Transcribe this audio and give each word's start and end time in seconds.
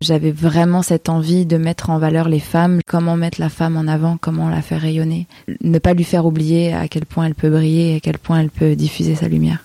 J'avais 0.00 0.30
vraiment 0.30 0.82
cette 0.82 1.08
envie 1.08 1.44
de 1.44 1.56
mettre 1.56 1.90
en 1.90 1.98
valeur 1.98 2.28
les 2.28 2.38
femmes, 2.38 2.78
comment 2.86 3.16
mettre 3.16 3.40
la 3.40 3.48
femme 3.48 3.76
en 3.76 3.88
avant, 3.88 4.16
comment 4.16 4.48
la 4.48 4.62
faire 4.62 4.80
rayonner, 4.80 5.26
ne 5.60 5.80
pas 5.80 5.92
lui 5.92 6.04
faire 6.04 6.24
oublier 6.24 6.72
à 6.72 6.86
quel 6.86 7.04
point 7.04 7.24
elle 7.24 7.34
peut 7.34 7.50
briller, 7.50 7.96
à 7.96 8.00
quel 8.00 8.16
point 8.16 8.38
elle 8.38 8.50
peut 8.50 8.76
diffuser 8.76 9.16
sa 9.16 9.26
lumière. 9.26 9.64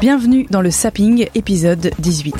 Bienvenue 0.00 0.46
dans 0.48 0.62
le 0.62 0.70
Sapping, 0.70 1.28
épisode 1.34 1.90
18. 1.98 2.34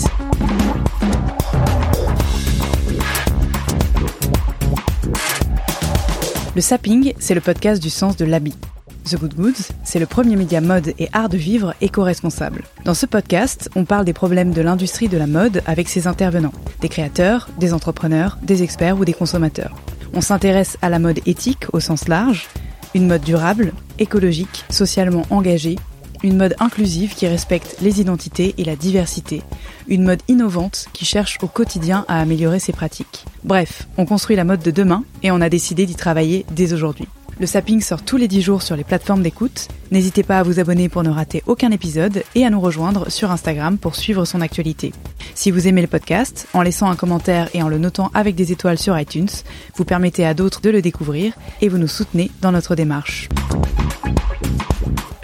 Le 6.57 6.61
Sapping, 6.62 7.12
c'est 7.19 7.35
le 7.35 7.43
podcast 7.43 7.83
du 7.83 7.91
sens 7.91 8.17
de 8.17 8.25
l'habit. 8.25 8.57
The 9.05 9.19
Good 9.19 9.35
Goods, 9.35 9.73
c'est 9.83 9.99
le 9.99 10.07
premier 10.07 10.35
média 10.35 10.63
mode 10.63 10.95
et 10.99 11.11
art 11.12 11.29
de 11.29 11.37
vivre 11.37 11.75
éco-responsable. 11.83 12.65
Dans 12.87 12.95
ce 12.95 13.05
podcast, 13.05 13.69
on 13.77 13.85
parle 13.85 14.06
des 14.06 14.15
problèmes 14.15 14.53
de 14.53 14.62
l'industrie 14.62 15.09
de 15.09 15.19
la 15.19 15.27
mode 15.27 15.62
avec 15.67 15.91
ses 15.91 16.06
intervenants, 16.06 16.55
des 16.81 16.89
créateurs, 16.89 17.48
des 17.59 17.75
entrepreneurs, 17.75 18.39
des 18.43 18.62
experts 18.62 18.98
ou 18.98 19.05
des 19.05 19.12
consommateurs. 19.12 19.75
On 20.15 20.23
s'intéresse 20.23 20.78
à 20.81 20.89
la 20.89 20.98
mode 20.98 21.20
éthique 21.27 21.67
au 21.75 21.81
sens 21.81 22.09
large, 22.09 22.48
une 22.95 23.06
mode 23.06 23.23
durable, 23.23 23.75
écologique, 23.98 24.65
socialement 24.70 25.27
engagée, 25.28 25.77
une 26.23 26.39
mode 26.39 26.56
inclusive 26.59 27.15
qui 27.15 27.27
respecte 27.27 27.77
les 27.83 28.00
identités 28.00 28.55
et 28.56 28.65
la 28.65 28.77
diversité, 28.77 29.43
une 29.87 30.05
mode 30.05 30.23
innovante 30.28 30.87
qui 30.95 31.05
cherche 31.05 31.39
au 31.43 31.47
quotidien 31.47 32.06
à 32.09 32.21
améliorer 32.21 32.59
ses 32.59 32.73
pratiques. 32.73 33.27
Bref, 33.43 33.87
on 33.98 34.06
construit 34.06 34.37
la 34.37 34.45
mode 34.45 34.62
de 34.62 34.71
demain 34.71 35.05
et 35.23 35.31
on 35.31 35.43
a 35.43 35.50
décidé 35.50 35.84
d'y 35.84 35.95
travailler 35.95 36.47
dès 36.53 36.73
aujourd'hui. 36.73 37.06
Le 37.41 37.47
Sapping 37.47 37.81
sort 37.81 38.03
tous 38.03 38.17
les 38.17 38.29
10 38.29 38.43
jours 38.43 38.63
sur 38.63 38.77
les 38.77 38.85
plateformes 38.85 39.23
d'écoute. 39.23 39.69
N'hésitez 39.91 40.23
pas 40.23 40.39
à 40.39 40.43
vous 40.45 40.61
abonner 40.61 40.89
pour 40.89 41.03
ne 41.03 41.11
rater 41.11 41.43
aucun 41.47 41.73
épisode 41.73 42.23
et 42.35 42.47
à 42.47 42.51
nous 42.51 42.61
rejoindre 42.61 43.11
sur 43.11 43.33
Instagram 43.33 43.77
pour 43.77 43.97
suivre 43.97 44.25
son 44.25 44.41
actualité. 44.41 44.93
Si 45.35 45.51
vous 45.51 45.67
aimez 45.67 45.83
le 45.83 45.89
podcast, 45.89 46.47
en 46.55 46.62
laissant 46.62 46.89
un 46.89 46.97
commentaire 46.97 47.49
et 47.53 47.62
en 47.62 47.69
le 47.69 47.79
notant 47.79 48.11
avec 48.15 48.37
des 48.37 48.53
étoiles 48.53 48.79
sur 48.79 48.99
iTunes, 48.99 49.29
vous 49.75 49.85
permettez 49.85 50.25
à 50.25 50.35
d'autres 50.35 50.61
de 50.61 50.71
le 50.71 50.81
découvrir 50.81 51.35
et 51.61 51.69
vous 51.69 51.79
nous 51.79 51.89
soutenez 51.89 52.31
dans 52.41 52.53
notre 52.53 52.77
démarche. 52.77 53.29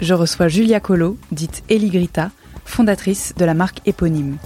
Je 0.01 0.13
reçois 0.13 0.49
Julia 0.49 0.81
Colo, 0.81 1.17
dite 1.31 1.63
Eligrita, 1.69 2.31
fondatrice 2.65 3.33
de 3.37 3.45
la 3.45 3.53
marque 3.53 3.79
éponyme. 3.85 4.37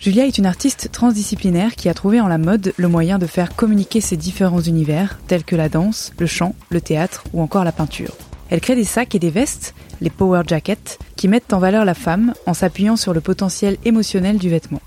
Julia 0.00 0.26
est 0.26 0.38
une 0.38 0.46
artiste 0.46 0.90
transdisciplinaire 0.92 1.74
qui 1.74 1.88
a 1.88 1.94
trouvé 1.94 2.20
en 2.20 2.28
la 2.28 2.38
mode 2.38 2.72
le 2.76 2.88
moyen 2.88 3.18
de 3.18 3.26
faire 3.26 3.56
communiquer 3.56 4.00
ses 4.00 4.16
différents 4.16 4.60
univers, 4.60 5.18
tels 5.26 5.44
que 5.44 5.56
la 5.56 5.68
danse, 5.68 6.12
le 6.18 6.26
chant, 6.26 6.54
le 6.70 6.80
théâtre 6.80 7.24
ou 7.32 7.40
encore 7.40 7.64
la 7.64 7.72
peinture. 7.72 8.14
Elle 8.50 8.60
crée 8.60 8.76
des 8.76 8.84
sacs 8.84 9.14
et 9.14 9.18
des 9.18 9.30
vestes, 9.30 9.74
les 10.00 10.10
power 10.10 10.42
jackets, 10.46 10.98
qui 11.16 11.28
mettent 11.28 11.52
en 11.52 11.58
valeur 11.58 11.84
la 11.84 11.94
femme 11.94 12.34
en 12.46 12.54
s'appuyant 12.54 12.96
sur 12.96 13.14
le 13.14 13.20
potentiel 13.20 13.78
émotionnel 13.84 14.38
du 14.38 14.48
vêtement. 14.48 14.82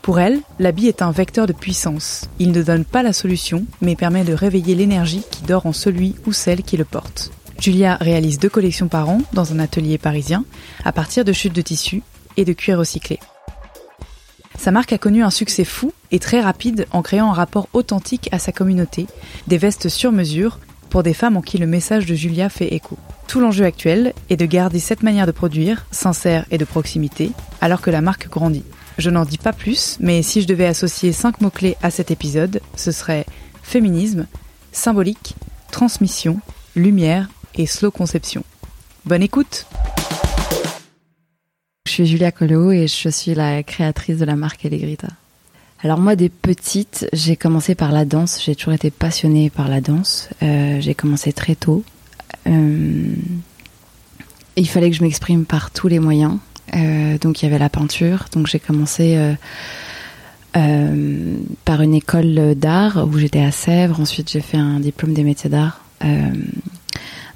Pour 0.00 0.18
elle, 0.18 0.40
l'habit 0.58 0.88
est 0.88 1.02
un 1.02 1.12
vecteur 1.12 1.46
de 1.46 1.52
puissance. 1.52 2.28
Il 2.38 2.52
ne 2.52 2.62
donne 2.62 2.84
pas 2.84 3.02
la 3.02 3.12
solution, 3.12 3.64
mais 3.80 3.94
permet 3.94 4.24
de 4.24 4.32
réveiller 4.32 4.74
l'énergie 4.74 5.22
qui 5.30 5.42
dort 5.42 5.66
en 5.66 5.72
celui 5.72 6.16
ou 6.26 6.32
celle 6.32 6.62
qui 6.62 6.76
le 6.76 6.84
porte. 6.84 7.30
Julia 7.60 7.96
réalise 8.00 8.40
deux 8.40 8.48
collections 8.48 8.88
par 8.88 9.08
an 9.08 9.20
dans 9.32 9.52
un 9.52 9.60
atelier 9.60 9.98
parisien, 9.98 10.44
à 10.84 10.92
partir 10.92 11.24
de 11.24 11.32
chutes 11.32 11.54
de 11.54 11.62
tissu 11.62 12.02
et 12.36 12.44
de 12.44 12.52
cuir 12.52 12.78
recyclé. 12.78 13.20
Sa 14.58 14.70
marque 14.70 14.92
a 14.92 14.98
connu 14.98 15.22
un 15.22 15.30
succès 15.30 15.64
fou 15.64 15.92
et 16.10 16.18
très 16.18 16.40
rapide 16.40 16.86
en 16.92 17.02
créant 17.02 17.30
un 17.30 17.34
rapport 17.34 17.68
authentique 17.72 18.28
à 18.32 18.38
sa 18.38 18.52
communauté, 18.52 19.06
des 19.46 19.58
vestes 19.58 19.88
sur 19.88 20.12
mesure 20.12 20.58
pour 20.90 21.02
des 21.02 21.14
femmes 21.14 21.36
en 21.36 21.42
qui 21.42 21.58
le 21.58 21.66
message 21.66 22.06
de 22.06 22.14
Julia 22.14 22.48
fait 22.48 22.74
écho. 22.74 22.98
Tout 23.26 23.40
l'enjeu 23.40 23.64
actuel 23.64 24.12
est 24.28 24.36
de 24.36 24.44
garder 24.44 24.78
cette 24.78 25.02
manière 25.02 25.26
de 25.26 25.32
produire, 25.32 25.86
sincère 25.90 26.44
et 26.50 26.58
de 26.58 26.66
proximité, 26.66 27.32
alors 27.62 27.80
que 27.80 27.90
la 27.90 28.02
marque 28.02 28.28
grandit. 28.28 28.64
Je 28.98 29.08
n'en 29.08 29.24
dis 29.24 29.38
pas 29.38 29.54
plus, 29.54 29.96
mais 30.00 30.22
si 30.22 30.42
je 30.42 30.46
devais 30.46 30.66
associer 30.66 31.12
cinq 31.12 31.40
mots-clés 31.40 31.76
à 31.82 31.90
cet 31.90 32.10
épisode, 32.10 32.60
ce 32.76 32.92
serait 32.92 33.24
féminisme, 33.62 34.26
symbolique, 34.70 35.34
transmission, 35.70 36.40
lumière 36.76 37.30
et 37.54 37.66
slow 37.66 37.90
conception. 37.90 38.44
Bonne 39.06 39.22
écoute! 39.22 39.66
Je 41.92 41.96
suis 41.96 42.06
Julia 42.06 42.32
Colo 42.32 42.72
et 42.72 42.86
je 42.88 43.10
suis 43.10 43.34
la 43.34 43.62
créatrice 43.62 44.16
de 44.16 44.24
la 44.24 44.34
marque 44.34 44.64
Allegrita. 44.64 45.08
Alors 45.82 46.00
moi, 46.00 46.16
des 46.16 46.30
petites, 46.30 47.06
j'ai 47.12 47.36
commencé 47.36 47.74
par 47.74 47.92
la 47.92 48.06
danse. 48.06 48.42
J'ai 48.42 48.56
toujours 48.56 48.72
été 48.72 48.90
passionnée 48.90 49.50
par 49.50 49.68
la 49.68 49.82
danse. 49.82 50.30
Euh, 50.42 50.80
j'ai 50.80 50.94
commencé 50.94 51.34
très 51.34 51.54
tôt. 51.54 51.84
Euh, 52.46 53.14
il 54.56 54.66
fallait 54.66 54.88
que 54.88 54.96
je 54.96 55.02
m'exprime 55.02 55.44
par 55.44 55.70
tous 55.70 55.86
les 55.86 55.98
moyens. 55.98 56.38
Euh, 56.74 57.18
donc 57.18 57.42
il 57.42 57.44
y 57.44 57.48
avait 57.48 57.58
la 57.58 57.68
peinture. 57.68 58.24
Donc 58.32 58.46
j'ai 58.46 58.58
commencé 58.58 59.18
par 60.54 61.82
une 61.82 61.94
école 61.94 62.54
d'art 62.54 63.06
où 63.06 63.18
j'étais 63.18 63.44
à 63.44 63.52
Sèvres. 63.52 64.00
Ensuite 64.00 64.30
j'ai 64.30 64.40
fait 64.40 64.56
un 64.56 64.80
diplôme 64.80 65.12
des 65.12 65.24
métiers 65.24 65.50
d'art 65.50 65.84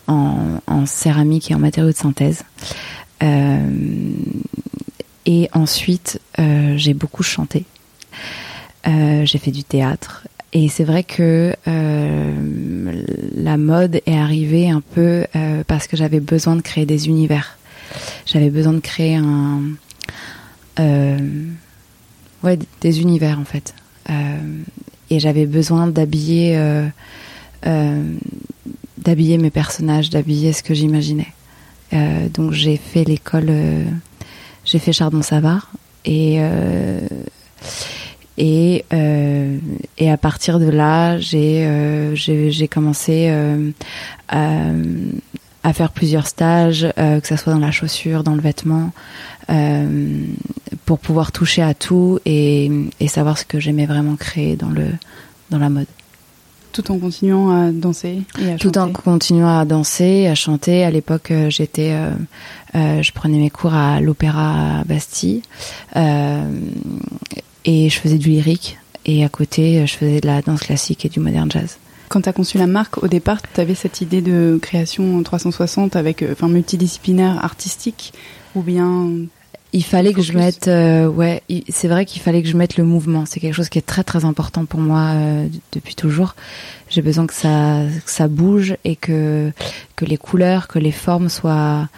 en, 0.09 0.87
céramique 0.87 1.51
et 1.51 1.55
en 1.55 1.59
matériaux 1.59 1.91
de 1.91 1.97
synthèse. 1.97 2.43
Euh, 3.23 3.71
et 5.25 5.49
ensuite, 5.53 6.21
euh, 6.39 6.75
j'ai 6.77 6.95
beaucoup 6.95 7.23
chanté. 7.23 7.65
Euh, 8.87 9.25
j'ai 9.25 9.39
fait 9.39 9.51
du 9.51 9.65
théâtre. 9.65 10.27
Et 10.53 10.69
c'est 10.69 10.85
vrai 10.85 11.03
que 11.03 11.55
la 13.37 13.57
mode 13.59 14.01
est 14.07 14.17
arrivée 14.17 14.71
un 14.71 14.81
peu 14.81 15.27
parce 15.67 15.87
que 15.87 15.99
j'avais 15.99 16.21
besoin 16.21 16.57
de 16.57 16.63
créer 16.63 16.87
des 16.87 17.09
univers. 17.09 17.59
J'avais 18.25 18.49
besoin 18.49 18.73
de 18.73 18.81
créer 18.81 19.17
un, 19.17 19.61
ouais, 22.43 22.59
des 22.81 23.01
univers 23.03 23.39
en 23.39 23.45
fait. 23.45 23.75
et 25.11 25.21
j'avais 25.21 25.45
besoin 25.45 25.89
d'habiller, 25.89 26.59
d'habiller 28.97 29.37
mes 29.37 29.51
personnages, 29.51 30.09
d'habiller 30.09 30.55
ce 30.55 30.63
que 30.63 30.73
j'imaginais. 30.73 31.35
Euh, 31.93 32.29
donc 32.29 32.53
j'ai 32.53 32.77
fait 32.77 33.05
l'école, 33.05 33.47
euh, 33.49 33.85
j'ai 34.65 34.79
fait 34.79 34.93
Chardon-Savard 34.93 35.71
et 36.05 36.37
euh, 36.39 37.01
et 38.39 38.85
et 39.99 40.11
à 40.11 40.17
partir 40.19 40.59
de 40.59 40.69
là 40.69 41.19
j'ai 41.19 42.15
j'ai 42.15 42.69
commencé 42.69 43.33
à, 44.29 45.73
faire 45.73 45.91
plusieurs 45.91 46.27
stages, 46.27 46.87
que 46.97 47.27
ce 47.27 47.37
soit 47.37 47.55
dans 47.55 47.59
la 47.59 47.71
chaussure, 47.71 48.23
dans 48.25 48.35
le 48.35 48.43
vêtement, 48.43 48.93
pour 50.85 50.99
pouvoir 50.99 51.33
toucher 51.33 51.63
à 51.63 51.73
tout 51.73 52.19
et, 52.27 52.71
et 53.01 53.09
savoir 53.09 53.39
ce 53.39 53.47
que 53.47 53.59
j'aimais 53.59 53.87
vraiment 53.87 54.17
créer 54.17 54.55
dans 54.57 54.69
le 54.69 54.87
dans 55.51 55.59
la 55.59 55.71
mode 55.71 55.87
tout 56.77 56.91
en 56.91 56.99
continuant 56.99 57.51
à 57.51 57.71
danser 57.73 58.23
et 58.39 58.53
à 58.53 58.57
tout 58.57 58.69
chanter. 58.69 58.81
en 58.81 58.93
continuant 58.93 59.59
à 59.59 59.65
danser, 59.65 60.27
à 60.27 60.35
chanter. 60.35 60.85
À 60.85 60.91
l'époque, 60.91 61.31
euh, 61.31 61.49
j'étais, 61.49 61.93
euh, 61.93 62.11
euh, 62.75 63.03
je 63.03 63.13
prenais 63.13 63.39
mes 63.39 63.49
cours 63.49 63.73
à 63.73 64.01
l'Opéra 64.01 64.83
Bastille 64.85 65.41
euh, 65.97 66.45
et 67.65 67.89
je 67.89 67.99
faisais 67.99 68.19
du 68.19 68.29
lyrique. 68.29 68.79
Et 69.07 69.25
à 69.25 69.29
côté, 69.29 69.87
je 69.87 69.95
faisais 69.95 70.21
de 70.21 70.27
la 70.27 70.43
danse 70.43 70.61
classique 70.61 71.07
et 71.07 71.09
du 71.09 71.21
modern 71.21 71.51
jazz. 71.51 71.79
Quand 72.09 72.21
tu 72.21 72.29
as 72.29 72.33
conçu 72.33 72.59
la 72.59 72.67
marque, 72.67 73.03
au 73.03 73.09
départ, 73.09 73.41
tu 73.41 73.61
avais 73.61 73.75
cette 73.75 74.01
idée 74.01 74.21
de 74.21 74.59
création 74.61 75.23
360 75.23 75.97
avec, 75.97 76.25
enfin, 76.31 76.49
multidisciplinaire, 76.49 77.43
artistique, 77.43 78.13
ou 78.55 78.63
bien 78.63 79.11
il 79.77 79.85
fallait 79.85 80.15
que 80.15 80.23
je 80.23 80.33
mette, 80.33 80.69
euh, 80.69 81.07
ouais, 81.07 81.43
c'est 81.69 81.89
vrai 81.89 82.07
qu'il 82.07 82.23
fallait 82.23 82.43
que 82.43 82.49
je 82.49 82.57
mette 82.57 82.79
le 82.79 82.85
mouvement. 82.85 83.27
C'est 83.27 83.41
quelque 83.41 83.53
chose 83.53 83.69
qui 83.69 83.79
est 83.79 83.87
très 83.87 84.05
très 84.05 84.25
important 84.25 84.65
pour 84.65 84.81
moi 84.81 85.11
euh, 85.13 85.49
depuis 85.73 85.95
toujours. 85.95 86.35
J'ai 86.89 87.03
besoin 87.03 87.27
que 87.27 87.35
ça, 87.35 87.83
que 88.05 88.11
ça 88.11 88.27
bouge 88.27 88.77
et 88.85 88.97
que 88.97 89.53
que 89.95 90.07
les 90.07 90.17
couleurs, 90.17 90.67
que 90.67 90.79
les 90.79 90.93
formes 90.93 91.29
soient 91.29 91.89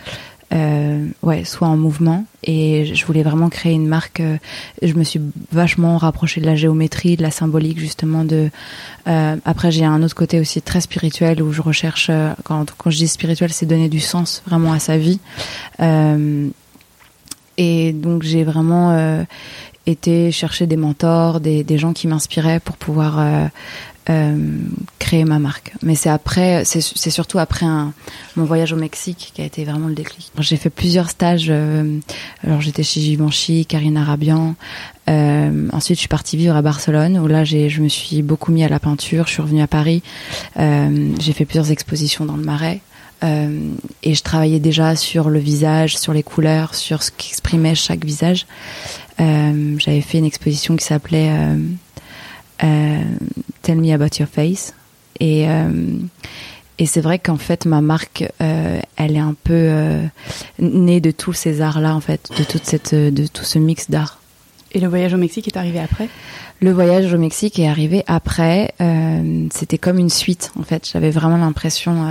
euh, 0.52 1.06
ouais, 1.22 1.44
soit 1.44 1.68
en 1.68 1.76
mouvement. 1.76 2.24
Et 2.42 2.92
je 2.94 3.06
voulais 3.06 3.22
vraiment 3.22 3.48
créer 3.48 3.74
une 3.74 3.86
marque. 3.86 4.18
Euh, 4.18 4.38
je 4.82 4.94
me 4.94 5.04
suis 5.04 5.20
vachement 5.52 5.98
rapprochée 5.98 6.40
de 6.40 6.46
la 6.46 6.56
géométrie, 6.56 7.16
de 7.16 7.22
la 7.22 7.30
symbolique, 7.30 7.78
justement. 7.78 8.24
De 8.24 8.50
euh, 9.06 9.36
après, 9.44 9.70
j'ai 9.70 9.84
un 9.84 10.02
autre 10.02 10.16
côté 10.16 10.40
aussi 10.40 10.62
très 10.62 10.80
spirituel 10.80 11.42
où 11.42 11.52
je 11.52 11.62
recherche. 11.62 12.10
quand, 12.42 12.74
quand 12.76 12.90
je 12.90 12.96
dis 12.96 13.08
spirituel, 13.08 13.52
c'est 13.52 13.66
donner 13.66 13.88
du 13.88 14.00
sens 14.00 14.42
vraiment 14.46 14.72
à 14.72 14.80
sa 14.80 14.96
vie. 14.96 15.20
Et 17.58 17.92
donc, 17.92 18.22
j'ai 18.22 18.44
vraiment 18.44 19.26
été 19.84 20.32
chercher 20.32 20.66
des 20.66 20.76
mentors, 20.76 21.40
des, 21.40 21.78
gens 21.78 21.92
qui 21.92 22.06
m'inspiraient 22.08 22.60
pour 22.60 22.76
pouvoir 22.76 23.18
euh, 24.10 24.36
créer 24.98 25.24
ma 25.24 25.38
marque. 25.38 25.72
Mais 25.82 25.94
c'est 25.94 26.08
après, 26.08 26.64
c'est 26.64 27.10
surtout 27.10 27.38
après 27.38 27.66
mon 28.36 28.44
voyage 28.44 28.72
au 28.72 28.76
Mexique 28.76 29.32
qui 29.34 29.42
a 29.42 29.44
été 29.44 29.64
vraiment 29.64 29.88
le 29.88 29.94
déclic. 29.94 30.30
J'ai 30.38 30.56
fait 30.56 30.70
plusieurs 30.70 31.10
stages. 31.10 31.48
Euh, 31.50 31.98
alors 32.42 32.60
j'étais 32.60 32.82
chez 32.82 33.00
Givenchy, 33.00 33.66
Karina 33.66 34.04
Rabian. 34.04 34.54
Euh, 35.08 35.68
ensuite, 35.72 35.96
je 35.96 36.00
suis 36.00 36.08
partie 36.08 36.36
vivre 36.36 36.56
à 36.56 36.62
Barcelone 36.62 37.18
où 37.18 37.26
là, 37.26 37.44
je 37.44 37.80
me 37.80 37.88
suis 37.88 38.22
beaucoup 38.22 38.52
mis 38.52 38.64
à 38.64 38.68
la 38.68 38.78
peinture. 38.78 39.26
Je 39.26 39.32
suis 39.32 39.42
revenue 39.42 39.62
à 39.62 39.66
Paris. 39.66 40.02
Euh, 40.58 41.10
j'ai 41.18 41.32
fait 41.32 41.44
plusieurs 41.44 41.70
expositions 41.70 42.24
dans 42.24 42.36
le 42.36 42.44
Marais. 42.44 42.80
Euh, 43.24 43.70
et 44.02 44.14
je 44.14 44.22
travaillais 44.22 44.60
déjà 44.60 44.96
sur 44.96 45.30
le 45.30 45.38
visage, 45.38 45.96
sur 45.98 46.12
les 46.12 46.22
couleurs, 46.22 46.74
sur 46.74 47.02
ce 47.02 47.10
qu'exprimait 47.10 47.74
chaque 47.74 48.04
visage. 48.04 48.46
Euh, 49.20 49.74
J'avais 49.78 50.00
fait 50.00 50.18
une 50.18 50.24
exposition 50.24 50.76
qui 50.76 50.84
s'appelait 50.84 51.30
euh, 52.62 53.02
Tell 53.62 53.78
Me 53.78 53.92
About 53.92 54.18
Your 54.18 54.28
Face. 54.28 54.74
Et, 55.20 55.46
et 56.78 56.86
c'est 56.86 57.00
vrai 57.00 57.18
qu'en 57.18 57.38
fait, 57.38 57.66
ma 57.66 57.80
marque, 57.80 58.24
elle 58.38 59.16
est 59.16 59.18
un 59.18 59.34
peu 59.42 59.68
née 60.60 61.00
de 61.00 61.10
tous 61.10 61.32
ces 61.32 61.60
arts-là, 61.60 61.96
en 61.96 62.00
fait, 62.00 62.30
de, 62.38 62.44
toute 62.44 62.64
cette, 62.64 62.94
de 62.94 63.26
tout 63.26 63.42
ce 63.42 63.58
mix 63.58 63.90
d'art 63.90 64.20
Et 64.70 64.78
le 64.78 64.86
voyage 64.86 65.12
au 65.12 65.16
Mexique 65.16 65.48
est 65.48 65.56
arrivé 65.56 65.80
après? 65.80 66.08
Le 66.60 66.70
voyage 66.70 67.12
au 67.12 67.18
Mexique 67.18 67.58
est 67.58 67.66
arrivé 67.66 68.04
après. 68.06 68.72
C'était 69.52 69.78
comme 69.78 69.98
une 69.98 70.10
suite, 70.10 70.52
en 70.56 70.62
fait. 70.62 70.88
J'avais 70.88 71.10
vraiment 71.10 71.38
l'impression, 71.38 72.06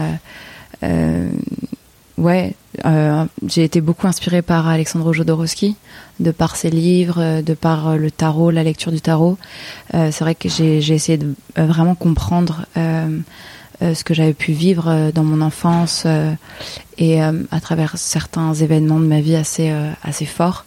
ouais, 2.17 2.55
euh, 2.85 3.25
j'ai 3.45 3.63
été 3.63 3.81
beaucoup 3.81 4.07
inspirée 4.07 4.41
par 4.41 4.67
Alexandre 4.67 5.13
Jodorowsky, 5.13 5.75
de 6.19 6.31
par 6.31 6.55
ses 6.55 6.69
livres, 6.69 7.19
euh, 7.19 7.41
de 7.41 7.53
par 7.53 7.89
euh, 7.89 7.97
le 7.97 8.11
tarot, 8.11 8.51
la 8.51 8.63
lecture 8.63 8.91
du 8.91 9.01
tarot. 9.01 9.37
Euh, 9.93 10.09
c'est 10.11 10.23
vrai 10.23 10.35
que 10.35 10.49
j'ai 10.49 10.93
essayé 10.93 11.17
de 11.17 11.33
vraiment 11.55 11.95
comprendre 11.95 12.65
euh, 12.77 13.19
ce 13.81 14.03
que 14.03 14.13
j'avais 14.15 14.33
pu 14.33 14.53
vivre 14.53 15.11
dans 15.13 15.23
mon 15.23 15.39
enfance 15.39 16.07
et 16.97 17.21
à 17.21 17.59
travers 17.61 17.95
certains 17.95 18.55
événements 18.55 18.99
de 18.99 19.05
ma 19.05 19.21
vie 19.21 19.35
assez 19.35 19.71
assez 20.01 20.25
forts. 20.25 20.65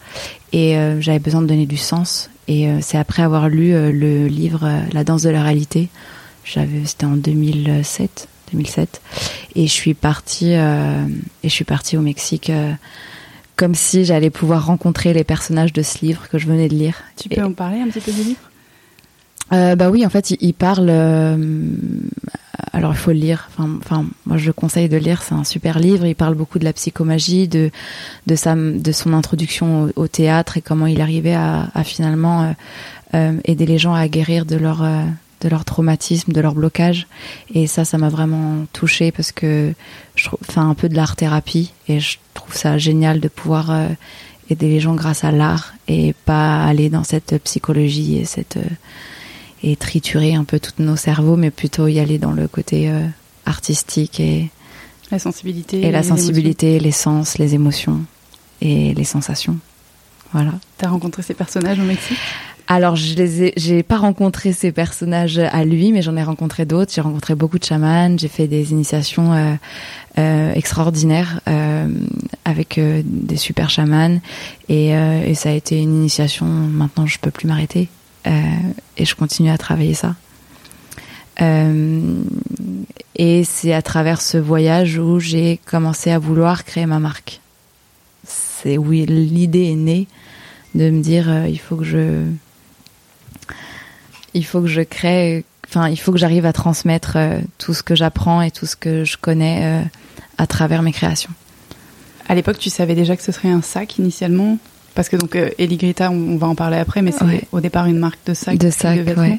Et 0.52 0.76
j'avais 1.00 1.18
besoin 1.18 1.42
de 1.42 1.48
donner 1.48 1.66
du 1.66 1.76
sens. 1.76 2.30
Et 2.46 2.68
c'est 2.82 2.98
après 2.98 3.22
avoir 3.24 3.48
lu 3.48 3.72
le 3.72 4.28
livre 4.28 4.70
La 4.92 5.02
danse 5.02 5.22
de 5.22 5.30
la 5.30 5.42
réalité. 5.42 5.88
J'avais, 6.44 6.86
c'était 6.86 7.06
en 7.06 7.16
2007 7.16 8.28
2007. 8.52 9.00
Et 9.56 9.66
je 9.66 9.72
suis 9.72 9.94
partie, 9.94 10.54
euh, 10.54 11.04
et 11.42 11.48
je 11.48 11.54
suis 11.54 11.64
partie 11.64 11.96
au 11.96 12.00
Mexique 12.00 12.50
euh, 12.50 12.72
comme 13.56 13.74
si 13.74 14.04
j'allais 14.04 14.30
pouvoir 14.30 14.66
rencontrer 14.66 15.12
les 15.12 15.24
personnages 15.24 15.72
de 15.72 15.82
ce 15.82 16.04
livre 16.04 16.28
que 16.28 16.38
je 16.38 16.46
venais 16.46 16.68
de 16.68 16.74
lire. 16.74 17.02
Tu 17.16 17.28
peux 17.28 17.42
en 17.42 17.52
parler 17.52 17.80
un 17.80 17.88
petit 17.88 18.00
peu 18.00 18.12
du 18.12 18.22
livre? 18.22 18.40
Euh, 19.52 19.74
bah 19.74 19.90
oui, 19.90 20.06
en 20.06 20.10
fait, 20.10 20.30
il, 20.30 20.54
parle. 20.54 20.88
Alors, 22.72 22.92
il 22.92 22.96
faut 22.96 23.10
le 23.10 23.18
lire. 23.18 23.48
Enfin, 23.50 23.68
enfin, 23.78 24.06
moi, 24.24 24.36
je 24.36 24.52
conseille 24.52 24.88
de 24.88 24.96
lire. 24.96 25.22
C'est 25.22 25.34
un 25.34 25.44
super 25.44 25.80
livre. 25.80 26.06
Il 26.06 26.14
parle 26.14 26.36
beaucoup 26.36 26.60
de 26.60 26.64
la 26.64 26.72
psychomagie, 26.72 27.48
de 27.48 27.70
de 28.26 28.36
sa, 28.36 28.54
de 28.54 28.92
son 28.92 29.12
introduction 29.12 29.90
au, 29.96 30.06
théâtre 30.06 30.56
et 30.56 30.60
comment 30.60 30.86
il 30.86 31.00
arrivait 31.00 31.34
à, 31.34 31.68
à 31.74 31.82
finalement 31.82 32.54
aider 33.12 33.66
les 33.66 33.78
gens 33.78 33.92
à 33.92 34.06
guérir 34.06 34.46
de 34.46 34.54
leur 34.54 34.84
de 35.40 35.48
leur 35.48 35.64
traumatisme, 35.64 36.32
de 36.32 36.40
leur 36.40 36.54
blocage. 36.54 37.06
Et 37.54 37.66
ça, 37.66 37.84
ça 37.84 37.98
m'a 37.98 38.08
vraiment 38.08 38.66
touchée 38.72 39.12
parce 39.12 39.32
que 39.32 39.72
je 40.14 40.28
fais 40.42 40.60
un 40.60 40.74
peu 40.74 40.88
de 40.88 40.96
l'art 40.96 41.16
thérapie 41.16 41.72
et 41.88 42.00
je 42.00 42.18
trouve 42.34 42.54
ça 42.54 42.78
génial 42.78 43.20
de 43.20 43.28
pouvoir 43.28 43.70
euh, 43.70 43.88
aider 44.50 44.68
les 44.68 44.80
gens 44.80 44.94
grâce 44.94 45.24
à 45.24 45.32
l'art 45.32 45.74
et 45.88 46.14
pas 46.24 46.64
aller 46.64 46.90
dans 46.90 47.04
cette 47.04 47.42
psychologie 47.42 48.18
et 48.18 48.24
cette 48.24 48.58
euh, 48.58 48.74
et 49.62 49.76
triturer 49.76 50.34
un 50.34 50.44
peu 50.44 50.58
tous 50.58 50.82
nos 50.82 50.96
cerveaux, 50.96 51.36
mais 51.36 51.50
plutôt 51.50 51.86
y 51.86 51.98
aller 52.00 52.18
dans 52.18 52.32
le 52.32 52.48
côté 52.48 52.88
euh, 52.88 53.06
artistique 53.44 54.18
et 54.18 54.48
la 55.10 55.18
sensibilité 55.18 55.82
et 55.82 55.90
la 55.90 56.02
sensibilité, 56.02 56.80
les 56.80 56.92
sens, 56.92 57.36
les 57.36 57.54
émotions 57.54 58.00
et 58.60 58.94
les 58.94 59.04
sensations. 59.04 59.58
Voilà. 60.32 60.52
T'as 60.78 60.88
rencontré 60.88 61.22
ces 61.22 61.34
personnages 61.34 61.78
au 61.78 61.82
Mexique? 61.82 62.18
Alors, 62.72 62.94
je 62.94 63.16
les 63.16 63.42
ai, 63.42 63.52
j'ai 63.56 63.82
pas 63.82 63.96
rencontré 63.96 64.52
ces 64.52 64.70
personnages 64.70 65.38
à 65.38 65.64
lui, 65.64 65.90
mais 65.90 66.02
j'en 66.02 66.16
ai 66.16 66.22
rencontré 66.22 66.66
d'autres. 66.66 66.92
J'ai 66.94 67.00
rencontré 67.00 67.34
beaucoup 67.34 67.58
de 67.58 67.64
chamans. 67.64 68.16
J'ai 68.16 68.28
fait 68.28 68.46
des 68.46 68.70
initiations 68.70 69.32
euh, 69.32 69.54
euh, 70.18 70.52
extraordinaires 70.54 71.40
euh, 71.48 71.88
avec 72.44 72.78
euh, 72.78 73.02
des 73.04 73.36
super 73.36 73.70
chamans, 73.70 74.20
et, 74.68 74.94
euh, 74.94 75.24
et, 75.26 75.34
ça 75.34 75.48
a 75.48 75.52
été 75.52 75.80
une 75.80 75.96
initiation. 75.96 76.46
Maintenant, 76.46 77.06
je 77.06 77.18
peux 77.18 77.32
plus 77.32 77.48
m'arrêter, 77.48 77.88
euh, 78.28 78.30
et 78.96 79.04
je 79.04 79.16
continue 79.16 79.50
à 79.50 79.58
travailler 79.58 79.94
ça. 79.94 80.14
et 83.16 83.44
c'est 83.44 83.72
à 83.72 83.82
travers 83.82 84.20
ce 84.20 84.38
voyage 84.38 84.96
où 84.96 85.18
j'ai 85.18 85.58
commencé 85.66 86.12
à 86.12 86.20
vouloir 86.20 86.64
créer 86.64 86.86
ma 86.86 87.00
marque. 87.00 87.40
C'est 88.22 88.78
où 88.78 88.92
l'idée 88.92 89.72
est 89.72 89.74
née 89.74 90.06
de 90.76 90.88
me 90.90 91.02
dire 91.02 91.46
il 91.48 91.58
faut 91.58 91.74
que 91.74 91.84
je 91.84 92.26
il 94.34 94.44
faut 94.44 94.60
que 94.60 94.66
je 94.66 94.82
crée, 94.82 95.44
enfin, 95.68 95.88
il 95.88 95.98
faut 95.98 96.12
que 96.12 96.18
j'arrive 96.18 96.46
à 96.46 96.52
transmettre 96.52 97.14
euh, 97.16 97.40
tout 97.58 97.74
ce 97.74 97.82
que 97.82 97.94
j'apprends 97.94 98.42
et 98.42 98.50
tout 98.50 98.66
ce 98.66 98.76
que 98.76 99.04
je 99.04 99.16
connais 99.16 99.60
euh, 99.62 99.82
à 100.38 100.46
travers 100.46 100.82
mes 100.82 100.92
créations. 100.92 101.32
À 102.28 102.34
l'époque, 102.34 102.58
tu 102.58 102.70
savais 102.70 102.94
déjà 102.94 103.16
que 103.16 103.22
ce 103.22 103.32
serait 103.32 103.50
un 103.50 103.62
sac 103.62 103.98
initialement? 103.98 104.58
Parce 104.94 105.08
que 105.08 105.16
donc, 105.16 105.36
euh, 105.36 105.50
Eligrita, 105.58 106.10
on, 106.10 106.36
va 106.36 106.46
en 106.46 106.54
parler 106.54 106.78
après, 106.78 107.02
mais 107.02 107.12
c'est 107.12 107.24
ouais. 107.24 107.42
au 107.52 107.60
départ 107.60 107.86
une 107.86 107.98
marque 107.98 108.20
de 108.26 108.34
sac. 108.34 108.58
De 108.58 108.70
sac, 108.70 109.04
de 109.04 109.14
ouais. 109.14 109.38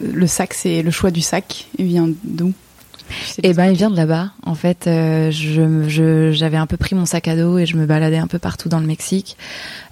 Le 0.00 0.26
sac, 0.26 0.54
c'est 0.54 0.82
le 0.82 0.90
choix 0.90 1.10
du 1.10 1.20
sac. 1.20 1.66
Il 1.78 1.86
vient 1.86 2.08
d'où? 2.24 2.52
Eh 3.42 3.52
ben, 3.52 3.66
il 3.66 3.76
vient 3.76 3.90
de 3.90 3.96
là-bas. 3.96 4.30
En 4.44 4.54
fait, 4.54 4.86
euh, 4.86 5.30
je, 5.30 6.30
j'avais 6.32 6.56
un 6.56 6.66
peu 6.66 6.76
pris 6.76 6.94
mon 6.94 7.06
sac 7.06 7.28
à 7.28 7.36
dos 7.36 7.58
et 7.58 7.66
je 7.66 7.76
me 7.76 7.86
baladais 7.86 8.18
un 8.18 8.26
peu 8.26 8.38
partout 8.38 8.68
dans 8.68 8.80
le 8.80 8.86
Mexique. 8.86 9.36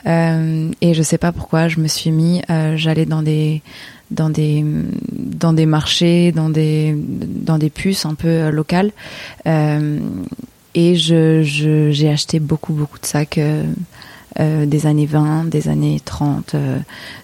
Euh, 0.07 0.71
et 0.81 0.95
je 0.95 1.03
sais 1.03 1.19
pas 1.19 1.33
pourquoi, 1.33 1.69
je 1.69 1.81
me 1.81 1.89
suis 1.89 2.11
mis, 2.11 2.43
euh, 2.51 2.77
j'allais 2.77 3.07
dans 3.07 3.23
des, 3.23 3.63
dans 4.11 4.31
des, 4.31 4.65
dans 5.13 5.53
des 5.53 5.67
marchés, 5.67 6.33
dans 6.33 6.49
des, 6.49 6.97
dans 6.97 7.59
des 7.59 7.71
puces 7.71 8.07
un 8.07 8.15
peu 8.15 8.29
euh, 8.29 8.51
locales. 8.51 8.93
Euh, 9.47 9.99
et 10.75 10.95
je, 10.95 11.43
j'ai 11.43 12.09
acheté 12.09 12.39
beaucoup, 12.39 12.73
beaucoup 12.73 12.99
de 12.99 13.07
sacs. 13.07 13.41
Euh, 14.41 14.59
euh, 14.59 14.67
des 14.67 14.87
années 14.87 15.07
20, 15.07 15.47
des 15.47 15.69
années 15.69 16.01
30, 16.05 16.55
euh, 16.55 16.79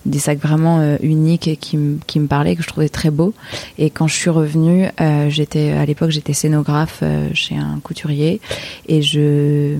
des 0.06 0.18
sacs 0.18 0.38
vraiment 0.38 0.80
euh, 0.80 0.96
uniques 1.02 1.48
et 1.48 1.56
qui, 1.56 1.78
qui 2.06 2.20
me 2.20 2.26
parlaient, 2.26 2.56
que 2.56 2.62
je 2.62 2.68
trouvais 2.68 2.88
très 2.88 3.10
beaux. 3.10 3.34
Et 3.78 3.90
quand 3.90 4.06
je 4.06 4.14
suis 4.14 4.30
revenue, 4.30 4.88
euh, 5.00 5.30
j'étais 5.30 5.72
à 5.72 5.84
l'époque 5.84 6.10
j'étais 6.10 6.32
scénographe 6.32 7.00
euh, 7.02 7.28
chez 7.34 7.56
un 7.56 7.80
couturier 7.82 8.40
et 8.88 9.02
je 9.02 9.76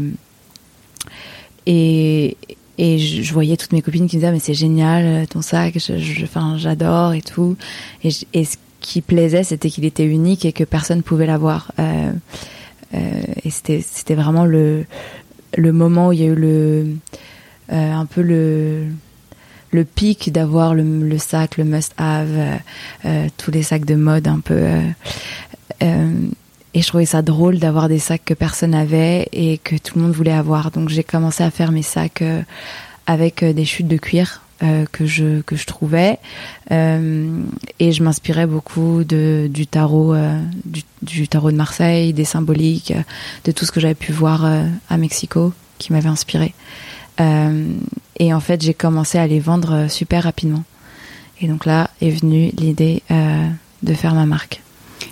et 1.67 2.37
et 2.77 2.99
je, 2.99 3.33
voyais 3.33 3.57
toutes 3.57 3.73
mes 3.73 3.83
copines 3.83 4.09
qui 4.09 4.17
me 4.17 4.21
disaient 4.21 4.29
ah, 4.29 4.33
mais 4.33 4.41
c'est 4.41 4.53
génial 4.53 5.29
ton 5.29 5.43
sac, 5.43 5.79
je, 5.79 6.25
enfin 6.25 6.57
j'adore 6.59 7.13
et 7.13 7.23
tout. 7.23 7.57
Et, 8.03 8.11
je, 8.11 8.25
et 8.33 8.45
ce 8.45 8.57
qui 8.81 9.01
plaisait 9.01 9.45
c'était 9.45 9.71
qu'il 9.71 9.85
était 9.85 10.05
unique 10.05 10.45
et 10.45 10.53
que 10.53 10.65
personne 10.65 11.03
pouvait 11.03 11.27
l'avoir. 11.27 11.73
Euh, 12.95 13.23
et 13.45 13.51
c'était 13.51 13.81
c'était 13.81 14.15
vraiment 14.15 14.45
le 14.45 14.85
le 15.57 15.73
moment 15.73 16.09
où 16.09 16.13
il 16.13 16.21
y 16.21 16.23
a 16.23 16.27
eu 16.27 16.35
le 16.35 16.87
euh, 17.73 17.93
un 17.93 18.07
peu 18.07 18.23
le 18.23 18.87
le 19.71 19.85
pic 19.85 20.31
d'avoir 20.31 20.73
le, 20.73 21.19
sac, 21.19 21.57
le 21.57 21.65
must-have, 21.65 22.29
euh, 22.31 22.57
euh, 23.07 23.27
tous 23.37 23.51
les 23.51 23.65
sacs 23.65 23.85
de 23.85 23.97
mode 23.97 24.29
un 24.29 24.39
peu. 24.39 24.69
Et 25.81 26.83
je 26.83 26.87
trouvais 26.87 27.07
ça 27.07 27.23
drôle 27.23 27.59
d'avoir 27.59 27.89
des 27.89 27.99
sacs 27.99 28.25
que 28.25 28.35
personne 28.35 28.71
n'avait 28.71 29.29
et 29.33 29.59
que 29.59 29.77
tout 29.77 29.99
le 29.99 30.03
monde 30.05 30.13
voulait 30.13 30.33
avoir. 30.33 30.71
Donc 30.71 30.91
j'ai 30.91 31.03
commencé 31.03 31.43
à 31.43 31.51
faire 31.51 31.73
mes 31.73 31.83
sacs 31.83 32.23
avec 33.07 33.45
des 33.45 33.65
chutes 33.65 33.89
de 33.89 33.97
cuir 33.97 34.44
que 34.93 35.07
je 35.07 35.43
que 35.43 35.57
je 35.57 35.67
trouvais 35.67 36.19
et 36.71 37.93
je 37.93 38.03
m'inspirais 38.03 38.47
beaucoup 38.47 39.05
de 39.05 39.49
du 39.53 39.67
tarot 39.67 40.15
du, 40.65 40.83
du, 41.03 41.29
tarot 41.29 41.51
de 41.51 41.57
Marseille, 41.57 42.13
des 42.13 42.25
symboliques, 42.25 42.95
de 43.45 43.53
tout 43.53 43.65
ce 43.65 43.73
que 43.73 43.81
j'avais 43.81 43.95
pu 43.95 44.13
voir 44.13 44.45
à 44.89 44.97
Mexico 44.97 45.53
qui 45.79 45.93
m'avait 45.93 46.09
inspiré. 46.09 46.55
Euh, 47.21 47.75
et 48.19 48.35
en 48.35 48.41
fait, 48.41 48.63
j'ai 48.63 48.75
commencé 48.75 49.19
à 49.19 49.27
les 49.27 49.41
vendre 49.41 49.75
euh, 49.75 49.89
super 49.89 50.25
rapidement. 50.25 50.65
Et 51.41 51.49
donc 51.49 51.67
là 51.67 51.91
est 52.01 52.11
venue 52.11 52.51
l'idée 52.57 53.03
euh, 53.11 53.49
de 53.83 53.95
faire 53.95 54.15
ma 54.15 54.27
marque. 54.27 54.64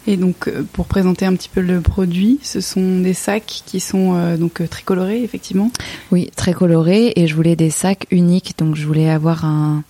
Et 0.06 0.16
donc, 0.16 0.48
euh, 0.48 0.64
pour 0.72 0.86
présenter 0.86 1.26
un 1.26 1.34
petit 1.34 1.48
peu 1.48 1.60
le 1.60 1.80
produit, 1.80 2.38
ce 2.42 2.60
sont 2.60 3.00
des 3.00 3.14
sacs 3.14 3.62
qui 3.66 3.80
sont 3.80 4.14
euh, 4.14 4.36
donc 4.36 4.60
euh, 4.60 4.66
très 4.66 4.82
colorés, 4.82 5.22
effectivement. 5.22 5.70
Oui, 6.10 6.30
très 6.34 6.52
colorés. 6.52 7.12
Et 7.16 7.26
je 7.26 7.34
voulais 7.34 7.56
des 7.56 7.70
sacs 7.70 8.06
uniques. 8.10 8.54
Donc, 8.58 8.74
je 8.74 8.86
voulais 8.86 9.10
avoir 9.10 9.44
un, 9.44 9.84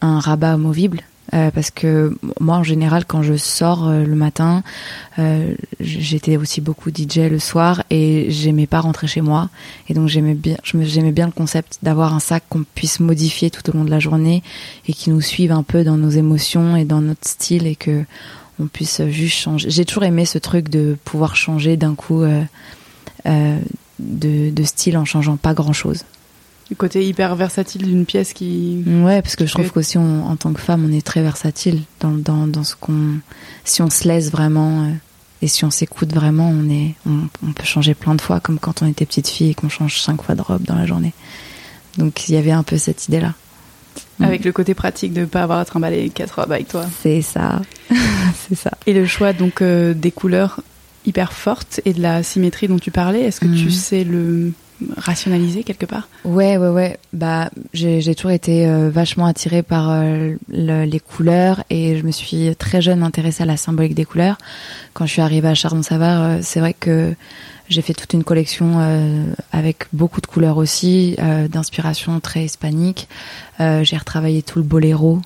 un 0.00 0.18
rabat 0.20 0.52
amovible. 0.52 1.00
parce 1.30 1.70
que 1.72 2.16
moi, 2.38 2.56
en 2.56 2.62
général, 2.62 3.04
quand 3.06 3.22
je 3.22 3.34
sors 3.34 3.90
le 3.90 4.14
matin, 4.14 4.62
j'étais 5.80 6.36
aussi 6.36 6.60
beaucoup 6.60 6.90
DJ 6.90 7.28
le 7.28 7.40
soir 7.40 7.82
et 7.90 8.26
j'aimais 8.28 8.68
pas 8.68 8.80
rentrer 8.80 9.08
chez 9.08 9.20
moi. 9.20 9.48
Et 9.88 9.94
donc, 9.94 10.06
j'aimais 10.08 10.34
bien, 10.34 10.56
j'aimais 10.62 11.12
bien 11.12 11.26
le 11.26 11.32
concept 11.32 11.78
d'avoir 11.82 12.14
un 12.14 12.20
sac 12.20 12.44
qu'on 12.48 12.62
puisse 12.76 13.00
modifier 13.00 13.50
tout 13.50 13.68
au 13.68 13.72
long 13.72 13.84
de 13.84 13.90
la 13.90 13.98
journée 13.98 14.44
et 14.86 14.92
qui 14.92 15.10
nous 15.10 15.22
suive 15.22 15.50
un 15.50 15.64
peu 15.64 15.82
dans 15.82 15.96
nos 15.96 16.10
émotions 16.10 16.76
et 16.76 16.84
dans 16.84 17.00
notre 17.00 17.26
style 17.26 17.66
et 17.66 17.74
que 17.74 18.04
on 18.60 18.66
puisse 18.66 19.02
juste 19.08 19.36
changer. 19.36 19.70
J'ai 19.70 19.84
toujours 19.84 20.04
aimé 20.04 20.24
ce 20.24 20.38
truc 20.38 20.68
de 20.68 20.96
pouvoir 21.04 21.36
changer 21.36 21.76
d'un 21.76 21.94
coup 21.94 22.22
euh, 22.22 22.42
euh, 23.26 23.58
de, 23.98 24.64
style 24.64 24.96
en 24.96 25.04
changeant 25.04 25.36
pas 25.36 25.54
grand 25.54 25.72
chose. 25.72 26.04
Le 26.70 26.76
côté 26.76 27.06
hyper 27.06 27.36
versatile 27.36 27.82
d'une 27.82 28.06
pièce 28.06 28.32
qui. 28.32 28.82
Ouais, 28.86 29.20
parce 29.20 29.36
que 29.36 29.44
je 29.44 29.52
trouve 29.52 29.70
qu'aussi 29.70 29.98
en 29.98 30.34
tant 30.36 30.52
que 30.52 30.60
femme, 30.60 30.86
on 30.88 30.92
est 30.92 31.04
très 31.04 31.22
versatile 31.22 31.82
dans, 32.00 32.12
dans, 32.12 32.46
dans 32.46 32.64
ce 32.64 32.74
qu'on. 32.74 33.18
Si 33.64 33.82
on 33.82 33.90
se 33.90 34.08
laisse 34.08 34.30
vraiment 34.30 34.84
euh, 34.84 34.92
et 35.42 35.46
si 35.46 35.66
on 35.66 35.70
s'écoute 35.70 36.14
vraiment, 36.14 36.48
on, 36.48 36.70
est, 36.70 36.94
on, 37.06 37.52
peut 37.52 37.64
changer 37.64 37.92
plein 37.92 38.14
de 38.14 38.20
fois, 38.22 38.40
comme 38.40 38.58
quand 38.58 38.80
on 38.80 38.86
était 38.86 39.04
petite 39.04 39.28
fille 39.28 39.50
et 39.50 39.54
qu'on 39.54 39.68
change 39.68 40.00
cinq 40.00 40.22
fois 40.22 40.34
de 40.34 40.40
robe 40.40 40.62
dans 40.62 40.74
la 40.74 40.86
journée. 40.86 41.12
Donc 41.98 42.28
il 42.28 42.34
y 42.34 42.38
avait 42.38 42.50
un 42.50 42.62
peu 42.62 42.78
cette 42.78 43.08
idée-là. 43.08 43.34
Avec 44.20 44.42
mm. 44.42 44.44
le 44.44 44.52
côté 44.52 44.74
pratique 44.74 45.12
de 45.12 45.22
ne 45.22 45.26
pas 45.26 45.42
avoir 45.42 45.58
à 45.58 45.64
trimballer 45.64 46.08
quatre 46.10 46.40
robes 46.40 46.52
avec 46.52 46.68
toi. 46.68 46.84
C'est 47.02 47.22
ça. 47.22 47.62
c'est 48.48 48.54
ça. 48.54 48.72
Et 48.86 48.92
le 48.92 49.06
choix 49.06 49.32
donc 49.32 49.62
euh, 49.62 49.94
des 49.94 50.10
couleurs 50.10 50.60
hyper 51.06 51.32
fortes 51.32 51.80
et 51.84 51.92
de 51.92 52.00
la 52.00 52.22
symétrie 52.22 52.68
dont 52.68 52.78
tu 52.78 52.90
parlais, 52.90 53.22
est-ce 53.22 53.40
que 53.40 53.46
tu 53.46 53.66
mm. 53.66 53.70
sais 53.70 54.04
le 54.04 54.52
rationaliser 54.96 55.62
quelque 55.62 55.86
part? 55.86 56.08
Ouais, 56.24 56.56
ouais, 56.56 56.68
ouais. 56.68 56.98
Bah, 57.12 57.50
j'ai 57.72 58.14
toujours 58.14 58.32
été 58.32 58.66
euh, 58.66 58.90
vachement 58.90 59.26
attirée 59.26 59.62
par 59.62 59.90
euh, 59.90 60.34
les 60.48 61.00
couleurs 61.00 61.62
et 61.70 61.96
je 61.96 62.04
me 62.04 62.10
suis 62.10 62.54
très 62.56 62.82
jeune 62.82 63.02
intéressée 63.02 63.42
à 63.42 63.46
la 63.46 63.56
symbolique 63.56 63.94
des 63.94 64.04
couleurs. 64.04 64.38
Quand 64.92 65.06
je 65.06 65.12
suis 65.12 65.22
arrivée 65.22 65.48
à 65.48 65.54
Chardon-Savard, 65.54 66.38
c'est 66.42 66.60
vrai 66.60 66.74
que 66.74 67.14
j'ai 67.68 67.82
fait 67.82 67.94
toute 67.94 68.12
une 68.12 68.24
collection 68.24 68.74
euh, 68.78 69.24
avec 69.52 69.86
beaucoup 69.92 70.20
de 70.20 70.26
couleurs 70.26 70.58
aussi, 70.58 71.16
euh, 71.18 71.48
d'inspiration 71.48 72.20
très 72.20 72.44
hispanique. 72.44 73.08
Euh, 73.60 73.84
j'ai 73.84 73.96
retravaillé 73.96 74.42
tout 74.42 74.58
le 74.58 74.64
boléro 74.64 75.20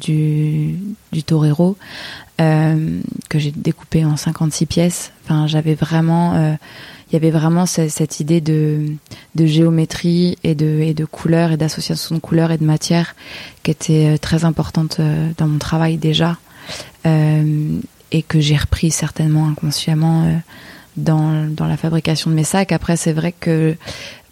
du, 0.00 0.76
torero 1.26 1.76
que 2.38 3.38
j'ai 3.38 3.50
découpé 3.52 4.04
en 4.04 4.16
56 4.16 4.66
pièces. 4.66 5.12
Enfin, 5.24 5.46
j'avais 5.46 5.74
vraiment, 5.74 6.56
il 7.10 7.12
y 7.12 7.16
avait 7.16 7.30
vraiment 7.30 7.66
cette, 7.66 8.20
idée 8.20 8.40
de, 8.40 8.86
géométrie 9.36 10.36
et 10.44 10.54
de, 10.54 10.80
et 10.80 10.94
de 10.94 11.04
couleurs 11.04 11.52
et 11.52 11.56
d'association 11.56 12.14
de 12.14 12.20
couleurs 12.20 12.52
et 12.52 12.58
de 12.58 12.64
matières 12.64 13.16
qui 13.62 13.70
était 13.72 14.16
très 14.18 14.44
importante 14.44 15.00
dans 15.38 15.48
mon 15.48 15.58
travail 15.58 15.96
déjà 15.96 16.38
et 17.04 18.22
que 18.22 18.40
j'ai 18.40 18.56
repris 18.56 18.92
certainement 18.92 19.48
inconsciemment 19.48 20.40
dans, 20.96 21.48
dans 21.52 21.66
la 21.66 21.76
fabrication 21.76 22.30
de 22.30 22.36
mes 22.36 22.44
sacs. 22.44 22.72
Après, 22.72 22.96
c'est 22.96 23.12
vrai 23.12 23.32
que 23.32 23.76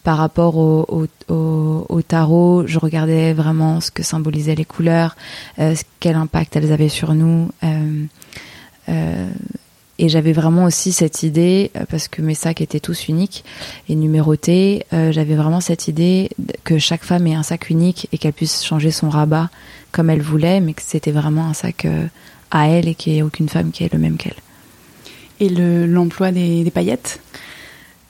par 0.03 0.19
rapport 0.19 0.57
au, 0.57 1.07
au, 1.29 1.87
au, 1.89 2.03
tarot, 2.03 2.67
je 2.67 2.79
regardais 2.79 3.33
vraiment 3.33 3.81
ce 3.81 3.91
que 3.91 4.03
symbolisaient 4.03 4.55
les 4.55 4.65
couleurs, 4.65 5.17
euh, 5.59 5.75
quel 6.01 6.17
impact 6.17 6.57
elles 6.57 6.73
avaient 6.73 6.89
sur 6.89 7.15
nous. 7.15 7.51
Euh, 7.63 8.05
euh, 8.89 9.31
et 9.99 10.09
j'avais 10.09 10.33
vraiment 10.33 10.65
aussi 10.65 10.91
cette 10.91 11.23
idée, 11.23 11.71
euh, 11.77 11.85
parce 11.89 12.09
que 12.09 12.21
mes 12.21 12.35
sacs 12.35 12.61
étaient 12.61 12.81
tous 12.81 13.07
uniques 13.07 13.45
et 13.89 13.95
numérotés, 13.95 14.85
euh, 14.93 15.13
j'avais 15.13 15.37
vraiment 15.37 15.61
cette 15.61 15.87
idée 15.87 16.31
que 16.65 16.79
chaque 16.79 17.05
femme 17.05 17.27
ait 17.29 17.35
un 17.35 17.45
sac 17.45 17.71
unique 17.71 18.09
et 18.11 18.19
qu'elle 18.19 18.33
puisse 18.33 18.65
changer 18.65 18.91
son 18.91 19.09
rabat 19.09 19.51
comme 19.93 20.11
elle 20.11 20.23
voulait, 20.23 20.61
mais 20.61 20.73
que 20.73 20.83
c'était 20.85 21.13
vraiment 21.13 21.47
un 21.47 21.55
sac 21.55 21.87
à 22.51 22.69
elle 22.69 22.89
et 22.89 22.95
qu'il 22.97 23.13
n'y 23.13 23.21
ait 23.21 23.23
aucune 23.23 23.49
femme 23.49 23.71
qui 23.71 23.85
ait 23.85 23.91
le 23.93 23.99
même 23.99 24.17
qu'elle 24.17 24.35
et 25.43 25.49
l'emploi 25.49 26.31
des, 26.31 26.71
paillettes? 26.73 27.21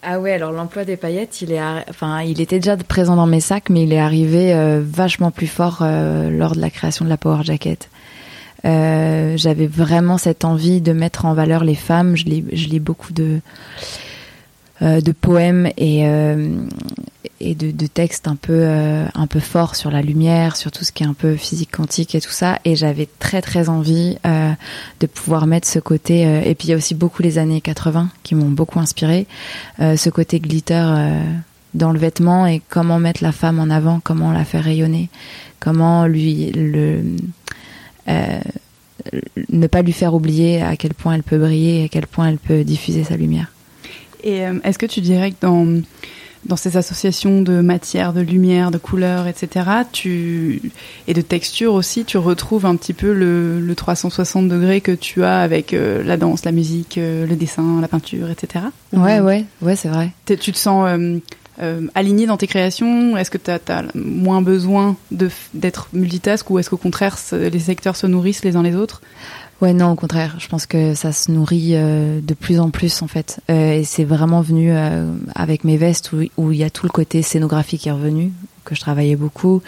Ah 0.02 0.20
ouais, 0.20 0.32
alors 0.32 0.52
l'emploi 0.52 0.84
des 0.84 0.96
paillettes, 0.96 1.40
il 1.40 1.52
est, 1.52 1.60
enfin, 1.88 2.20
il 2.22 2.40
était 2.40 2.58
déjà 2.58 2.76
présent 2.76 3.16
dans 3.16 3.26
mes 3.26 3.40
sacs, 3.40 3.70
mais 3.70 3.84
il 3.84 3.92
est 3.92 4.00
arrivé 4.00 4.52
euh, 4.52 4.82
vachement 4.84 5.30
plus 5.30 5.46
fort 5.46 5.78
euh, 5.80 6.28
lors 6.28 6.54
de 6.54 6.60
la 6.60 6.70
création 6.70 7.04
de 7.04 7.10
la 7.10 7.16
Power 7.16 7.42
Jacket. 7.42 7.88
Euh, 8.64 9.36
j'avais 9.36 9.66
vraiment 9.66 10.18
cette 10.18 10.44
envie 10.44 10.80
de 10.80 10.92
mettre 10.92 11.24
en 11.24 11.32
valeur 11.32 11.64
les 11.64 11.74
femmes. 11.74 12.16
Je 12.16 12.24
lis, 12.26 12.44
je 12.52 12.68
lis 12.68 12.80
beaucoup 12.80 13.12
de 13.12 13.40
de 14.80 15.12
poèmes 15.12 15.70
et 15.76 16.04
et 17.42 17.54
de, 17.54 17.86
textes 17.86 18.28
un 18.28 18.36
peu 18.36 18.52
euh, 18.54 19.06
un 19.14 19.26
peu 19.26 19.40
forts 19.40 19.74
sur 19.74 19.90
la 19.90 20.00
lumière, 20.00 20.56
sur 20.56 20.70
tout 20.70 20.84
ce 20.84 20.92
qui 20.92 21.02
est 21.02 21.06
un 21.06 21.14
peu 21.14 21.36
physique 21.36 21.72
quantique 21.72 22.14
et 22.14 22.20
tout 22.20 22.30
ça. 22.30 22.60
Et 22.64 22.76
j'avais 22.76 23.08
très 23.18 23.42
très 23.42 23.68
envie 23.68 24.16
euh, 24.24 24.52
de 25.00 25.06
pouvoir 25.06 25.46
mettre 25.46 25.68
ce 25.68 25.80
côté. 25.80 26.26
Euh, 26.26 26.42
et 26.44 26.54
puis 26.54 26.68
il 26.68 26.70
y 26.70 26.74
a 26.74 26.76
aussi 26.76 26.94
beaucoup 26.94 27.22
les 27.22 27.38
années 27.38 27.60
80 27.60 28.08
qui 28.22 28.34
m'ont 28.34 28.50
beaucoup 28.50 28.78
inspiré. 28.78 29.26
ce 29.78 30.10
côté 30.10 30.38
glitter 30.40 30.86
dans 31.74 31.92
le 31.92 31.98
vêtement 31.98 32.46
et 32.46 32.62
comment 32.68 32.98
mettre 32.98 33.22
la 33.22 33.32
femme 33.32 33.58
en 33.58 33.70
avant, 33.70 34.00
comment 34.00 34.32
la 34.32 34.44
faire 34.44 34.64
rayonner, 34.64 35.08
comment 35.58 36.06
lui 36.06 36.52
ne 38.06 39.66
pas 39.66 39.82
lui 39.82 39.92
faire 39.92 40.14
oublier 40.14 40.62
à 40.62 40.76
quel 40.76 40.94
point 40.94 41.14
elle 41.14 41.22
peut 41.22 41.38
briller, 41.38 41.84
à 41.84 41.88
quel 41.88 42.06
point 42.06 42.28
elle 42.28 42.38
peut 42.38 42.62
diffuser 42.62 43.04
sa 43.04 43.16
lumière. 43.16 43.52
Et 44.22 44.42
est-ce 44.62 44.78
que 44.78 44.86
tu 44.86 45.00
dirais 45.00 45.32
que 45.32 45.36
dans 45.40 45.82
dans 46.44 46.56
ces 46.56 46.76
associations 46.76 47.42
de 47.42 47.60
matière, 47.60 48.12
de 48.12 48.20
lumière, 48.20 48.70
de 48.70 48.78
couleurs, 48.78 49.26
etc. 49.26 49.66
Tu 49.92 50.60
et 51.06 51.14
de 51.14 51.20
texture 51.20 51.74
aussi, 51.74 52.04
tu 52.04 52.18
retrouves 52.18 52.66
un 52.66 52.76
petit 52.76 52.94
peu 52.94 53.12
le, 53.12 53.60
le 53.60 53.74
360 53.74 54.48
degrés 54.48 54.80
que 54.80 54.92
tu 54.92 55.22
as 55.24 55.40
avec 55.40 55.72
euh, 55.72 56.02
la 56.02 56.16
danse, 56.16 56.44
la 56.44 56.52
musique, 56.52 56.98
euh, 56.98 57.26
le 57.26 57.36
dessin, 57.36 57.80
la 57.80 57.88
peinture, 57.88 58.30
etc. 58.30 58.66
Ouais, 58.92 59.20
ouais, 59.20 59.44
ouais, 59.60 59.76
c'est 59.76 59.88
vrai. 59.88 60.10
Tu 60.26 60.36
te 60.36 60.58
sens 60.58 60.86
euh, 61.60 61.86
aligné 61.94 62.26
dans 62.26 62.36
tes 62.36 62.46
créations? 62.46 63.16
Est-ce 63.16 63.30
que 63.30 63.38
tu 63.38 63.50
as, 63.50 63.84
moins 63.94 64.42
besoin 64.42 64.96
d'être 65.10 65.88
multitask 65.92 66.50
ou 66.50 66.58
est-ce 66.58 66.70
qu'au 66.70 66.76
contraire 66.76 67.16
les 67.32 67.58
secteurs 67.58 67.96
se 67.96 68.06
nourrissent 68.06 68.44
les 68.44 68.56
uns 68.56 68.62
les 68.62 68.74
autres? 68.74 69.02
Ouais, 69.62 69.74
non, 69.74 69.92
au 69.92 69.94
contraire. 69.94 70.34
Je 70.40 70.48
pense 70.48 70.66
que 70.66 70.92
ça 70.94 71.12
se 71.12 71.30
nourrit 71.30 71.76
euh, 71.76 72.20
de 72.20 72.34
plus 72.34 72.58
en 72.58 72.70
plus, 72.70 73.00
en 73.00 73.06
fait. 73.06 73.38
Euh, 73.48 73.74
et 73.74 73.84
c'est 73.84 74.02
vraiment 74.02 74.40
venu 74.40 74.72
euh, 74.72 75.08
avec 75.36 75.62
mes 75.62 75.76
vestes 75.76 76.10
où, 76.36 76.50
il 76.50 76.58
y 76.58 76.64
a 76.64 76.70
tout 76.70 76.84
le 76.84 76.90
côté 76.90 77.22
scénographie 77.22 77.78
qui 77.78 77.88
est 77.88 77.92
revenu, 77.92 78.32
que 78.64 78.74
je 78.74 78.80
travaillais 78.80 79.14
beaucoup. 79.14 79.62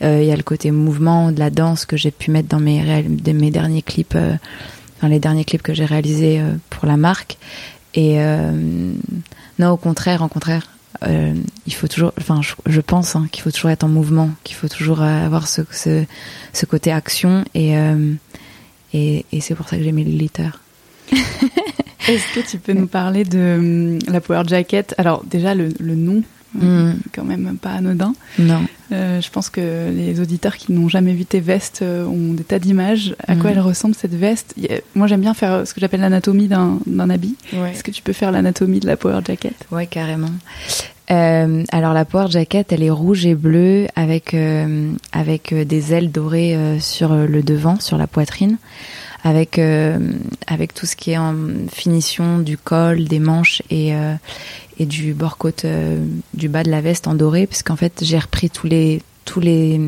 Il 0.00 0.24
y 0.24 0.32
a 0.32 0.36
le 0.36 0.42
côté 0.42 0.72
mouvement 0.72 1.30
de 1.30 1.38
la 1.38 1.50
danse 1.50 1.86
que 1.86 1.96
j'ai 1.96 2.10
pu 2.10 2.32
mettre 2.32 2.48
dans 2.48 2.58
mes, 2.58 3.04
mes 3.04 3.50
derniers 3.52 3.82
clips, 3.82 4.18
dans 5.00 5.08
les 5.08 5.20
derniers 5.20 5.44
clips 5.44 5.62
que 5.62 5.74
j'ai 5.74 5.84
réalisés 5.84 6.42
pour 6.68 6.86
la 6.86 6.96
marque. 6.96 7.38
Et 7.94 8.18
non, 9.60 9.70
au 9.70 9.76
contraire, 9.76 10.22
au 10.22 10.28
contraire. 10.28 10.70
il 11.02 11.74
faut 11.74 11.86
toujours, 11.86 12.12
enfin, 12.18 12.40
je, 12.66 12.80
pense 12.80 13.14
hein, 13.14 13.28
qu'il 13.30 13.42
faut 13.42 13.52
toujours 13.52 13.70
être 13.70 13.84
en 13.84 13.88
mouvement, 13.88 14.30
qu'il 14.42 14.56
faut 14.56 14.68
toujours 14.68 15.02
avoir 15.02 15.46
ce, 15.46 15.62
ce, 15.70 16.04
ce 16.52 16.66
côté 16.66 16.90
action 16.90 17.44
et 17.54 17.76
et, 18.92 19.24
c'est 19.40 19.54
pour 19.54 19.68
ça 19.68 19.76
que 19.76 19.82
j'ai 19.82 19.92
mis 19.92 20.04
le 20.04 20.16
glitter. 20.16 20.48
Est-ce 22.08 22.34
que 22.34 22.48
tu 22.48 22.58
peux 22.58 22.72
nous 22.72 22.86
parler 22.86 23.24
de 23.24 23.56
hum, 23.58 23.98
la 24.08 24.20
Power 24.20 24.42
Jacket? 24.46 24.94
Alors 24.96 25.24
déjà 25.24 25.54
le, 25.54 25.70
nom, 25.80 26.22
hum, 26.60 26.96
quand 27.12 27.24
même 27.24 27.58
pas 27.60 27.70
anodin. 27.70 28.14
Non. 28.38 28.64
Euh, 28.92 29.20
je 29.20 29.30
pense 29.30 29.50
que 29.50 29.90
les 29.90 30.20
auditeurs 30.20 30.56
qui 30.56 30.72
n'ont 30.72 30.88
jamais 30.88 31.12
vu 31.12 31.24
tes 31.24 31.40
vestes 31.40 31.80
euh, 31.82 32.06
ont 32.06 32.32
des 32.32 32.44
tas 32.44 32.60
d'images. 32.60 33.16
À 33.26 33.34
quoi 33.34 33.50
mm. 33.50 33.54
elle 33.54 33.60
ressemble 33.60 33.94
cette 33.96 34.14
veste? 34.14 34.54
Moi 34.94 35.08
j'aime 35.08 35.20
bien 35.20 35.34
faire 35.34 35.66
ce 35.66 35.74
que 35.74 35.80
j'appelle 35.80 36.00
l'anatomie 36.00 36.48
d'un 36.48 37.10
habit. 37.10 37.36
Est-ce 37.52 37.82
que 37.82 37.90
tu 37.90 38.02
peux 38.02 38.12
faire 38.12 38.30
l'anatomie 38.30 38.80
de 38.80 38.86
la 38.86 38.96
Power 38.96 39.20
Jacket? 39.24 39.54
Ouais, 39.72 39.86
carrément. 39.86 40.30
Euh, 41.10 41.64
alors 41.70 41.92
la 41.92 42.04
Power 42.04 42.26
Jacket, 42.28 42.72
elle 42.72 42.82
est 42.82 42.90
rouge 42.90 43.26
et 43.26 43.34
bleue 43.34 43.86
avec 43.94 44.34
euh, 44.34 44.92
avec 45.12 45.52
euh, 45.52 45.64
des 45.64 45.92
ailes 45.92 46.10
dorées 46.10 46.78
sur 46.80 47.14
le 47.14 47.42
devant, 47.42 47.78
sur 47.78 47.96
la 47.96 48.06
poitrine, 48.06 48.58
avec 49.22 49.60
avec 50.46 50.74
tout 50.74 50.86
ce 50.86 50.96
qui 50.96 51.12
est 51.12 51.18
en 51.18 51.34
finition 51.70 52.38
du 52.38 52.58
col, 52.58 53.04
des 53.04 53.20
manches 53.20 53.62
et 53.70 53.92
et 54.78 54.86
du 54.86 55.14
bord 55.14 55.38
côte 55.38 55.64
du 56.34 56.48
bas 56.48 56.62
de 56.62 56.70
la 56.70 56.80
veste 56.80 57.06
en 57.06 57.14
doré, 57.14 57.46
puisqu'en 57.46 57.76
fait 57.76 58.00
j'ai 58.02 58.18
repris 58.18 58.50
tous 58.50 58.66
les 58.66 59.02
tous 59.24 59.40
les 59.40 59.80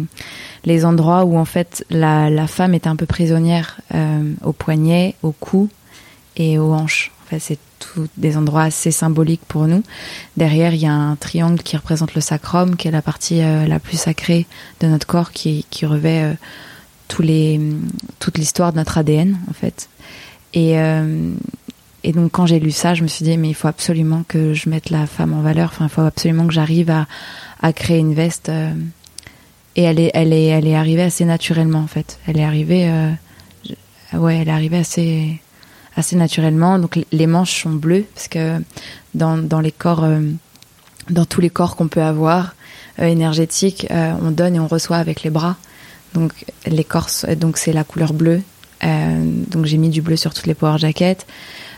les 0.64 0.84
endroits 0.84 1.24
où 1.24 1.36
en 1.36 1.44
fait 1.44 1.84
la 1.90 2.30
la 2.30 2.46
femme 2.46 2.74
est 2.74 2.86
un 2.86 2.96
peu 2.96 3.06
prisonnière 3.06 3.80
au 4.44 4.52
poignet, 4.52 5.14
au 5.22 5.32
cou 5.32 5.68
et 6.36 6.58
aux 6.58 6.72
hanches. 6.72 7.10
C'est 7.38 7.58
tous 7.78 8.08
des 8.16 8.36
endroits 8.36 8.62
assez 8.62 8.90
symboliques 8.90 9.44
pour 9.46 9.66
nous. 9.66 9.82
Derrière, 10.36 10.74
il 10.74 10.80
y 10.80 10.86
a 10.86 10.92
un 10.92 11.16
triangle 11.16 11.62
qui 11.62 11.76
représente 11.76 12.14
le 12.14 12.20
sacrum, 12.20 12.76
qui 12.76 12.88
est 12.88 12.90
la 12.90 13.02
partie 13.02 13.42
euh, 13.42 13.66
la 13.66 13.78
plus 13.78 13.98
sacrée 13.98 14.46
de 14.80 14.86
notre 14.86 15.06
corps, 15.06 15.32
qui, 15.32 15.64
revêt 15.82 16.22
euh, 16.22 16.34
toute 17.08 18.38
l'histoire 18.38 18.72
de 18.72 18.78
notre 18.78 18.98
ADN, 18.98 19.38
en 19.48 19.52
fait. 19.52 19.88
Et, 20.54 20.76
et 22.04 22.12
donc 22.12 22.32
quand 22.32 22.46
j'ai 22.46 22.58
lu 22.58 22.70
ça, 22.70 22.94
je 22.94 23.02
me 23.02 23.08
suis 23.08 23.22
dit 23.22 23.36
mais 23.36 23.50
il 23.50 23.54
faut 23.54 23.68
absolument 23.68 24.24
que 24.26 24.54
je 24.54 24.70
mette 24.70 24.88
la 24.88 25.06
femme 25.06 25.34
en 25.34 25.42
valeur. 25.42 25.72
Il 25.80 25.88
faut 25.90 26.00
absolument 26.00 26.46
que 26.46 26.54
j'arrive 26.54 26.90
à, 27.60 27.72
créer 27.74 27.98
une 27.98 28.14
veste. 28.14 28.50
et 29.76 29.82
elle 29.82 30.00
est, 30.00 30.10
elle 30.14 30.32
est, 30.32 30.46
elle 30.46 30.66
est 30.66 30.74
arrivée 30.74 31.02
assez 31.02 31.26
naturellement 31.26 31.80
en 31.80 31.86
fait. 31.86 32.18
Elle 32.26 32.38
est 32.38 32.44
arrivée, 32.44 32.90
ouais, 34.14 34.36
elle 34.38 34.48
est 34.48 34.52
arrivée 34.52 34.78
assez, 34.78 35.40
assez 35.98 36.16
naturellement. 36.16 36.78
Donc 36.78 36.98
les 37.10 37.26
manches 37.26 37.62
sont 37.62 37.70
bleues 37.70 38.04
parce 38.14 38.28
que 38.28 38.60
dans, 39.14 39.36
dans 39.36 39.60
les 39.60 39.72
corps, 39.72 40.06
dans 41.10 41.24
tous 41.24 41.40
les 41.40 41.50
corps 41.50 41.76
qu'on 41.76 41.88
peut 41.88 42.02
avoir 42.02 42.54
énergétiques, 42.98 43.86
on 43.90 44.30
donne 44.30 44.56
et 44.56 44.60
on 44.60 44.68
reçoit 44.68 44.96
avec 44.96 45.22
les 45.22 45.30
bras. 45.30 45.56
Donc 46.14 46.32
l'écorce, 46.66 47.26
donc 47.26 47.58
c'est 47.58 47.72
la 47.72 47.84
couleur 47.84 48.12
bleue. 48.12 48.42
Euh, 48.84 49.44
donc 49.48 49.66
j'ai 49.66 49.76
mis 49.76 49.88
du 49.88 50.02
bleu 50.02 50.16
sur 50.16 50.34
toutes 50.34 50.46
les 50.46 50.54
power 50.54 50.78
jackets. 50.78 51.26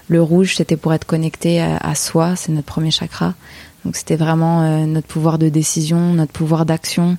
Le 0.09 0.23
rouge, 0.23 0.57
c'était 0.57 0.77
pour 0.77 0.93
être 0.93 1.05
connecté 1.05 1.61
à, 1.61 1.95
soi, 1.95 2.35
c'est 2.35 2.50
notre 2.50 2.67
premier 2.67 2.91
chakra. 2.91 3.35
Donc 3.85 3.97
c'était 3.97 4.17
vraiment 4.17 4.62
euh, 4.62 4.85
notre 4.85 5.07
pouvoir 5.07 5.39
de 5.39 5.49
décision, 5.49 6.12
notre 6.12 6.33
pouvoir 6.33 6.67
d'action, 6.67 7.17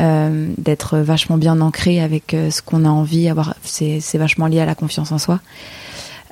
euh, 0.00 0.48
d'être 0.58 0.98
vachement 0.98 1.38
bien 1.38 1.60
ancré 1.60 2.02
avec 2.02 2.36
ce 2.50 2.60
qu'on 2.60 2.84
a 2.84 2.88
envie. 2.88 3.28
Avoir, 3.28 3.54
c'est 3.62 4.18
vachement 4.18 4.46
lié 4.46 4.60
à 4.60 4.66
la 4.66 4.74
confiance 4.74 5.12
en 5.12 5.18
soi. 5.18 5.40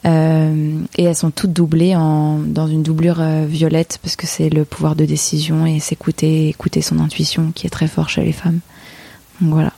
Et 0.04 1.04
elles 1.04 1.14
sont 1.14 1.30
toutes 1.30 1.52
doublées 1.52 1.94
en, 1.94 2.38
dans 2.38 2.66
une 2.66 2.82
doublure 2.82 3.22
violette 3.46 3.98
parce 4.02 4.16
que 4.16 4.26
c'est 4.26 4.48
le 4.48 4.64
pouvoir 4.64 4.96
de 4.96 5.04
décision 5.04 5.66
et 5.66 5.78
s'écouter, 5.78 6.48
écouter 6.48 6.80
son 6.82 7.00
intuition 7.00 7.52
qui 7.54 7.66
est 7.66 7.70
très 7.70 7.88
fort 7.88 8.08
chez 8.08 8.22
les 8.22 8.32
femmes. 8.32 8.60
Donc 9.40 9.52
voilà. 9.52 9.72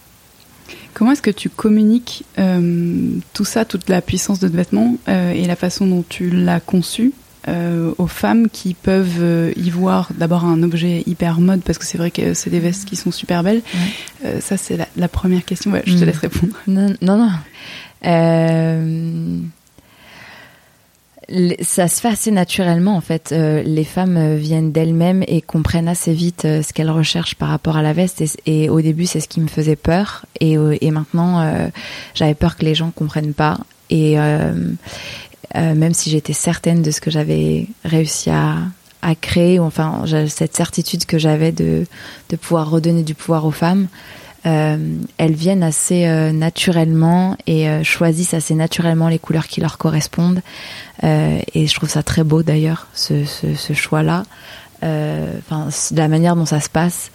Comment 0.95 1.13
est-ce 1.13 1.23
que 1.23 1.31
tu 1.31 1.49
communiques 1.49 2.25
euh, 2.39 3.19
tout 3.33 3.45
ça, 3.45 3.65
toute 3.65 3.89
la 3.89 4.03
puissance 4.03 4.41
de 4.41 4.49
ce 4.49 4.53
vêtement 4.53 4.97
euh, 5.09 5.33
et 5.33 5.45
la 5.47 5.57
façon 5.57 5.87
dont 5.87 6.05
tu 6.07 6.31
l'as 6.31 6.61
conçu 6.61 7.13
euh, 7.49 7.93
aux 7.99 8.07
femmes 8.07 8.49
qui 8.49 8.75
peuvent 8.75 9.53
y 9.57 9.71
voir 9.71 10.11
d'abord 10.17 10.45
un 10.45 10.63
objet 10.63 11.03
hyper 11.07 11.41
mode 11.41 11.63
parce 11.63 11.79
que 11.79 11.85
c'est 11.85 11.99
vrai 11.99 12.11
que 12.11 12.35
c'est 12.35 12.51
des 12.51 12.61
vestes 12.61 12.85
qui 12.85 12.97
sont 12.97 13.11
super 13.11 13.43
belles. 13.43 13.63
ça 14.41 14.57
c'est 14.57 14.79
la, 14.97 15.09
première 15.09 15.45
question. 15.45 15.73
je 15.85 15.95
te 15.95 16.03
mm. 16.03 16.07
laisse 16.07 16.19
répondre. 16.19 16.55
Non, 16.67 16.95
non. 17.01 17.17
non 17.17 17.31
ça 21.61 21.89
se 21.89 22.01
fait 22.01 22.09
assez 22.09 22.31
naturellement 22.31 22.97
en 22.97 23.01
fait. 23.01 23.33
Euh, 23.33 23.63
les 23.63 23.85
femmes 23.85 24.17
euh, 24.17 24.37
viennent 24.37 24.73
d'elles-mêmes 24.73 25.25
et 25.27 25.41
comprennent 25.41 25.89
assez 25.89 26.13
vite 26.13 26.45
euh, 26.45 26.63
ce 26.63 26.73
qu'elles 26.73 26.91
recherchent 26.91 27.35
par 27.35 27.49
rapport 27.49 27.77
à 27.77 27.83
la 27.83 27.93
veste. 27.93 28.23
Et, 28.47 28.69
au 28.69 28.81
début, 28.81 29.07
c'est 29.07 29.21
ce 29.21 29.29
qui 29.29 29.41
me 29.41 29.49
faisait 29.49 29.77
peur. 29.77 30.27
Et, 30.41 30.57
maintenant, 30.91 31.71
j'avais 32.15 32.35
peur 32.35 32.57
que 32.57 32.65
les 32.65 32.75
gens 32.75 32.91
comprennent 32.91 33.35
pas. 33.35 33.59
Et 33.91 34.17
même 35.55 35.95
si 35.95 36.11
j'étais 36.11 36.33
certaine 36.33 36.83
de 36.83 36.91
ce 36.91 37.01
que 37.01 37.11
j'avais 37.11 37.69
réussi 37.85 38.31
à, 38.31 38.57
créer, 39.21 39.59
enfin 39.59 40.05
cette 40.29 40.57
certitude 40.57 41.07
que 41.07 41.19
j'avais 41.19 41.53
de 41.53 41.87
pouvoir 42.41 42.71
redonner 42.71 43.03
du 43.03 43.15
pouvoir 43.15 43.45
aux 43.47 43.51
femmes, 43.53 43.89
euh, 44.45 44.97
elles 45.19 45.35
viennent 45.35 45.63
assez 45.63 46.07
euh, 46.07 46.33
naturellement 46.33 47.37
et 47.47 47.69
euh, 47.69 47.85
choisissent 47.85 48.35
assez 48.35 48.55
naturellement 48.55 49.09
les 49.09 49.21
couleurs 49.21 49.47
qui 49.47 49.61
leur 49.61 49.79
correspondent. 49.79 50.43
et 51.03 51.67
je 51.67 51.75
trouve 51.75 51.89
ça 51.89 52.03
très 52.03 52.25
beau 52.25 52.43
d'ailleurs, 52.43 52.89
ce, 52.95 53.25
ce, 53.25 53.55
ce 53.55 53.73
choix-là. 53.73 54.25
Enfin, 54.83 55.69
de 55.93 55.99
la 55.99 56.09
manière 56.09 56.35
dont 56.35 56.47
ça 56.47 56.61
se 56.61 56.69
passe. 56.69 57.13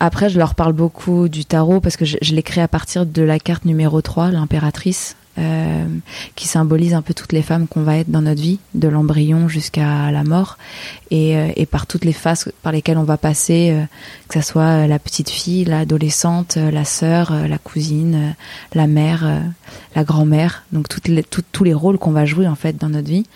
Après, 0.00 0.28
je 0.28 0.38
leur 0.38 0.54
parle 0.54 0.72
beaucoup 0.72 1.28
du 1.28 1.44
tarot 1.44 1.80
parce 1.80 1.96
que 1.96 2.04
je, 2.04 2.16
je 2.22 2.34
l'ai 2.34 2.42
créé 2.42 2.64
à 2.64 2.68
partir 2.68 3.04
de 3.06 3.22
la 3.22 3.38
carte 3.38 3.64
numéro 3.66 4.00
3, 4.00 4.30
l'impératrice, 4.30 5.16
euh, 5.36 5.86
qui 6.36 6.46
symbolise 6.46 6.94
un 6.94 7.02
peu 7.02 7.12
toutes 7.12 7.32
les 7.32 7.42
femmes 7.42 7.66
qu'on 7.66 7.82
va 7.82 7.96
être 7.96 8.08
dans 8.08 8.22
notre 8.22 8.40
vie, 8.40 8.60
de 8.74 8.86
l'embryon 8.86 9.48
jusqu'à 9.48 10.12
la 10.12 10.22
mort, 10.22 10.58
et, 11.10 11.36
euh, 11.36 11.48
et, 11.56 11.66
par 11.66 11.88
toutes 11.88 12.04
les 12.04 12.12
phases 12.12 12.52
par 12.62 12.70
lesquelles 12.70 12.98
on 12.98 13.04
va 13.04 13.16
passer, 13.16 13.72
euh, 13.72 13.84
que 14.28 14.40
ce 14.40 14.46
soit 14.46 14.86
la 14.86 15.00
petite 15.00 15.30
fille, 15.30 15.64
l'adolescente, 15.64 16.56
la 16.56 16.84
sœur, 16.84 17.32
la 17.48 17.58
cousine, 17.58 18.36
la 18.74 18.86
mère, 18.86 19.42
la 19.96 20.04
grand-mère, 20.04 20.62
donc 20.70 20.88
toutes 20.88 21.08
les, 21.08 21.24
tous 21.24 21.64
les 21.64 21.74
rôles 21.74 21.98
qu'on 21.98 22.12
va 22.12 22.26
jouer 22.26 22.46
en 22.46 22.54
fait 22.54 22.76
dans 22.76 22.88
notre 22.88 23.08
vie. 23.08 23.26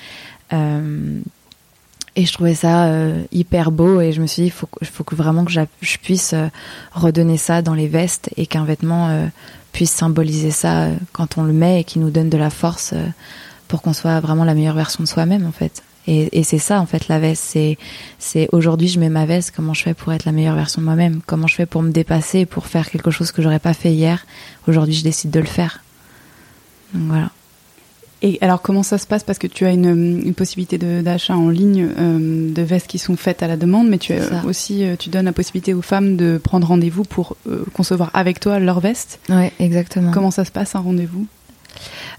et 0.52 2.26
je 2.26 2.32
trouvais 2.32 2.54
ça 2.54 2.92
hyper 3.32 3.72
beau 3.72 4.00
et 4.00 4.12
je 4.12 4.20
me 4.20 4.26
suis 4.28 4.42
dit 4.42 4.48
il 4.48 4.52
faut, 4.52 4.68
faut 4.84 5.04
vraiment 5.12 5.44
que 5.44 5.50
je 5.52 5.96
puisse 5.98 6.34
redonner 6.92 7.38
ça 7.38 7.60
dans 7.60 7.74
les 7.74 7.88
vestes 7.88 8.30
et 8.36 8.46
qu'un 8.46 8.64
vêtement 8.64 9.28
puisse 9.72 9.90
symboliser 9.90 10.50
ça 10.50 10.82
euh, 10.82 10.96
quand 11.12 11.38
on 11.38 11.42
le 11.42 11.52
met 11.52 11.80
et 11.80 11.84
qui 11.84 11.98
nous 11.98 12.10
donne 12.10 12.28
de 12.28 12.38
la 12.38 12.50
force 12.50 12.92
euh, 12.92 13.06
pour 13.68 13.82
qu'on 13.82 13.92
soit 13.92 14.20
vraiment 14.20 14.44
la 14.44 14.54
meilleure 14.54 14.74
version 14.74 15.02
de 15.02 15.08
soi-même 15.08 15.46
en 15.46 15.52
fait. 15.52 15.82
Et, 16.06 16.38
et 16.38 16.42
c'est 16.42 16.58
ça 16.58 16.80
en 16.80 16.86
fait 16.86 17.08
la 17.08 17.18
veste, 17.18 17.44
c'est 17.46 17.76
c'est 18.18 18.48
aujourd'hui 18.52 18.88
je 18.88 18.98
mets 18.98 19.10
ma 19.10 19.26
veste, 19.26 19.52
comment 19.54 19.74
je 19.74 19.82
fais 19.82 19.94
pour 19.94 20.12
être 20.12 20.24
la 20.24 20.32
meilleure 20.32 20.54
version 20.54 20.80
de 20.80 20.86
moi-même, 20.86 21.20
comment 21.26 21.46
je 21.46 21.54
fais 21.54 21.66
pour 21.66 21.82
me 21.82 21.90
dépasser, 21.90 22.46
pour 22.46 22.66
faire 22.66 22.90
quelque 22.90 23.10
chose 23.10 23.30
que 23.30 23.42
j'aurais 23.42 23.58
pas 23.58 23.74
fait 23.74 23.92
hier? 23.92 24.26
Aujourd'hui 24.66 24.94
je 24.94 25.04
décide 25.04 25.30
de 25.30 25.40
le 25.40 25.46
faire. 25.46 25.82
Donc 26.94 27.08
voilà. 27.08 27.30
Et 28.20 28.38
alors 28.40 28.60
comment 28.62 28.82
ça 28.82 28.98
se 28.98 29.06
passe? 29.06 29.22
Parce 29.22 29.38
que 29.38 29.46
tu 29.46 29.64
as 29.64 29.70
une, 29.70 30.22
une 30.24 30.34
possibilité 30.34 30.76
d'achat 30.76 31.36
en 31.36 31.50
ligne 31.50 31.88
euh, 31.98 32.52
de 32.52 32.62
vestes 32.62 32.88
qui 32.88 32.98
sont 32.98 33.16
faites 33.16 33.44
à 33.44 33.46
la 33.46 33.56
demande, 33.56 33.88
mais 33.88 33.98
tu 33.98 34.12
as 34.12 34.44
aussi 34.44 34.84
euh, 34.84 34.96
tu 34.98 35.08
donnes 35.08 35.26
la 35.26 35.32
possibilité 35.32 35.72
aux 35.72 35.82
femmes 35.82 36.16
de 36.16 36.40
prendre 36.42 36.66
rendez-vous 36.66 37.04
pour 37.04 37.36
euh, 37.48 37.64
concevoir 37.74 38.10
avec 38.14 38.40
toi 38.40 38.58
leur 38.58 38.80
veste. 38.80 39.20
Oui, 39.28 39.50
exactement. 39.60 40.10
Comment 40.10 40.32
ça 40.32 40.44
se 40.44 40.50
passe 40.50 40.74
un 40.74 40.80
rendez-vous? 40.80 41.26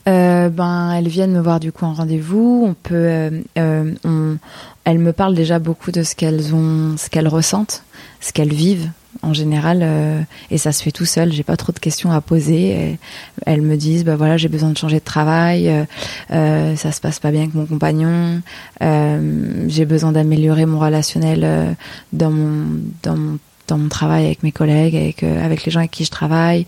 Ben, 0.06 0.94
elles 0.94 1.10
viennent 1.10 1.34
me 1.34 1.42
voir 1.42 1.60
du 1.60 1.72
coup 1.72 1.86
en 1.86 1.94
rendez-vous. 1.94 2.64
On 2.66 2.74
peut, 2.74 3.30
on, 3.58 4.38
elles 4.86 5.00
me 5.00 5.12
parlent 5.12 5.36
déjà 5.36 5.60
beaucoup 5.60 5.92
de 5.92 6.02
ce 6.02 6.16
qu'elles 6.16 6.56
ont, 6.56 6.96
ce 6.98 7.10
qu'elles 7.10 7.28
ressentent, 7.28 7.84
ce 8.22 8.32
qu'elles 8.32 8.54
vivent 8.54 8.90
en 9.22 9.34
général 9.34 9.80
euh, 9.82 10.22
et 10.52 10.58
ça 10.58 10.72
se 10.72 10.84
fait 10.84 10.91
tout 10.91 11.06
seul 11.06 11.32
j'ai 11.32 11.43
pas 11.43 11.58
trop 11.58 11.72
de 11.72 11.80
questions 11.80 12.12
à 12.12 12.22
poser 12.22 12.98
elles 13.45 13.62
me 13.62 13.76
disent 13.76 14.06
bah 14.06 14.15
voilà 14.15 14.38
j'ai 14.38 14.48
besoin 14.48 14.69
de 14.69 14.78
changer 14.78 15.00
de 15.00 15.04
travail 15.04 15.67
euh, 15.67 15.84
euh, 16.32 16.76
ça 16.76 16.91
se 16.91 17.02
passe 17.02 17.19
pas 17.19 17.32
bien 17.32 17.41
avec 17.41 17.54
mon 17.54 17.65
compagnon 17.65 18.41
j'ai 18.82 19.86
besoin 19.86 20.12
d'améliorer 20.12 20.65
mon 20.65 20.80
relationnel 20.80 21.76
dans 22.13 22.32
mon 22.32 22.82
dans 23.04 23.17
mon 23.17 23.39
dans 23.67 23.78
mon 23.78 23.89
travail 23.89 24.26
avec 24.26 24.41
mes 24.41 24.52
collègues, 24.52 24.95
avec 24.95 25.22
avec 25.22 25.63
les 25.63 25.72
gens 25.72 25.80
avec 25.80 25.91
qui 25.91 26.04
je 26.04 26.10
travaille. 26.10 26.65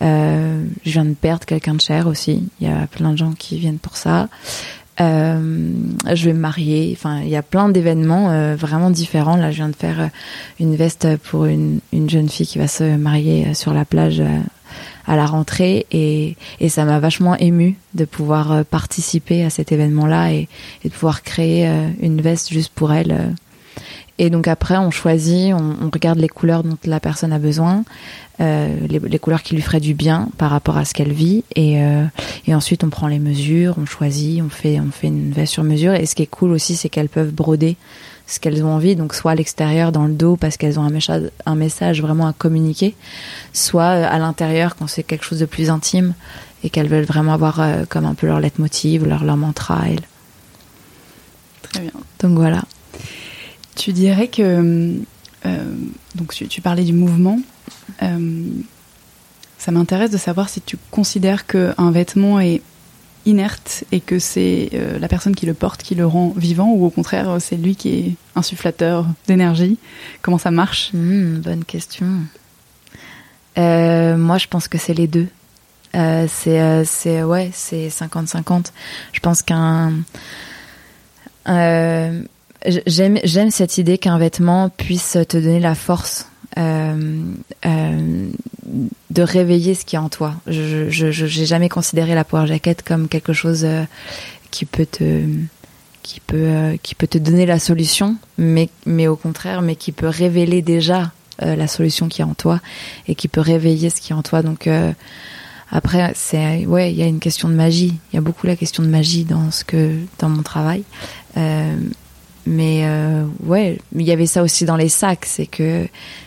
je 0.00 0.66
viens 0.84 1.04
de 1.04 1.14
perdre 1.14 1.44
quelqu'un 1.44 1.74
de 1.74 1.80
cher 1.80 2.06
aussi. 2.06 2.48
Il 2.60 2.68
y 2.68 2.70
a 2.70 2.86
plein 2.86 3.10
de 3.10 3.18
gens 3.18 3.32
qui 3.32 3.58
viennent 3.58 3.80
pour 3.80 3.96
ça. 3.96 4.28
Euh, 5.00 5.72
je 6.14 6.24
vais 6.24 6.32
me 6.32 6.40
marier. 6.40 6.96
Enfin, 6.96 7.20
il 7.20 7.28
y 7.28 7.36
a 7.36 7.42
plein 7.42 7.68
d'événements 7.68 8.30
euh, 8.30 8.56
vraiment 8.56 8.90
différents. 8.90 9.36
Là, 9.36 9.50
je 9.50 9.56
viens 9.56 9.68
de 9.68 9.76
faire 9.76 10.00
euh, 10.00 10.06
une 10.60 10.74
veste 10.74 11.16
pour 11.18 11.46
une, 11.46 11.80
une 11.92 12.08
jeune 12.08 12.28
fille 12.28 12.46
qui 12.46 12.58
va 12.58 12.68
se 12.68 12.96
marier 12.96 13.54
sur 13.54 13.74
la 13.74 13.84
plage 13.84 14.22
à 15.06 15.16
la 15.16 15.26
rentrée 15.26 15.86
et, 15.92 16.36
et 16.58 16.68
ça 16.68 16.84
m'a 16.84 16.98
vachement 16.98 17.36
ému 17.36 17.76
de 17.94 18.04
pouvoir 18.04 18.64
participer 18.64 19.44
à 19.44 19.50
cet 19.50 19.70
événement-là 19.70 20.32
et, 20.32 20.48
et, 20.84 20.88
de 20.88 20.92
pouvoir 20.92 21.22
créer 21.22 21.70
une 22.00 22.20
veste 22.20 22.52
juste 22.52 22.72
pour 22.74 22.92
elle. 22.92 23.34
Et 24.18 24.30
donc 24.30 24.48
après, 24.48 24.76
on 24.78 24.90
choisit, 24.90 25.52
on, 25.54 25.76
on 25.82 25.90
regarde 25.92 26.18
les 26.18 26.28
couleurs 26.28 26.62
dont 26.62 26.78
la 26.84 27.00
personne 27.00 27.32
a 27.32 27.38
besoin. 27.38 27.84
Euh, 28.38 28.68
les, 28.86 29.18
couleurs 29.18 29.42
qui 29.42 29.54
lui 29.54 29.62
feraient 29.62 29.80
du 29.80 29.94
bien 29.94 30.28
par 30.36 30.50
rapport 30.50 30.76
à 30.76 30.84
ce 30.84 30.92
qu'elle 30.92 31.12
vit 31.12 31.42
et, 31.54 31.82
euh, 31.82 32.04
et 32.46 32.54
ensuite 32.54 32.84
on 32.84 32.90
prend 32.90 33.06
les 33.06 33.18
mesures, 33.18 33.76
on 33.78 33.86
choisit, 33.86 34.42
on 34.42 34.50
fait 34.50 34.78
on 34.78 34.90
fait 34.90 35.06
une 35.06 35.32
veste 35.32 35.54
sur 35.54 35.64
mesure 35.64 35.94
et 35.94 36.04
ce 36.04 36.14
qui 36.14 36.22
est 36.22 36.26
cool 36.26 36.50
aussi 36.50 36.76
c'est 36.76 36.90
qu'elles 36.90 37.08
peuvent 37.08 37.32
broder 37.32 37.78
ce 38.26 38.38
qu'elles 38.38 38.62
ont 38.62 38.74
envie 38.74 38.94
donc 38.94 39.14
soit 39.14 39.30
à 39.30 39.34
l'extérieur 39.34 39.90
dans 39.90 40.04
le 40.04 40.12
dos 40.12 40.36
parce 40.36 40.58
qu'elles 40.58 40.78
ont 40.78 40.82
un 40.82 40.90
message 40.90 41.30
un 41.46 41.54
message 41.54 42.02
vraiment 42.02 42.26
à 42.26 42.34
communiquer, 42.34 42.94
soit 43.54 43.84
euh, 43.84 44.06
à 44.06 44.18
l'intérieur 44.18 44.76
quand 44.76 44.86
c'est 44.86 45.02
quelque 45.02 45.24
chose 45.24 45.40
de 45.40 45.46
plus 45.46 45.70
intime 45.70 46.12
et 46.62 46.68
qu'elles 46.68 46.88
veulent 46.88 47.04
vraiment 47.04 47.32
avoir 47.32 47.62
comme 47.88 48.04
un 48.04 48.14
peu 48.14 48.26
leur 48.26 48.40
leitmotiv, 48.40 49.06
leur 49.06 49.24
leur 49.24 49.38
mantra 49.38 49.84
elles. 49.88 50.02
Très 51.62 51.80
bien. 51.80 51.92
Donc 52.20 52.36
voilà. 52.36 52.64
Tu 53.76 53.92
dirais 53.92 54.28
que 54.28 54.98
donc 56.16 56.34
tu 56.48 56.60
parlais 56.60 56.84
du 56.84 56.92
mouvement 56.92 57.38
euh, 58.02 58.44
ça 59.58 59.72
m'intéresse 59.72 60.10
de 60.10 60.16
savoir 60.16 60.48
si 60.48 60.60
tu 60.60 60.76
considères 60.90 61.46
qu'un 61.46 61.90
vêtement 61.90 62.40
est 62.40 62.62
inerte 63.24 63.84
et 63.90 64.00
que 64.00 64.18
c'est 64.18 64.70
euh, 64.74 64.98
la 64.98 65.08
personne 65.08 65.34
qui 65.34 65.46
le 65.46 65.54
porte 65.54 65.82
qui 65.82 65.94
le 65.94 66.06
rend 66.06 66.32
vivant 66.36 66.70
ou 66.70 66.84
au 66.84 66.90
contraire 66.90 67.36
c'est 67.40 67.56
lui 67.56 67.74
qui 67.74 67.94
est 67.94 68.14
insufflateur 68.34 69.06
d'énergie 69.26 69.78
Comment 70.22 70.38
ça 70.38 70.50
marche? 70.50 70.90
Hmm, 70.92 71.38
Bonne 71.38 71.64
question. 71.64 72.06
Euh, 73.58 74.16
moi 74.16 74.38
je 74.38 74.46
pense 74.46 74.68
que 74.68 74.78
c'est 74.78 74.94
les 74.94 75.06
deux. 75.06 75.28
c'est 75.92 77.22
ouais 77.22 77.50
c'est 77.52 77.88
50-50. 77.88 78.66
Je 79.12 79.20
pense 79.20 79.42
qu'un 79.42 79.92
j'aime 82.86 83.18
j'aime 83.24 83.50
cette 83.50 83.78
idée 83.78 83.98
qu'un 83.98 84.18
vêtement 84.18 84.68
puisse 84.68 85.18
te 85.28 85.36
donner 85.36 85.60
la 85.60 85.74
force 85.74 86.26
euh, 86.58 87.22
euh, 87.66 88.28
de 89.10 89.22
réveiller 89.22 89.74
ce 89.74 89.84
qui 89.84 89.96
est 89.96 89.98
en 89.98 90.08
toi. 90.08 90.34
Je 90.46 90.88
je 90.88 91.26
jamais 91.26 91.68
considéré 91.68 92.14
la 92.14 92.24
power 92.24 92.46
jacket 92.46 92.82
comme 92.82 93.08
quelque 93.08 93.34
chose 93.34 93.64
euh, 93.64 93.82
qui 94.50 94.64
peut 94.64 94.86
te 94.86 95.22
qui 96.02 96.20
peut 96.20 96.78
qui 96.82 96.94
peut 96.94 97.06
te 97.06 97.18
donner 97.18 97.44
la 97.44 97.58
solution, 97.58 98.16
mais 98.38 98.70
mais 98.86 99.06
au 99.06 99.16
contraire, 99.16 99.60
mais 99.60 99.76
qui 99.76 99.92
peut 99.92 100.08
révéler 100.08 100.62
déjà 100.62 101.12
la 101.38 101.66
solution 101.66 102.08
qui 102.08 102.22
est 102.22 102.24
en 102.24 102.32
toi 102.32 102.60
et 103.08 103.14
qui 103.14 103.28
peut 103.28 103.42
réveiller 103.42 103.90
ce 103.90 104.00
qui 104.00 104.12
est 104.12 104.16
en 104.16 104.22
toi. 104.22 104.40
Donc 104.40 104.70
après, 105.70 106.12
c'est 106.14 106.64
ouais, 106.64 106.90
il 106.90 106.96
y 106.96 107.02
a 107.02 107.06
une 107.06 107.18
question 107.20 107.50
de 107.50 107.54
magie. 107.54 107.92
Il 108.10 108.16
y 108.16 108.18
a 108.18 108.22
beaucoup 108.22 108.46
la 108.46 108.56
question 108.56 108.82
de 108.82 108.88
magie 108.88 109.24
dans 109.24 109.50
ce 109.50 109.62
que 109.62 109.98
dans 110.18 110.30
mon 110.30 110.42
travail. 110.42 110.84
Mais 112.46 112.86
ouais, 113.44 113.78
il 113.94 114.02
y 114.02 114.12
avait 114.12 114.26
ça 114.26 114.42
aussi 114.42 114.64
dans 114.64 114.76
les 114.76 114.88
sacs, 114.88 115.24
c'est 115.26 115.46
que 115.46 115.86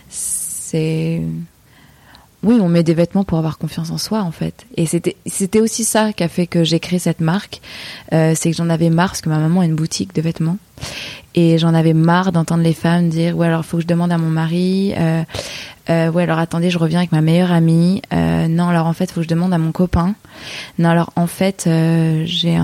c'est 0.09 1.21
oui, 2.41 2.57
on 2.61 2.69
met 2.69 2.83
des 2.83 2.93
vêtements 2.93 3.25
pour 3.25 3.37
avoir 3.37 3.57
confiance 3.57 3.91
en 3.91 3.97
soi, 3.97 4.21
en 4.21 4.31
fait. 4.31 4.65
Et 4.77 4.85
c'était, 4.85 5.17
c'était 5.25 5.59
aussi 5.59 5.83
ça 5.83 6.13
qui 6.13 6.23
a 6.23 6.29
fait 6.29 6.47
que 6.47 6.63
j'ai 6.63 6.79
créé 6.79 6.97
cette 6.97 7.19
marque. 7.19 7.59
Euh, 8.13 8.33
c'est 8.33 8.51
que 8.51 8.55
j'en 8.55 8.69
avais 8.69 8.89
marre, 8.89 9.09
parce 9.09 9.21
que 9.21 9.27
ma 9.27 9.39
maman 9.39 9.59
a 9.59 9.65
une 9.65 9.75
boutique 9.75 10.15
de 10.15 10.21
vêtements. 10.21 10.57
Et 11.35 11.57
j'en 11.57 11.73
avais 11.73 11.93
marre 11.93 12.31
d'entendre 12.31 12.63
les 12.63 12.73
femmes 12.73 13.09
dire, 13.09 13.37
ouais, 13.37 13.47
alors 13.47 13.65
faut 13.65 13.77
que 13.77 13.83
je 13.83 13.87
demande 13.87 14.13
à 14.13 14.17
mon 14.17 14.29
mari. 14.29 14.93
Euh, 14.97 15.23
euh, 15.89 16.11
ouais, 16.11 16.23
alors 16.23 16.39
attendez, 16.39 16.69
je 16.69 16.77
reviens 16.77 16.99
avec 16.99 17.11
ma 17.11 17.21
meilleure 17.21 17.51
amie. 17.51 18.01
Euh, 18.13 18.47
non, 18.47 18.69
alors 18.69 18.87
en 18.87 18.93
fait, 18.93 19.11
faut 19.11 19.19
que 19.19 19.23
je 19.23 19.27
demande 19.27 19.53
à 19.53 19.57
mon 19.57 19.73
copain. 19.73 20.15
Non, 20.77 20.89
alors 20.89 21.11
en 21.17 21.27
fait, 21.27 21.65
euh, 21.67 22.23
j'ai 22.25 22.55
un 22.55 22.63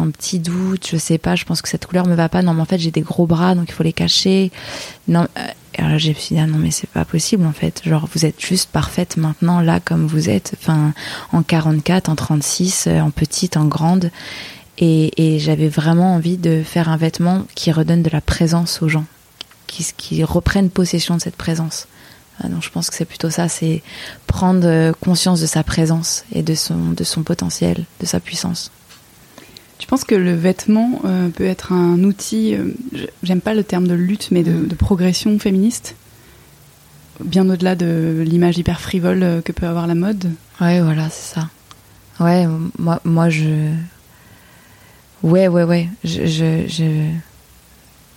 Un 0.00 0.10
petit 0.10 0.38
doute, 0.38 0.88
je 0.90 0.96
sais 0.96 1.18
pas, 1.18 1.36
je 1.36 1.44
pense 1.44 1.62
que 1.62 1.68
cette 1.68 1.86
couleur 1.86 2.06
me 2.06 2.14
va 2.14 2.28
pas. 2.28 2.42
Non, 2.42 2.54
mais 2.54 2.62
en 2.62 2.66
fait, 2.66 2.78
j'ai 2.78 2.90
des 2.90 3.00
gros 3.00 3.26
bras, 3.26 3.54
donc 3.54 3.66
il 3.68 3.72
faut 3.72 3.82
les 3.82 3.92
cacher. 3.92 4.50
Non, 5.08 5.26
euh, 5.38 5.46
alors 5.78 5.90
là, 5.90 5.98
j'ai 5.98 6.12
dit, 6.12 6.38
ah 6.38 6.46
non, 6.46 6.58
mais 6.58 6.70
c'est 6.70 6.88
pas 6.88 7.04
possible, 7.04 7.46
en 7.46 7.52
fait. 7.52 7.82
Genre, 7.84 8.08
vous 8.12 8.24
êtes 8.24 8.40
juste 8.40 8.70
parfaite 8.70 9.16
maintenant, 9.16 9.60
là, 9.60 9.80
comme 9.80 10.06
vous 10.06 10.28
êtes. 10.30 10.54
Enfin, 10.60 10.92
en 11.32 11.42
44, 11.42 12.08
en 12.08 12.14
36, 12.14 12.86
euh, 12.86 13.00
en 13.00 13.10
petite, 13.10 13.56
en 13.56 13.64
grande. 13.64 14.10
Et, 14.78 15.38
j'avais 15.38 15.68
vraiment 15.68 16.14
envie 16.14 16.36
de 16.36 16.62
faire 16.64 16.88
un 16.88 16.96
vêtement 16.96 17.44
qui 17.54 17.70
redonne 17.70 18.02
de 18.02 18.10
la 18.10 18.20
présence 18.20 18.82
aux 18.82 18.88
gens, 18.88 19.04
qui, 19.66 19.86
qui 19.96 20.24
reprennent 20.24 20.70
possession 20.70 21.16
de 21.16 21.20
cette 21.20 21.36
présence. 21.36 21.86
Ah 22.42 22.48
donc 22.48 22.64
je 22.64 22.70
pense 22.70 22.90
que 22.90 22.96
c'est 22.96 23.04
plutôt 23.04 23.30
ça, 23.30 23.48
c'est 23.48 23.82
prendre 24.26 24.66
euh, 24.66 24.92
conscience 25.00 25.40
de 25.40 25.46
sa 25.46 25.62
présence 25.62 26.24
et 26.32 26.42
de 26.42 26.54
son 26.54 27.22
potentiel, 27.24 27.84
de 28.00 28.06
sa 28.06 28.18
puissance. 28.18 28.72
Tu 29.78 29.86
penses 29.86 30.04
que 30.04 30.14
le 30.14 30.34
vêtement 30.34 31.02
euh, 31.04 31.28
peut 31.28 31.44
être 31.44 31.72
un 31.72 32.02
outil, 32.04 32.54
euh, 32.54 32.74
j'aime 33.22 33.40
pas 33.40 33.54
le 33.54 33.64
terme 33.64 33.88
de 33.88 33.94
lutte, 33.94 34.28
mais 34.30 34.42
de, 34.42 34.52
mm. 34.52 34.68
de 34.68 34.74
progression 34.74 35.38
féministe 35.38 35.96
Bien 37.20 37.48
au-delà 37.48 37.76
de 37.76 38.22
l'image 38.26 38.58
hyper 38.58 38.80
frivole 38.80 39.22
euh, 39.22 39.40
que 39.40 39.52
peut 39.52 39.66
avoir 39.66 39.86
la 39.86 39.94
mode 39.94 40.32
Ouais, 40.60 40.80
voilà, 40.80 41.08
c'est 41.10 41.34
ça. 41.34 41.48
Ouais, 42.20 42.46
moi, 42.78 43.00
moi 43.04 43.28
je. 43.28 43.72
Ouais, 45.22 45.48
ouais, 45.48 45.64
ouais. 45.64 45.88
Je, 46.04 46.26
je, 46.26 46.64
je... 46.68 47.10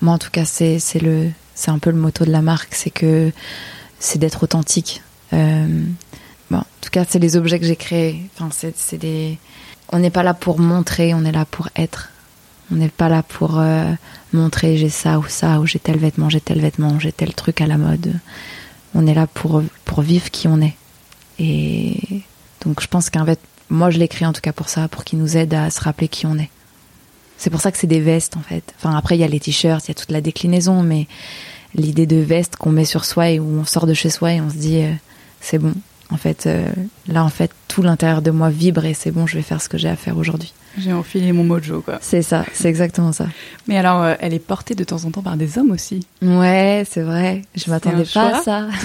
Moi, 0.01 0.13
en 0.13 0.17
tout 0.17 0.29
cas, 0.29 0.45
c'est 0.45 0.79
le, 1.01 1.29
c'est 1.55 1.71
un 1.71 1.79
peu 1.79 1.89
le 1.89 1.97
motto 1.97 2.25
de 2.25 2.31
la 2.31 2.41
marque, 2.41 2.75
c'est 2.75 2.89
que 2.91 3.31
c'est 3.99 4.19
d'être 4.19 4.43
authentique. 4.43 5.01
Euh... 5.33 5.83
Bon, 6.51 6.57
en 6.57 6.65
tout 6.81 6.89
cas, 6.91 7.05
c'est 7.07 7.19
les 7.19 7.35
objets 7.37 7.59
que 7.59 7.65
j'ai 7.65 7.75
créés. 7.75 8.21
Enfin, 8.35 8.49
c'est 8.51 8.97
des 8.97 9.37
on 9.89 9.99
n'est 9.99 10.09
pas 10.09 10.23
là 10.23 10.33
pour 10.33 10.59
montrer, 10.59 11.13
on 11.13 11.23
est 11.23 11.31
là 11.31 11.45
pour 11.45 11.69
être. 11.75 12.09
On 12.71 12.75
n'est 12.75 12.89
pas 12.89 13.07
là 13.07 13.23
pour 13.23 13.59
euh, 13.59 13.93
montrer 14.33 14.77
j'ai 14.77 14.89
ça 14.89 15.19
ou 15.19 15.25
ça, 15.27 15.59
ou 15.59 15.65
j'ai 15.65 15.79
tel 15.79 15.97
vêtement, 15.97 16.29
j'ai 16.29 16.41
tel 16.41 16.59
vêtement, 16.59 16.99
j'ai 16.99 17.11
tel 17.11 17.33
truc 17.33 17.61
à 17.61 17.67
la 17.67 17.77
mode. 17.77 18.13
On 18.93 19.07
est 19.07 19.13
là 19.13 19.27
pour, 19.27 19.63
pour 19.85 20.01
vivre 20.01 20.29
qui 20.29 20.47
on 20.47 20.61
est. 20.61 20.75
Et 21.39 22.23
donc 22.65 22.81
je 22.81 22.87
pense 22.87 23.09
qu'un 23.09 23.23
vêtement, 23.23 23.47
moi 23.69 23.89
je 23.89 23.99
l'écris 23.99 24.25
en 24.25 24.33
tout 24.33 24.41
cas 24.41 24.53
pour 24.53 24.69
ça, 24.69 24.87
pour 24.87 25.03
qu'il 25.03 25.19
nous 25.19 25.37
aide 25.37 25.53
à 25.53 25.69
se 25.69 25.81
rappeler 25.81 26.07
qui 26.09 26.25
on 26.25 26.37
est. 26.37 26.49
C'est 27.37 27.49
pour 27.49 27.61
ça 27.61 27.71
que 27.71 27.77
c'est 27.77 27.87
des 27.87 28.01
vestes 28.01 28.35
en 28.35 28.41
fait. 28.41 28.73
Enfin 28.77 28.97
après 28.97 29.15
il 29.15 29.21
y 29.21 29.23
a 29.23 29.27
les 29.27 29.39
t-shirts, 29.39 29.85
il 29.85 29.89
y 29.89 29.91
a 29.91 29.95
toute 29.95 30.11
la 30.11 30.21
déclinaison, 30.21 30.83
mais 30.83 31.07
l'idée 31.75 32.05
de 32.05 32.17
veste 32.17 32.57
qu'on 32.57 32.71
met 32.71 32.85
sur 32.85 33.05
soi 33.05 33.29
et 33.29 33.39
où 33.39 33.59
on 33.59 33.65
sort 33.65 33.87
de 33.87 33.93
chez 33.93 34.09
soi 34.09 34.33
et 34.33 34.41
on 34.41 34.49
se 34.49 34.57
dit 34.57 34.81
euh, 34.81 34.91
c'est 35.39 35.59
bon, 35.59 35.73
en 36.09 36.17
fait, 36.17 36.45
euh, 36.45 36.65
là, 37.07 37.23
en 37.23 37.29
fait, 37.29 37.51
tout 37.67 37.81
l'intérieur 37.81 38.21
de 38.21 38.31
moi 38.31 38.49
vibre 38.49 38.85
et 38.85 38.93
c'est 38.93 39.11
bon, 39.11 39.27
je 39.27 39.35
vais 39.35 39.41
faire 39.41 39.61
ce 39.61 39.67
que 39.67 39.77
j'ai 39.77 39.89
à 39.89 39.95
faire 39.95 40.17
aujourd'hui. 40.17 40.53
J'ai 40.77 40.93
enfilé 40.93 41.31
mon 41.33 41.43
mojo, 41.43 41.81
quoi. 41.81 41.97
C'est 42.01 42.21
ça, 42.21 42.45
c'est 42.53 42.69
exactement 42.69 43.11
ça. 43.11 43.27
Mais 43.67 43.77
alors, 43.77 44.03
euh, 44.03 44.15
elle 44.19 44.33
est 44.33 44.39
portée 44.39 44.75
de 44.75 44.83
temps 44.83 45.03
en 45.05 45.11
temps 45.11 45.21
par 45.23 45.35
des 45.35 45.57
hommes 45.57 45.71
aussi. 45.71 46.05
Ouais, 46.21 46.83
c'est 46.89 47.01
vrai. 47.01 47.41
Je 47.55 47.69
m'attendais 47.69 48.05
pas 48.05 48.37
à 48.37 48.41
ça. 48.41 48.67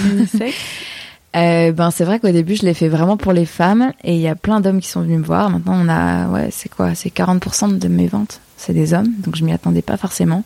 euh, 1.35 1.71
ben, 1.71 1.91
c'est 1.91 2.03
vrai 2.03 2.19
qu'au 2.19 2.31
début, 2.31 2.55
je 2.55 2.63
l'ai 2.63 2.73
fait 2.73 2.89
vraiment 2.89 3.17
pour 3.17 3.33
les 3.33 3.45
femmes 3.45 3.91
et 4.03 4.15
il 4.15 4.21
y 4.21 4.27
a 4.27 4.35
plein 4.35 4.59
d'hommes 4.61 4.81
qui 4.81 4.89
sont 4.89 5.01
venus 5.01 5.19
me 5.19 5.23
voir. 5.25 5.49
Maintenant, 5.49 5.75
on 5.75 5.89
a, 5.89 6.27
ouais, 6.27 6.49
c'est 6.51 6.69
quoi? 6.69 6.95
C'est 6.95 7.13
40% 7.13 7.77
de 7.77 7.87
mes 7.87 8.07
ventes 8.07 8.39
c'est 8.55 8.71
des 8.73 8.93
hommes, 8.93 9.09
donc 9.19 9.35
je 9.35 9.43
m'y 9.43 9.51
attendais 9.51 9.81
pas 9.81 9.97
forcément. 9.97 10.45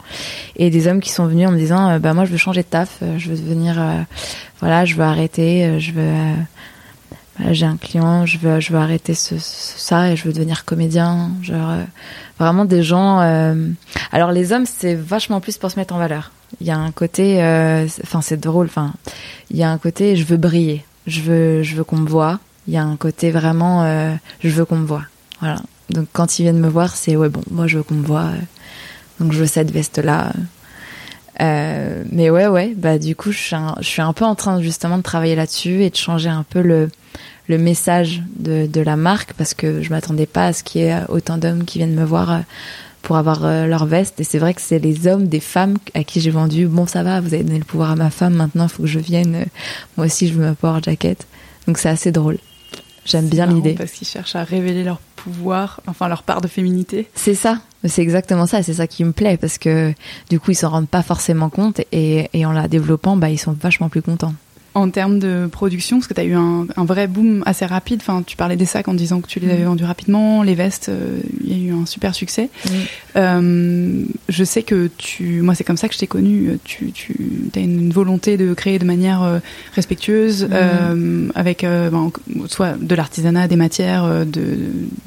Et 0.56 0.72
des 0.72 0.88
hommes 0.88 1.02
qui 1.02 1.12
sont 1.12 1.28
venus 1.28 1.48
en 1.48 1.52
me 1.52 1.58
disant, 1.58 1.88
euh, 1.88 2.00
bah 2.00 2.16
moi 2.16 2.26
je 2.26 2.32
veux 2.32 2.38
changer 2.38 2.64
de 2.64 2.68
taf, 2.68 3.04
je 3.16 3.30
veux 3.30 3.36
devenir, 3.36 3.80
voilà, 4.60 4.86
je 4.86 4.96
veux 4.96 5.04
arrêter, 5.04 5.80
je 5.80 5.92
veux 5.92 6.12
j'ai 7.52 7.66
un 7.66 7.78
client, 7.78 8.26
je 8.26 8.38
veux, 8.38 8.60
je 8.60 8.74
veux 8.74 8.80
arrêter 8.80 9.14
ce, 9.14 9.36
ça 9.38 10.12
et 10.12 10.16
je 10.16 10.24
veux 10.26 10.34
devenir 10.34 10.66
comédien. 10.66 11.32
Genre, 11.42 11.70
euh, 11.70 11.84
vraiment 12.40 12.66
des 12.66 12.84
gens. 12.84 13.22
Euh, 13.22 13.70
alors 14.12 14.32
les 14.32 14.52
hommes, 14.52 14.66
c'est 14.66 14.96
vachement 14.96 15.40
plus 15.40 15.58
pour 15.58 15.72
se 15.72 15.78
mettre 15.78 15.94
en 15.94 16.00
valeur. 16.00 16.32
Il 16.62 16.68
y 16.68 16.72
a 16.72 16.78
un 16.78 16.92
côté, 16.92 17.44
euh, 17.44 17.88
enfin 18.04 18.22
c'est 18.22 18.40
drôle. 18.40 18.68
Enfin, 18.68 18.94
il 19.52 19.58
y 19.58 19.64
a 19.64 19.70
un 19.70 19.78
côté, 19.78 20.16
je 20.16 20.24
veux 20.26 20.38
briller. 20.38 20.86
Je 21.06 21.22
veux, 21.22 21.64
je 21.64 21.76
veux 21.76 21.84
qu'on 21.84 21.98
me 21.98 22.10
voit. 22.10 22.40
Il 22.68 22.74
y 22.74 22.78
a 22.78 22.84
un 22.84 22.98
côté 22.98 23.32
vraiment, 23.32 23.84
je 24.42 24.50
veux 24.50 24.66
qu'on 24.66 24.76
me 24.76 24.86
voit. 24.86 25.04
Voilà. 25.40 25.62
Donc 25.90 26.08
quand 26.12 26.38
ils 26.38 26.44
viennent 26.44 26.60
me 26.60 26.68
voir, 26.68 26.96
c'est 26.98 27.16
ouais 27.16 27.30
bon, 27.30 27.42
moi 27.50 27.68
je 27.68 27.78
veux 27.78 27.84
qu'on 27.84 27.96
me 27.96 28.06
voit. 28.06 28.32
donc 29.22 29.32
je 29.32 29.40
veux 29.40 29.46
cette 29.46 29.72
veste 29.72 30.00
là. 30.00 30.34
mais 31.40 32.30
ouais, 32.30 32.48
ouais, 32.48 32.74
bah 32.76 33.00
du 33.00 33.16
coup, 33.16 33.32
je 33.32 33.38
suis, 33.38 34.02
un, 34.02 34.14
peu 34.14 34.26
en 34.26 34.36
train 34.36 34.62
justement 34.62 34.98
de 34.98 35.04
travailler 35.04 35.36
là-dessus 35.36 35.84
et 35.84 35.90
de 35.90 35.96
changer 35.96 36.30
un 36.30 36.44
peu 36.44 36.62
le, 36.62 36.90
message 37.58 38.22
de, 38.38 38.82
la 38.82 38.98
marque 38.98 39.34
parce 39.34 39.54
que 39.54 39.82
je 39.82 39.90
m'attendais 39.90 40.26
pas 40.26 40.48
à 40.48 40.54
ce 40.54 40.64
qu'il 40.64 40.82
y 40.82 40.86
ait 40.86 41.04
autant 41.08 41.38
d'hommes 41.38 41.64
qui 41.64 41.78
viennent 41.78 41.96
me 41.96 42.04
voir 42.04 42.32
euh, 42.32 42.40
pour 43.02 43.18
avoir 43.18 43.46
euh, 43.46 43.66
leur 43.66 43.86
veste. 43.86 44.20
Et 44.20 44.24
c'est 44.24 44.40
vrai 44.40 44.54
que 44.54 44.62
c'est 44.62 44.80
les 44.80 45.08
hommes 45.08 45.28
des 45.28 45.40
femmes 45.40 45.78
à 45.94 46.04
qui 46.04 46.20
j'ai 46.20 46.32
vendu 46.32 46.68
bon 46.68 46.86
ça 46.86 47.04
va 47.04 47.22
vous 47.22 47.34
avez 47.34 47.44
donné 47.44 47.60
le 47.60 47.66
pouvoir 47.66 47.92
à 47.92 47.96
ma 47.96 48.10
femme 48.10 48.34
maintenant 48.34 48.66
il 48.66 48.70
faut 48.70 48.84
que 48.84 48.90
je 48.90 49.00
vienne 49.00 49.36
euh, 49.36 49.46
moi 49.96 50.06
aussi 50.06 50.28
je 50.28 50.34
veux 50.34 50.46
ma 50.46 50.56
power 50.56 50.80
jacket 50.84 51.28
donc 51.68 51.78
c'est 51.78 51.90
assez 51.90 52.12
drôle. 52.12 52.38
J'aime 53.06 53.30
bien 53.30 53.46
l'idée. 53.46 53.74
parce 53.74 53.92
qu'ils 53.92 54.08
cherchent 54.08 54.36
à 54.36 54.44
révéler 54.44 54.84
leur 54.84 55.00
pouvoir 55.16 55.80
enfin 55.88 56.10
leur 56.10 56.24
part 56.24 56.42
de 56.42 56.48
féminité. 56.48 57.08
C'est 57.16 57.36
ça. 57.36 57.60
C'est 57.86 58.02
exactement 58.02 58.46
ça. 58.46 58.64
C'est 58.64 58.74
ça 58.74 58.88
qui 58.88 59.06
me 59.06 59.14
plaît 59.14 59.38
parce 59.38 59.58
que 59.58 59.94
du 60.30 60.40
coup 60.40 60.52
ils 60.52 60.56
s'en 60.56 60.70
rendent 60.70 60.90
pas 60.90 61.04
forcément 61.04 61.50
compte 61.50 61.82
et, 61.92 62.30
et 62.34 62.46
en 62.46 62.52
la 62.52 62.68
développant 62.68 63.16
bah 63.16 63.30
ils 63.30 63.38
sont 63.38 63.54
vachement 63.54 63.88
plus 63.88 64.02
contents 64.02 64.34
en 64.78 64.92
termes 64.92 65.18
de 65.18 65.48
production, 65.52 65.98
parce 65.98 66.08
que 66.08 66.14
tu 66.14 66.22
as 66.22 66.24
eu 66.24 66.36
un, 66.36 66.68
vrai 66.78 67.08
boom 67.08 67.42
assez 67.46 67.66
rapide. 67.66 68.00
Enfin, 68.02 68.24
tu 68.26 68.38
parlais 68.38 68.56
des 68.56 68.66
sacs 68.66 68.88
en 68.88 68.94
disant 68.94 69.22
que 69.22 69.28
tu 69.28 69.40
les 69.40 69.50
avais 69.50 69.64
mm. 69.64 69.68
vendus 69.68 69.86
rapidement, 69.86 70.44
les 70.44 70.54
vestes, 70.54 70.90
euh, 70.90 71.20
il 71.44 71.52
y 71.52 71.56
a 71.56 71.66
eu 71.66 71.74
un 71.74 71.86
super 71.88 72.14
succès. 72.14 72.50
Mm. 72.66 72.70
Euh, 73.16 74.04
je 74.30 74.44
sais 74.44 74.62
que 74.62 74.90
tu, 74.98 75.42
moi 75.42 75.56
c'est 75.56 75.64
comme 75.64 75.78
ça 75.78 75.88
que 75.88 75.96
je 75.96 76.00
t'ai 76.00 76.08
connu. 76.08 76.60
Tu, 76.64 76.92
tu 76.92 77.16
as 77.56 77.60
une 77.60 77.92
volonté 77.92 78.38
de 78.38 78.54
créer 78.54 78.78
de 78.78 78.86
manière 78.86 79.24
euh, 79.24 79.40
respectueuse, 79.74 80.44
mm. 80.46 81.32
avec 81.34 81.64
ben, 81.64 82.12
soit 82.48 82.76
de 82.80 82.96
l'artisanat, 82.96 83.48
des 83.48 83.56
matières, 83.56 84.26
de, 84.26 84.58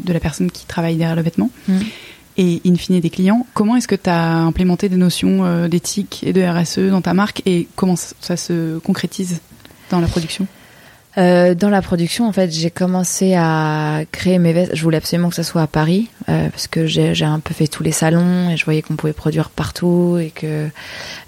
de 0.04 0.12
la 0.12 0.20
personne 0.20 0.50
qui 0.50 0.66
travaille 0.66 0.96
derrière 0.96 1.16
le 1.16 1.22
vêtement 1.22 1.50
et 2.36 2.60
in 2.64 2.74
fine 2.76 3.00
des 3.00 3.10
clients. 3.10 3.46
Comment 3.54 3.76
est-ce 3.76 3.88
que 3.88 3.94
tu 3.94 4.08
as 4.08 4.38
implémenté 4.38 4.88
des 4.88 4.96
notions 4.96 5.68
d'éthique 5.68 6.22
et 6.24 6.32
de 6.32 6.42
RSE 6.42 6.90
dans 6.90 7.02
ta 7.02 7.14
marque 7.14 7.42
et 7.46 7.68
comment 7.76 7.96
ça 7.96 8.36
se 8.36 8.78
concrétise? 8.78 9.40
Dans 9.90 10.00
la 10.00 10.08
production? 10.08 10.46
Euh, 11.18 11.54
dans 11.54 11.70
la 11.70 11.82
production, 11.82 12.28
en 12.28 12.32
fait, 12.32 12.52
j'ai 12.52 12.70
commencé 12.70 13.34
à 13.34 14.02
créer 14.12 14.38
mes 14.38 14.52
vestes. 14.52 14.76
Je 14.76 14.82
voulais 14.82 14.98
absolument 14.98 15.28
que 15.28 15.34
ça 15.34 15.42
soit 15.42 15.62
à 15.62 15.66
Paris 15.66 16.08
euh, 16.28 16.48
parce 16.50 16.68
que 16.68 16.86
j'ai 16.86 17.24
un 17.24 17.40
peu 17.40 17.52
fait 17.52 17.66
tous 17.66 17.82
les 17.82 17.90
salons 17.90 18.48
et 18.50 18.56
je 18.56 18.64
voyais 18.64 18.80
qu'on 18.80 18.94
pouvait 18.94 19.12
produire 19.12 19.50
partout 19.50 20.18
et 20.20 20.30
que. 20.30 20.68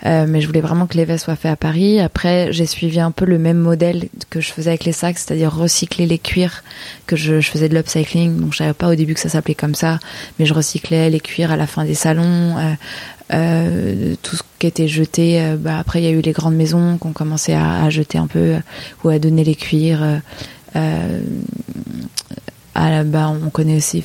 Euh, 0.06 0.26
mais 0.28 0.40
je 0.40 0.46
voulais 0.46 0.60
vraiment 0.60 0.86
que 0.86 0.96
les 0.96 1.04
vestes 1.04 1.24
soient 1.24 1.36
faites 1.36 1.52
à 1.52 1.56
Paris. 1.56 2.00
Après, 2.00 2.52
j'ai 2.52 2.66
suivi 2.66 3.00
un 3.00 3.10
peu 3.10 3.24
le 3.24 3.38
même 3.38 3.58
modèle 3.58 4.08
que 4.30 4.40
je 4.40 4.52
faisais 4.52 4.70
avec 4.70 4.84
les 4.84 4.92
sacs, 4.92 5.18
c'est-à-dire 5.18 5.52
recycler 5.52 6.06
les 6.06 6.18
cuirs. 6.18 6.62
Que 7.06 7.16
je, 7.16 7.40
je 7.40 7.50
faisais 7.50 7.68
de 7.68 7.74
l'upcycling, 7.74 8.40
donc 8.40 8.52
je 8.52 8.58
savais 8.58 8.74
pas 8.74 8.88
au 8.88 8.94
début 8.94 9.14
que 9.14 9.20
ça 9.20 9.28
s'appelait 9.28 9.56
comme 9.56 9.74
ça, 9.74 9.98
mais 10.38 10.46
je 10.46 10.54
recyclais 10.54 11.10
les 11.10 11.20
cuirs 11.20 11.50
à 11.50 11.56
la 11.56 11.66
fin 11.66 11.84
des 11.84 11.94
salons. 11.94 12.56
Euh, 13.32 14.14
tout 14.22 14.36
ce 14.36 14.42
qui 14.58 14.66
était 14.66 14.88
jeté. 14.88 15.40
Euh, 15.40 15.56
bah, 15.56 15.78
après, 15.78 16.02
il 16.02 16.04
y 16.04 16.08
a 16.08 16.10
eu 16.10 16.20
les 16.20 16.32
grandes 16.32 16.54
maisons 16.54 16.98
qui 16.98 17.06
ont 17.06 17.12
commencé 17.12 17.54
à, 17.54 17.88
jeter 17.90 18.18
un 18.18 18.26
peu 18.26 18.38
euh, 18.38 18.58
ou 19.04 19.08
à 19.08 19.18
donner 19.18 19.44
les 19.44 19.54
cuirs. 19.54 20.20
Bah, 20.74 20.80
on 23.28 23.50
connaît 23.50 23.76
aussi, 23.76 24.02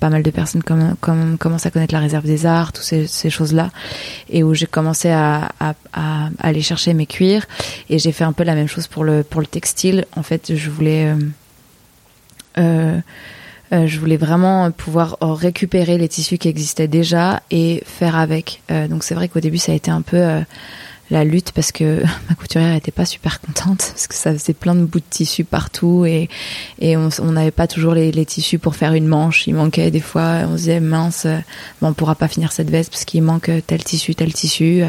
pas 0.00 0.10
mal 0.10 0.22
de 0.22 0.30
personnes 0.30 0.62
comme, 0.62 0.94
comme 1.00 1.38
commencent 1.38 1.66
à 1.66 1.70
connaître 1.70 1.94
la 1.94 2.00
réserve 2.00 2.24
des 2.24 2.46
arts, 2.46 2.72
toutes 2.72 2.84
ces, 2.84 3.30
choses-là, 3.30 3.70
et 4.28 4.42
où 4.42 4.54
j'ai 4.54 4.66
commencé 4.66 5.10
à, 5.10 5.52
aller 6.38 6.62
chercher 6.62 6.94
mes 6.94 7.06
cuirs. 7.06 7.46
Et 7.88 7.98
j'ai 7.98 8.12
fait 8.12 8.24
un 8.24 8.32
peu 8.32 8.44
la 8.44 8.54
même 8.54 8.68
chose 8.68 8.88
pour 8.88 9.04
le 9.04 9.24
textile. 9.50 10.06
En 10.16 10.22
fait, 10.22 10.54
je 10.54 10.70
voulais 10.70 11.14
euh, 13.72 13.76
euh, 13.76 13.86
je 13.86 13.98
voulais 13.98 14.16
vraiment 14.16 14.70
pouvoir 14.70 15.16
récupérer 15.20 15.98
les 15.98 16.08
tissus 16.08 16.38
qui 16.38 16.48
existaient 16.48 16.88
déjà 16.88 17.42
et 17.50 17.82
faire 17.84 18.16
avec. 18.16 18.62
Euh, 18.70 18.88
donc 18.88 19.04
c'est 19.04 19.14
vrai 19.14 19.28
qu'au 19.28 19.40
début 19.40 19.58
ça 19.58 19.72
a 19.72 19.74
été 19.74 19.90
un 19.90 20.02
peu 20.02 20.16
euh, 20.16 20.40
la 21.10 21.24
lutte 21.24 21.52
parce 21.52 21.72
que 21.72 22.02
ma 22.28 22.34
couturière 22.36 22.74
était 22.74 22.92
pas 22.92 23.04
super 23.04 23.40
contente 23.40 23.78
parce 23.92 24.06
que 24.06 24.14
ça 24.14 24.32
faisait 24.32 24.54
plein 24.54 24.74
de 24.74 24.84
bouts 24.84 25.00
de 25.00 25.04
tissu 25.08 25.44
partout 25.44 26.04
et 26.06 26.28
et 26.80 26.96
on 26.96 27.32
n'avait 27.32 27.50
pas 27.50 27.66
toujours 27.66 27.94
les, 27.94 28.12
les, 28.12 28.26
tissus 28.26 28.58
pour 28.58 28.76
faire 28.76 28.92
une 28.92 29.06
manche. 29.06 29.46
Il 29.46 29.54
manquait 29.54 29.90
des 29.90 30.00
fois. 30.00 30.42
On 30.48 30.52
se 30.52 30.62
disait 30.62 30.80
mince, 30.80 31.26
bon, 31.80 31.88
on 31.88 31.92
pourra 31.94 32.14
pas 32.14 32.28
finir 32.28 32.52
cette 32.52 32.70
veste 32.70 32.90
parce 32.90 33.04
qu'il 33.04 33.22
manque 33.22 33.50
tel 33.66 33.82
tissu, 33.82 34.14
tel 34.14 34.32
tissu. 34.32 34.82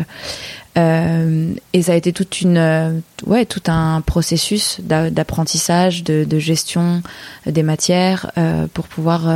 Euh, 0.78 1.54
et 1.74 1.82
ça 1.82 1.94
a 1.94 1.96
été 1.96 2.14
toute 2.14 2.42
une, 2.42 2.58
euh, 2.58 3.00
ouais, 3.26 3.46
tout 3.46 3.64
un 3.68 4.02
processus 4.02 4.80
d'apprentissage, 4.82 6.04
de, 6.04 6.40
gestion 6.40 7.02
des 7.46 7.64
matières 7.64 8.32
euh, 8.38 8.68
pour 8.74 8.88
pouvoir 8.88 9.28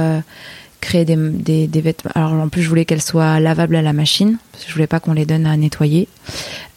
créer 0.82 1.06
des, 1.06 1.16
des, 1.16 1.68
des, 1.68 1.82
vêtements. 1.82 2.12
Alors 2.14 2.34
en 2.34 2.50
plus, 2.50 2.62
je 2.62 2.70
voulais 2.70 2.86
qu'elles 2.86 3.02
soient 3.02 3.40
lavables 3.40 3.76
à 3.76 3.82
la 3.82 3.94
machine 3.94 4.38
parce 4.52 4.64
que 4.64 4.70
je 4.70 4.74
voulais 4.74 4.88
pas 4.88 5.00
qu'on 5.00 5.14
les 5.14 5.26
donne 5.26 5.46
à 5.46 5.58
nettoyer. 5.58 6.08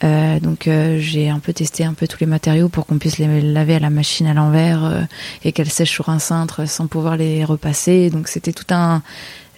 Donc 0.03 0.69
j'ai 0.99 1.31
un 1.31 1.39
peu 1.39 1.53
testé 1.53 1.85
un 1.85 1.95
peu 1.95 2.07
tous 2.07 2.21
les 2.21 2.27
matériaux 2.27 2.69
pour 2.69 2.85
qu'on 2.87 2.99
puisse 2.99 3.19
les 3.19 3.41
laver 3.41 3.77
à 3.77 3.79
la 3.79 3.91
machine 3.91 4.27
à 4.27 4.35
l'envers 4.35 5.07
et 5.45 5.53
qu'elles 5.53 5.71
sèchent 5.71 5.93
sur 5.93 6.11
un 6.11 6.19
cintre 6.19 6.69
sans 6.69 6.87
pouvoir 6.87 7.17
les 7.17 7.45
repasser. 7.45 8.11
Donc 8.11 8.29
c'était 8.29 8.53
tout 8.53 8.67
un 8.75 9.03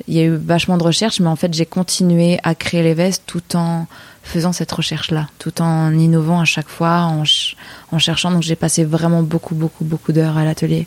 il 0.09 0.15
y 0.15 0.21
a 0.21 0.25
eu 0.25 0.37
vachement 0.37 0.77
de 0.77 0.83
recherches, 0.83 1.21
mais 1.21 1.29
en 1.29 1.37
fait, 1.37 1.53
j'ai 1.55 1.67
continué 1.67 2.39
à 2.43 2.55
créer 2.55 2.83
les 2.83 2.95
vestes 2.95 3.23
tout 3.27 3.57
en 3.57 3.87
faisant 4.27 4.53
cette 4.53 4.73
recherche-là, 4.73 5.29
tout 5.39 5.63
en 5.63 5.93
innovant 5.93 6.41
à 6.41 6.45
chaque 6.45 6.69
fois, 6.69 7.03
en, 7.03 7.25
ch 7.25 7.57
en 7.93 7.99
cherchant. 7.99 8.31
Donc 8.31 8.43
j'ai 8.43 8.57
passé 8.57 8.85
vraiment 8.85 9.23
beaucoup, 9.23 9.55
beaucoup, 9.55 9.85
beaucoup 9.85 10.13
d'heures 10.13 10.37
à 10.37 10.45
l'atelier 10.45 10.87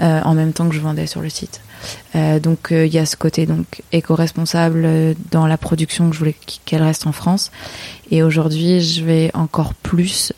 euh, 0.00 0.20
en 0.24 0.34
même 0.34 0.52
temps 0.52 0.68
que 0.68 0.74
je 0.74 0.80
vendais 0.80 1.06
sur 1.06 1.20
le 1.20 1.28
site. 1.28 1.60
Euh, 2.14 2.40
donc 2.40 2.72
euh, 2.72 2.86
il 2.86 2.92
y 2.92 2.98
a 2.98 3.06
ce 3.06 3.16
côté 3.16 3.46
donc 3.46 3.82
éco-responsable 3.92 5.14
dans 5.30 5.46
la 5.46 5.56
production 5.56 6.08
que 6.08 6.14
je 6.14 6.18
voulais 6.18 6.36
qu'elle 6.64 6.82
reste 6.82 7.06
en 7.06 7.12
France. 7.12 7.52
Et 8.10 8.22
aujourd'hui, 8.22 8.80
je 8.80 9.04
vais 9.04 9.30
encore 9.34 9.74
plus 9.74 10.32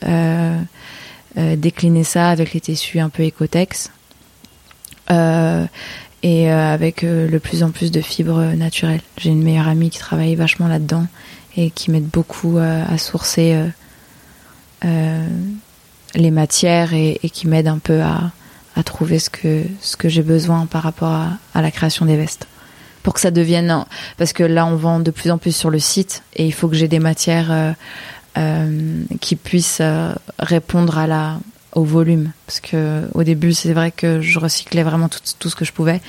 décliner 1.35 2.05
ça 2.05 2.29
avec 2.29 2.53
les 2.53 2.61
tissus 2.61 2.99
un 2.99 3.09
peu 3.09 3.23
écotex. 3.23 3.91
et 6.23 6.49
avec 6.49 7.01
le 7.01 7.37
plus 7.39 7.61
en 7.63 7.71
plus 7.71 7.91
de 7.91 8.01
fibres 8.01 8.53
naturelles. 8.55 9.01
J'ai 9.17 9.31
une 9.31 9.43
meilleure 9.43 9.67
amie 9.67 9.89
qui 9.89 9.99
travaille 9.99 10.35
vachement 10.35 10.67
là-dedans 10.67 11.07
et 11.57 11.69
qui 11.71 11.91
m'aident 11.91 12.09
beaucoup 12.09 12.57
euh, 12.57 12.83
à 12.87 12.97
sourcer 12.97 13.53
euh, 13.53 13.67
euh, 14.85 15.27
les 16.13 16.31
matières 16.31 16.93
et, 16.93 17.19
qui 17.31 17.47
m'aident 17.47 17.67
un 17.67 17.77
peu 17.77 18.01
à, 18.01 18.31
trouver 18.83 19.19
ce 19.19 19.29
que, 19.29 19.63
ce 19.81 19.95
que 19.95 20.09
j'ai 20.09 20.21
besoin 20.21 20.65
par 20.65 20.83
rapport 20.83 21.13
à, 21.53 21.61
la 21.61 21.71
création 21.71 22.05
des 22.05 22.17
vestes. 22.17 22.47
Pour 23.03 23.13
que 23.13 23.19
ça 23.19 23.31
devienne. 23.31 23.85
Parce 24.17 24.33
que 24.33 24.43
là, 24.43 24.65
on 24.65 24.75
vend 24.75 24.99
de 24.99 25.11
plus 25.11 25.31
en 25.31 25.37
plus 25.37 25.55
sur 25.55 25.69
le 25.69 25.79
site 25.79 26.23
et 26.35 26.45
il 26.45 26.51
faut 26.51 26.67
que 26.67 26.75
j'ai 26.75 26.87
des 26.87 26.99
matières 26.99 27.75
qui 29.21 29.35
puissent 29.37 29.81
répondre 30.39 30.97
à 30.97 31.07
la, 31.07 31.39
au 31.73 31.83
volume. 31.83 32.31
Parce 32.47 32.59
que 32.59 33.03
au 33.13 33.23
début, 33.23 33.53
c'est 33.53 33.71
vrai 33.73 33.91
que 33.91 34.21
je 34.21 34.39
recyclais 34.39 34.83
vraiment 34.83 35.07
tout, 35.07 35.19
tout, 35.39 35.49
ce 35.49 35.55
que 35.55 35.63
je 35.63 35.71
pouvais. 35.71 36.01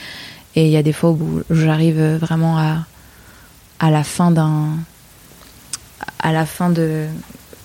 Et 0.56 0.64
il 0.64 0.70
y 0.70 0.76
a 0.76 0.82
des 0.82 0.92
fois 0.92 1.10
où 1.10 1.42
j'arrive 1.50 2.00
vraiment 2.16 2.58
à, 2.58 2.78
à 3.78 3.90
la 3.90 4.02
fin 4.02 4.30
d'un 4.32 4.70
à 6.18 6.32
la 6.32 6.46
fin 6.46 6.70
de 6.70 7.06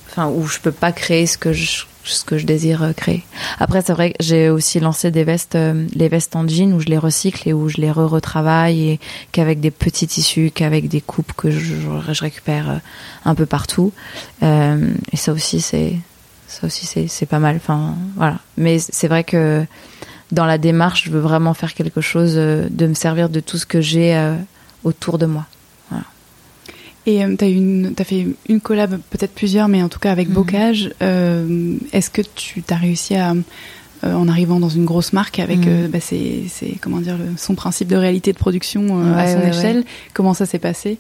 enfin 0.09 0.27
où 0.27 0.45
je 0.45 0.59
peux 0.59 0.71
pas 0.71 0.91
créer 0.91 1.25
ce 1.25 1.37
que 1.37 1.53
je 1.53 1.83
ce 2.03 2.25
que 2.25 2.37
je 2.37 2.45
désire 2.45 2.83
euh, 2.83 2.93
créer. 2.93 3.23
Après 3.59 3.81
c'est 3.81 3.93
vrai 3.93 4.11
que 4.11 4.23
j'ai 4.23 4.49
aussi 4.49 4.79
lancé 4.79 5.11
des 5.11 5.23
vestes 5.23 5.55
euh, 5.55 5.85
les 5.93 6.09
vestes 6.09 6.35
en 6.35 6.47
jean 6.47 6.73
où 6.73 6.79
je 6.79 6.87
les 6.87 6.97
recycle 6.97 7.47
et 7.47 7.53
où 7.53 7.69
je 7.69 7.77
les 7.77 7.91
re-retravaille 7.91 8.89
et 8.89 8.99
qu'avec 9.31 9.59
des 9.59 9.71
petits 9.71 10.07
tissus, 10.07 10.51
qu'avec 10.53 10.87
des 10.87 11.01
coupes 11.01 11.33
que 11.33 11.51
je, 11.51 11.75
récupère 12.19 12.69
euh, 12.69 12.77
un 13.25 13.35
peu 13.35 13.45
partout. 13.45 13.91
Et 14.41 15.17
ça 15.17 15.31
aussi 15.31 15.61
c'est 15.61 15.93
ça 16.47 16.67
aussi 16.67 16.85
c'est 16.85 17.07
c'est 17.07 17.25
pas 17.25 17.39
mal 17.39 17.55
enfin 17.57 17.95
voilà. 18.15 18.39
Mais 18.57 18.79
c'est 18.79 19.07
vrai 19.07 19.23
que 19.23 19.65
dans 20.31 20.45
la 20.45 20.57
démarche, 20.57 21.05
je 21.05 21.11
veux 21.11 21.19
vraiment 21.19 21.53
faire 21.53 21.73
quelque 21.73 21.99
chose 21.99 22.35
de 22.35 22.87
me 22.87 22.93
servir 22.93 23.29
de 23.29 23.41
tout 23.41 23.57
ce 23.57 23.65
que 23.65 23.81
j'ai 23.81 24.17
autour 24.83 25.17
de 25.17 25.25
moi. 25.25 25.45
Et 27.05 27.23
euh, 27.23 27.35
tu 27.37 27.45
as, 27.45 28.01
as, 28.01 28.03
fait 28.03 28.27
une 28.47 28.61
collab, 28.61 28.99
peut-être 29.09 29.33
plusieurs, 29.33 29.67
mais 29.67 29.81
en 29.81 29.89
tout 29.89 29.99
cas 29.99 30.11
avec 30.11 30.29
mmh. 30.29 30.33
Bocage. 30.33 30.93
Euh, 31.01 31.75
Est-ce 31.93 32.09
que 32.09 32.21
tu 32.35 32.63
as 32.69 32.75
réussi 32.75 33.15
à, 33.15 33.33
euh, 34.03 34.13
en 34.13 34.27
arrivant 34.27 34.59
dans 34.59 34.69
une 34.69 34.85
grosse 34.85 35.13
marque 35.13 35.39
avec 35.39 35.59
mmh. 35.59 35.87
bah, 35.87 35.99
comment 36.79 36.99
dire 36.99 37.17
le, 37.17 37.37
son 37.37 37.55
principe 37.55 37.87
de 37.87 37.95
réalité 37.95 38.33
de 38.33 38.37
production 38.37 38.81
ouais, 38.81 39.19
à 39.19 39.33
son 39.33 39.39
ouais, 39.39 39.49
échelle, 39.49 39.77
ouais. 39.77 39.85
comment 40.13 40.33
ça 40.33 40.45
s'est 40.45 40.59
passé? 40.59 40.97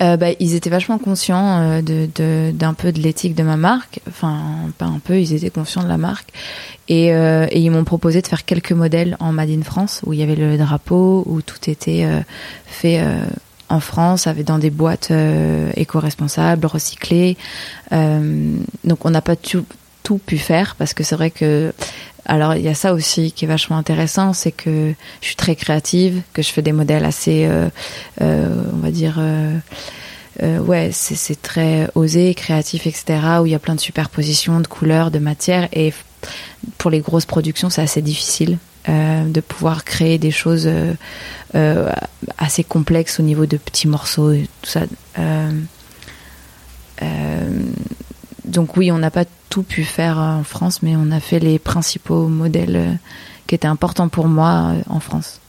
Bah, 0.00 0.28
ils 0.40 0.54
étaient 0.54 0.70
vachement 0.70 0.96
conscients 0.96 1.82
de 1.82 2.08
d'un 2.52 2.72
peu 2.72 2.90
de 2.90 3.02
l'éthique 3.02 3.34
de 3.34 3.42
ma 3.42 3.58
marque, 3.58 4.00
enfin 4.08 4.40
pas 4.78 4.86
un 4.86 4.98
peu, 4.98 5.20
ils 5.20 5.34
étaient 5.34 5.50
conscients 5.50 5.82
de 5.82 5.88
la 5.88 5.98
marque 5.98 6.30
et, 6.88 7.08
et 7.08 7.58
ils 7.58 7.70
m'ont 7.70 7.84
proposé 7.84 8.22
de 8.22 8.26
faire 8.26 8.46
quelques 8.46 8.72
modèles 8.72 9.18
en 9.20 9.32
Made 9.32 9.50
in 9.50 9.60
France 9.60 10.00
où 10.06 10.14
il 10.14 10.20
y 10.20 10.22
avait 10.22 10.36
le 10.36 10.56
drapeau, 10.56 11.22
où 11.26 11.42
tout 11.42 11.68
était 11.68 12.06
fait 12.64 13.04
en 13.70 13.80
France, 13.80 14.26
avec 14.26 14.44
dans 14.44 14.58
des 14.58 14.70
boîtes 14.70 15.10
euh, 15.10 15.70
éco-responsables, 15.76 16.66
recyclées. 16.66 17.36
Euh, 17.92 18.56
donc 18.84 19.06
on 19.06 19.10
n'a 19.10 19.22
pas 19.22 19.36
tout, 19.36 19.64
pu 20.26 20.38
faire 20.38 20.74
parce 20.76 20.92
que 20.92 21.04
c'est 21.04 21.14
vrai 21.14 21.30
que 21.30 21.72
alors 22.24 22.56
il 22.56 22.62
y 22.62 22.68
a 22.68 22.74
ça 22.74 22.94
aussi 22.94 23.30
qui 23.30 23.44
est 23.44 23.48
vachement 23.48 23.76
intéressant, 23.76 24.32
c'est 24.32 24.50
que 24.50 24.92
je 25.20 25.26
suis 25.26 25.36
très 25.36 25.54
créative, 25.54 26.22
que 26.32 26.42
je 26.42 26.50
fais 26.50 26.62
des 26.62 26.72
modèles 26.72 27.04
assez, 27.04 27.46
euh, 27.46 27.68
on 28.20 28.78
va 28.78 28.90
dire, 28.90 29.20
ouais, 30.42 30.90
c'est 30.92 31.40
très 31.40 31.88
osé, 31.94 32.34
créatif, 32.34 32.88
etc. 32.88 33.20
Où 33.40 33.46
il 33.46 33.52
y 33.52 33.54
a 33.54 33.60
plein 33.60 33.76
de 33.76 33.80
superpositions, 33.80 34.58
de 34.58 34.66
couleurs, 34.66 35.12
de 35.12 35.20
matières, 35.20 35.68
et 35.72 35.94
pour 36.76 36.90
les 36.90 36.98
grosses 36.98 37.26
productions, 37.26 37.70
c'est 37.70 37.82
assez 37.82 38.02
difficile 38.02 38.58
euh, 38.88 39.24
de 39.24 39.40
pouvoir 39.42 39.84
créer 39.84 40.16
des 40.16 40.30
choses 40.30 40.66
euh, 40.66 40.94
euh, 41.54 41.92
assez 42.38 42.64
complexes 42.64 43.20
au 43.20 43.22
niveau 43.22 43.44
de 43.44 43.58
petits 43.58 43.88
morceaux 43.88 44.32
et 44.32 44.48
tout 44.62 44.70
ça. 44.70 44.80
Donc 48.46 48.76
oui, 48.76 48.90
on 48.90 48.98
n'a 48.98 49.10
pas 49.10 49.26
tout 49.48 49.62
pu 49.62 49.84
faire 49.84 50.18
en 50.18 50.42
France, 50.42 50.82
mais 50.82 50.96
on 50.96 51.12
a 51.12 51.20
fait 51.20 51.38
les 51.38 51.58
principaux 51.58 52.26
modèles 52.26 52.98
qui 53.46 53.54
étaient 53.54 53.68
importants 53.68 54.08
pour 54.08 54.26
moi 54.26 54.72
en 54.88 54.98
France. 54.98 55.40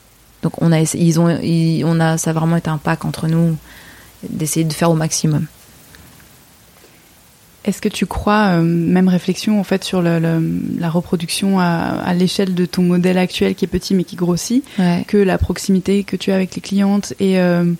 Donc 0.43 0.61
on 0.61 0.71
a, 0.71 0.81
ils 0.81 1.19
ont, 1.19 1.27
on 1.29 1.99
a, 1.99 2.17
ça 2.17 2.29
a 2.29 2.33
vraiment 2.33 2.57
été 2.57 2.69
un 2.69 2.77
pack 2.77 3.05
entre 3.05 3.27
nous 3.27 3.57
d'essayer 4.29 4.65
de 4.65 4.73
faire 4.73 4.91
au 4.91 4.95
maximum. 4.95 5.47
Est-ce 7.63 7.79
que 7.79 7.89
tu 7.89 8.07
crois, 8.07 8.55
euh, 8.55 8.61
même 8.63 9.07
réflexion 9.07 9.59
en 9.59 9.63
fait 9.63 9.83
sur 9.83 10.01
le, 10.01 10.17
le, 10.17 10.41
la 10.79 10.89
reproduction 10.89 11.59
à, 11.59 11.65
à 11.65 12.13
l'échelle 12.15 12.55
de 12.55 12.65
ton 12.65 12.81
modèle 12.81 13.19
actuel 13.19 13.53
qui 13.53 13.65
est 13.65 13.67
petit 13.67 13.93
mais 13.93 14.03
qui 14.03 14.15
grossit, 14.15 14.63
ouais. 14.79 15.03
que 15.07 15.17
la 15.17 15.37
proximité 15.37 16.03
que 16.03 16.15
tu 16.15 16.31
as 16.31 16.35
avec 16.35 16.55
les 16.55 16.61
clientes 16.61 17.13
et, 17.19 17.39
euh, 17.39 17.71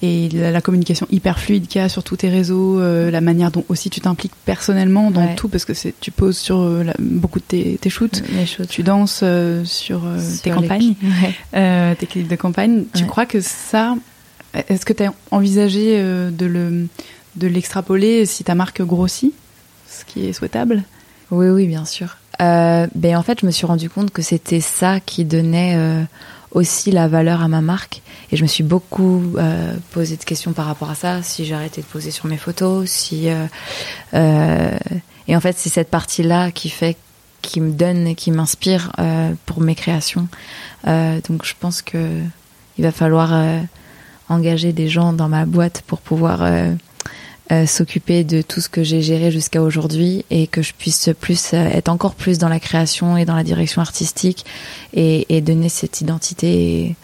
et 0.00 0.30
la, 0.30 0.50
la, 0.50 0.62
communication 0.62 1.06
hyper 1.10 1.38
fluide 1.38 1.66
qu'il 1.66 1.78
y 1.78 1.84
a 1.84 1.90
sur 1.90 2.04
tous 2.04 2.16
tes 2.16 2.30
réseaux, 2.30 2.80
euh, 2.80 3.10
la 3.10 3.20
manière 3.20 3.50
dont 3.50 3.66
aussi 3.68 3.90
tu 3.90 4.00
t'impliques 4.00 4.32
personnellement 4.46 5.10
dans 5.10 5.26
ouais. 5.26 5.34
tout 5.34 5.48
parce 5.48 5.66
que 5.66 5.74
tu 6.00 6.10
poses 6.10 6.38
sur 6.38 6.62
la, 6.66 6.94
beaucoup 6.98 7.38
de 7.38 7.44
tes, 7.44 7.76
tes 7.78 7.90
shoots, 7.90 8.22
shoots 8.46 8.68
tu 8.68 8.82
danses 8.82 9.18
sur, 9.64 9.64
sur, 9.64 10.02
tes 10.42 10.50
campagnes, 10.50 10.94
ouais. 11.52 11.94
tes 11.96 12.06
clips 12.06 12.28
de 12.28 12.36
campagne. 12.36 12.84
Tu 12.94 13.04
crois 13.04 13.26
que 13.26 13.42
ça, 13.42 13.94
est-ce 14.68 14.86
que 14.86 14.94
tu 14.94 15.02
as 15.02 15.12
envisagé 15.30 16.00
de 16.00 16.46
le 16.46 16.86
de 17.38 17.46
l'extrapoler 17.46 18.26
si 18.26 18.44
ta 18.44 18.54
marque 18.54 18.82
grossit, 18.82 19.32
ce 19.88 20.04
qui 20.04 20.26
est 20.26 20.32
souhaitable 20.32 20.82
Oui, 21.30 21.48
oui, 21.48 21.66
bien 21.66 21.84
sûr. 21.84 22.16
euh, 22.40 22.86
ben 22.94 23.16
en 23.16 23.22
fait, 23.22 23.40
je 23.40 23.46
me 23.46 23.50
suis 23.50 23.66
rendu 23.66 23.90
compte 23.90 24.10
que 24.10 24.22
c'était 24.22 24.60
ça 24.60 25.00
qui 25.00 25.24
donnait 25.24 25.74
euh, 25.76 26.02
aussi 26.52 26.90
la 26.92 27.08
valeur 27.08 27.42
à 27.42 27.48
ma 27.48 27.60
marque. 27.60 28.00
Et 28.30 28.36
je 28.36 28.42
me 28.42 28.48
suis 28.48 28.62
beaucoup 28.64 29.22
euh, 29.38 29.74
posé 29.90 30.16
de 30.16 30.24
questions 30.24 30.52
par 30.52 30.66
rapport 30.66 30.90
à 30.90 30.94
ça, 30.94 31.22
si 31.22 31.44
j'arrêtais 31.46 31.80
de 31.80 31.86
poser 31.86 32.10
sur 32.10 32.26
mes 32.26 32.36
photos, 32.36 32.88
si 32.88 33.28
et 35.30 35.36
en 35.36 35.40
fait 35.40 35.58
c'est 35.58 35.68
cette 35.68 35.90
partie-là 35.90 36.50
qui 36.50 36.68
fait, 36.70 36.96
qui 37.42 37.60
me 37.60 37.72
donne 37.72 38.06
et 38.06 38.14
qui 38.14 38.30
m'inspire 38.30 38.92
pour 39.46 39.60
mes 39.60 39.74
créations. 39.74 40.28
Donc 40.86 41.44
je 41.44 41.54
pense 41.58 41.82
que 41.82 42.20
il 42.78 42.84
va 42.84 42.92
falloir 42.92 43.32
engager 44.28 44.72
des 44.72 44.88
gens 44.88 45.12
dans 45.12 45.28
ma 45.28 45.44
boîte 45.44 45.82
pour 45.86 46.00
pouvoir 46.00 46.42
euh, 47.50 47.54
euh, 47.62 47.66
s'occuper 47.66 48.24
de 48.24 48.42
tout 48.42 48.60
ce 48.60 48.68
que 48.68 48.82
j'ai 48.82 49.00
géré 49.02 49.30
jusqu'à 49.30 49.62
aujourd'hui 49.62 50.24
et 50.30 50.46
que 50.46 50.62
je 50.62 50.72
puisse 50.74 51.10
plus 51.20 51.54
euh, 51.54 51.64
être 51.72 51.88
encore 51.88 52.14
plus 52.14 52.38
dans 52.38 52.48
la 52.48 52.60
création 52.60 53.16
et 53.16 53.24
dans 53.24 53.34
la 53.36 53.44
direction 53.44 53.80
artistique 53.80 54.44
et, 54.92 55.26
et 55.34 55.40
donner 55.40 55.68
cette 55.68 56.00
identité 56.00 56.84
et, 56.84 56.96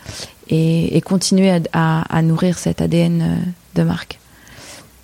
et, 0.50 0.96
et 0.96 1.00
continuer 1.00 1.50
à, 1.50 1.61
à, 1.72 2.16
à 2.18 2.22
nourrir 2.22 2.59
cet 2.59 2.80
ADN 2.83 3.22
euh, 3.22 3.37
de 3.74 3.83
marque. 3.83 4.18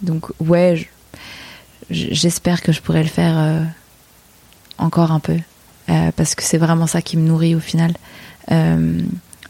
Donc 0.03 0.26
ouais, 0.40 0.76
je- 1.90 2.09
j'espère 2.12 2.62
que 2.62 2.72
je 2.72 2.81
pourrais 2.83 3.03
le 3.03 3.09
faire 3.09 3.38
euh, 3.38 3.62
encore 4.79 5.12
un 5.12 5.20
peu 5.20 5.37
euh, 5.88 6.11
parce 6.16 6.35
que 6.35 6.42
c'est 6.42 6.59
vraiment 6.59 6.87
ça 6.87 7.03
qui 7.03 7.16
me 7.16 7.26
nourrit 7.26 7.55
au 7.55 7.61
final. 7.61 7.94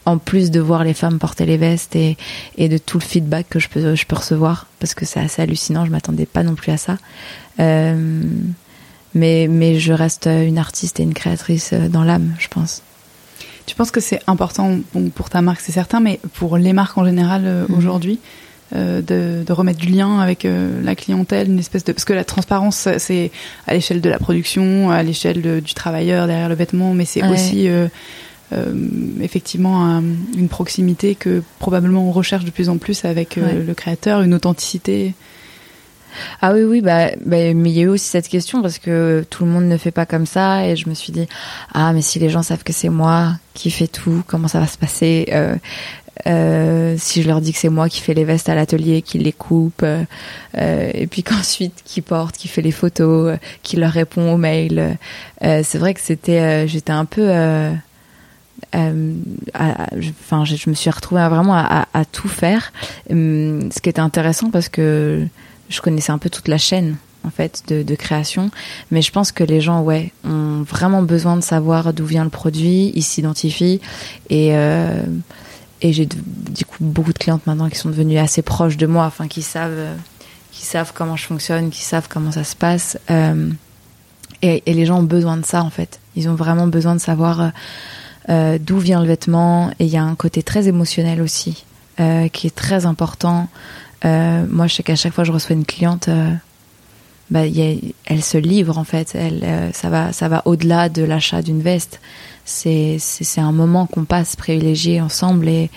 En 0.05 0.17
plus 0.17 0.49
de 0.49 0.59
voir 0.59 0.83
les 0.83 0.95
femmes 0.95 1.19
porter 1.19 1.45
les 1.45 1.57
vestes 1.57 1.95
et, 1.95 2.17
et 2.57 2.69
de 2.69 2.77
tout 2.79 2.97
le 2.97 3.03
feedback 3.03 3.45
que 3.49 3.59
je 3.59 3.69
peux, 3.69 3.93
je 3.95 4.05
peux 4.07 4.15
recevoir, 4.15 4.65
parce 4.79 4.95
que 4.95 5.05
c'est 5.05 5.19
assez 5.19 5.41
hallucinant, 5.43 5.85
je 5.85 5.91
m'attendais 5.91 6.25
pas 6.25 6.41
non 6.43 6.55
plus 6.55 6.71
à 6.71 6.77
ça. 6.77 6.97
Euh, 7.59 8.21
mais, 9.13 9.47
mais 9.49 9.79
je 9.79 9.93
reste 9.93 10.27
une 10.27 10.57
artiste 10.57 10.99
et 10.99 11.03
une 11.03 11.13
créatrice 11.13 11.73
dans 11.73 12.03
l'âme, 12.03 12.33
je 12.39 12.47
pense. 12.47 12.81
Tu 13.67 13.75
penses 13.75 13.91
que 13.91 13.99
c'est 13.99 14.19
important 14.27 14.79
bon, 14.93 15.09
pour 15.09 15.29
ta 15.29 15.41
marque, 15.41 15.59
c'est 15.61 15.71
certain, 15.71 15.99
mais 15.99 16.19
pour 16.33 16.57
les 16.57 16.73
marques 16.73 16.97
en 16.97 17.05
général 17.05 17.43
euh, 17.45 17.65
Mhm. 17.69 17.77
aujourd'hui, 17.77 18.19
euh, 18.73 19.01
de, 19.01 19.43
de 19.45 19.53
remettre 19.53 19.79
du 19.79 19.87
lien 19.89 20.19
avec 20.19 20.45
euh, 20.45 20.81
la 20.83 20.95
clientèle, 20.95 21.47
une 21.49 21.59
espèce 21.59 21.83
de 21.83 21.91
parce 21.91 22.05
que 22.05 22.13
la 22.13 22.23
transparence, 22.23 22.87
c'est 22.97 23.31
à 23.67 23.73
l'échelle 23.73 24.01
de 24.01 24.09
la 24.09 24.17
production, 24.17 24.89
à 24.89 25.03
l'échelle 25.03 25.61
du 25.61 25.73
travailleur 25.73 26.25
derrière 26.25 26.49
le 26.49 26.55
vêtement, 26.55 26.93
mais 26.93 27.05
c'est 27.05 27.21
Ouais. 27.21 27.29
aussi 27.33 27.67
effectivement 29.21 29.85
un- 29.85 30.03
une 30.37 30.49
proximité 30.49 31.15
que 31.15 31.41
probablement 31.59 32.07
on 32.07 32.11
recherche 32.11 32.45
de 32.45 32.51
plus 32.51 32.69
en 32.69 32.77
plus 32.77 33.05
avec 33.05 33.37
euh, 33.37 33.45
Ouais. 33.45 33.63
le 33.65 33.73
créateur, 33.73 34.21
une 34.21 34.33
authenticité. 34.33 35.13
Ah 36.41 36.51
oui, 36.53 36.63
oui, 36.63 36.81
bah, 36.81 37.11
bah, 37.25 37.53
mais 37.53 37.69
il 37.69 37.71
y 37.71 37.79
a 37.79 37.83
eu 37.83 37.87
aussi 37.87 38.07
cette 38.09 38.27
question 38.27 38.61
parce 38.61 38.79
que 38.79 39.25
tout 39.29 39.45
le 39.45 39.51
monde 39.51 39.63
ne 39.65 39.77
fait 39.77 39.91
pas 39.91 40.05
comme 40.05 40.25
ça 40.25 40.67
et 40.67 40.75
je 40.75 40.89
me 40.89 40.93
suis 40.93 41.13
dit, 41.13 41.25
ah, 41.73 41.93
mais 41.93 42.01
si 42.01 42.19
les 42.19 42.29
gens 42.29 42.43
savent 42.43 42.63
que 42.65 42.73
c'est 42.73 42.89
moi 42.89 43.37
qui 43.53 43.71
fais 43.71 43.87
tout, 43.87 44.21
comment 44.27 44.49
ça 44.49 44.59
va 44.59 44.67
se 44.67 44.77
passer 44.77 45.27
euh, 45.31 45.55
euh, 46.27 46.95
si 46.99 47.23
je 47.23 47.27
leur 47.29 47.39
dis 47.39 47.53
que 47.53 47.57
c'est 47.59 47.69
moi 47.69 47.87
qui 47.87 48.01
fais 48.01 48.13
les 48.13 48.25
vestes 48.25 48.49
à 48.49 48.55
l'atelier, 48.55 49.01
qui 49.01 49.19
les 49.19 49.31
coupe, 49.31 49.81
euh, 49.83 50.03
euh, 50.57 50.91
et 50.93 51.07
puis 51.07 51.23
qu'ensuite 51.27 51.81
qui 51.85 52.01
porte, 52.01 52.35
qui 52.35 52.49
fait 52.49 52.61
les 52.61 52.71
photos, 52.73 53.29
euh, 53.33 53.37
qui 53.63 53.77
leur 53.77 53.91
répond 53.93 54.33
aux 54.33 54.37
mails. 54.37 54.97
euh, 55.45 55.61
c'est 55.63 55.77
vrai 55.77 55.93
que 55.93 56.01
c'était, 56.01 56.41
euh, 56.41 56.67
j'étais 56.67 56.91
un 56.91 57.05
peu, 57.05 57.21
euh, 58.75 59.13
je- 59.97 60.55
je, 60.55 60.69
me 60.69 60.75
suis 60.75 60.89
retrouvée 60.89 61.27
vraiment 61.27 61.55
à, 61.55 62.05
tout 62.11 62.27
faire. 62.27 62.71
Hum, 63.09 63.71
ce 63.71 63.81
qui 63.81 63.89
était 63.89 64.01
intéressant 64.01 64.49
parce 64.49 64.69
que 64.69 65.25
je 65.69 65.81
connaissais 65.81 66.11
un 66.11 66.17
peu 66.17 66.29
toute 66.29 66.47
la 66.47 66.57
chaîne 66.57 66.95
en 67.23 67.29
fait 67.29 67.63
de, 67.67 67.95
création, 67.95 68.49
mais 68.89 69.03
je 69.03 69.11
pense 69.11 69.31
que 69.31 69.43
les 69.43 69.61
gens, 69.61 69.81
ouais, 69.81 70.11
ont 70.23 70.63
vraiment 70.63 71.03
besoin 71.03 71.35
de 71.35 71.41
savoir 71.41 71.93
d'où 71.93 72.05
vient 72.05 72.23
le 72.23 72.31
produit, 72.31 72.91
ils 72.95 73.03
s'identifient 73.03 73.79
et 74.31 74.55
euh, 74.55 75.03
j'ai 75.83 76.07
du 76.07 76.65
coup 76.65 76.77
beaucoup 76.79 77.13
de 77.13 77.19
clientes 77.19 77.45
maintenant 77.45 77.69
qui 77.69 77.77
sont 77.77 77.89
devenues 77.89 78.17
assez 78.17 78.41
proches 78.41 78.77
de 78.77 78.87
moi, 78.87 79.05
enfin 79.05 79.27
qui 79.27 79.43
savent 79.43 79.95
qui 80.51 80.65
savent 80.65 80.91
comment 80.93 81.15
je 81.15 81.25
fonctionne, 81.25 81.69
qui 81.69 81.81
savent 81.81 82.07
comment 82.09 82.31
ça 82.31 82.43
se 82.43 82.55
passe. 82.55 82.97
Euh, 83.09 83.49
et, 84.41 84.63
et 84.65 84.73
les 84.73 84.85
gens 84.85 84.99
ont 84.99 85.03
besoin 85.03 85.37
de 85.37 85.45
ça 85.45 85.63
en 85.63 85.69
fait. 85.69 85.99
Ils 86.15 86.27
ont 86.27 86.35
vraiment 86.35 86.67
besoin 86.67 86.95
de 86.95 87.01
savoir 87.01 87.51
euh, 88.29 88.57
d'où 88.59 88.77
vient 88.77 89.01
le 89.01 89.07
vêtement. 89.07 89.71
Et 89.79 89.85
il 89.85 89.89
y 89.89 89.97
a 89.97 90.03
un 90.03 90.15
côté 90.15 90.43
très 90.43 90.67
émotionnel 90.67 91.21
aussi 91.21 91.65
euh, 91.99 92.27
qui 92.27 92.47
est 92.47 92.55
très 92.55 92.85
important. 92.85 93.47
Euh, 94.05 94.45
moi, 94.49 94.67
je 94.67 94.75
sais 94.75 94.83
qu'à 94.83 94.95
chaque 94.95 95.13
fois 95.13 95.23
que 95.23 95.27
je 95.27 95.33
reçois 95.33 95.55
une 95.55 95.65
cliente, 95.65 96.09
bah, 97.29 97.41
elle 97.45 98.23
se 98.23 98.37
livre 98.37 98.77
en 98.77 98.83
fait. 98.83 99.15
Elle, 99.15 99.71
ça 99.73 99.89
va, 99.89 100.11
ça 100.13 100.27
va 100.27 100.41
au-delà 100.45 100.89
de 100.89 101.03
l'achat 101.03 101.41
d'une 101.41 101.61
veste. 101.61 101.99
C'est, 102.43 102.97
c'est, 102.99 103.39
un 103.39 103.51
moment 103.51 103.85
qu'on 103.85 104.03
passe 104.03 104.35
privilégié 104.35 104.99
ensemble 104.99 105.47
et, 105.47 105.69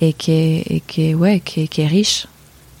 qui 0.00 0.30
est, 0.30 0.82
qui 0.86 1.10
est, 1.10 1.14
ouais, 1.14 1.40
qui 1.40 1.68
est 1.76 1.86
riche 1.86 2.26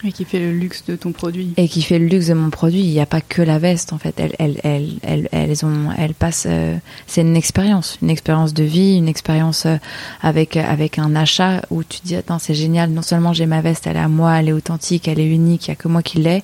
Et 0.06 0.12
qui 0.12 0.24
fait 0.24 0.38
le 0.38 0.52
luxe 0.52 0.84
de 0.84 0.96
ton 0.96 1.12
produit. 1.12 1.54
et 1.56 1.66
qui 1.68 1.80
fait 1.82 1.98
le 1.98 2.06
luxe 2.06 2.26
de 2.26 2.34
mon 2.34 2.50
produit. 2.50 2.80
Il 2.80 2.90
n'y 2.90 3.00
a 3.00 3.06
pas 3.06 3.20
que 3.22 3.40
la 3.40 3.58
veste 3.58 3.92
en 3.92 3.98
fait. 3.98 4.14
Elles, 4.18 4.34
elles, 4.38 4.60
elles, 4.62 4.98
elles, 5.02 5.28
elles 5.32 5.64
ont, 5.64 5.90
elles 5.96 6.14
passent. 6.14 6.46
euh, 6.48 6.76
c'est 7.06 7.22
une 7.22 7.36
expérience, 7.36 7.98
une 8.02 8.10
expérience 8.10 8.52
de 8.52 8.64
vie, 8.64 8.96
une 8.96 9.08
expérience 9.08 9.66
euh, 9.66 9.76
avec 10.20 10.56
avec 10.56 10.98
un 10.98 11.16
achat 11.16 11.62
où 11.70 11.82
tu 11.82 12.00
dis 12.04 12.16
attends 12.16 12.38
c'est 12.38 12.54
génial. 12.54 12.90
Non 12.90 13.02
seulement 13.02 13.32
j'ai 13.32 13.46
ma 13.46 13.62
veste, 13.62 13.86
elle 13.86 13.96
est 13.96 14.00
à 14.00 14.08
moi, 14.08 14.38
elle 14.38 14.48
est 14.48 14.52
authentique, 14.52 15.08
elle 15.08 15.20
est 15.20 15.28
unique, 15.28 15.66
il 15.66 15.70
y 15.70 15.72
a 15.72 15.76
que 15.76 15.88
moi 15.88 16.02
qui 16.02 16.18
l'ai. 16.18 16.42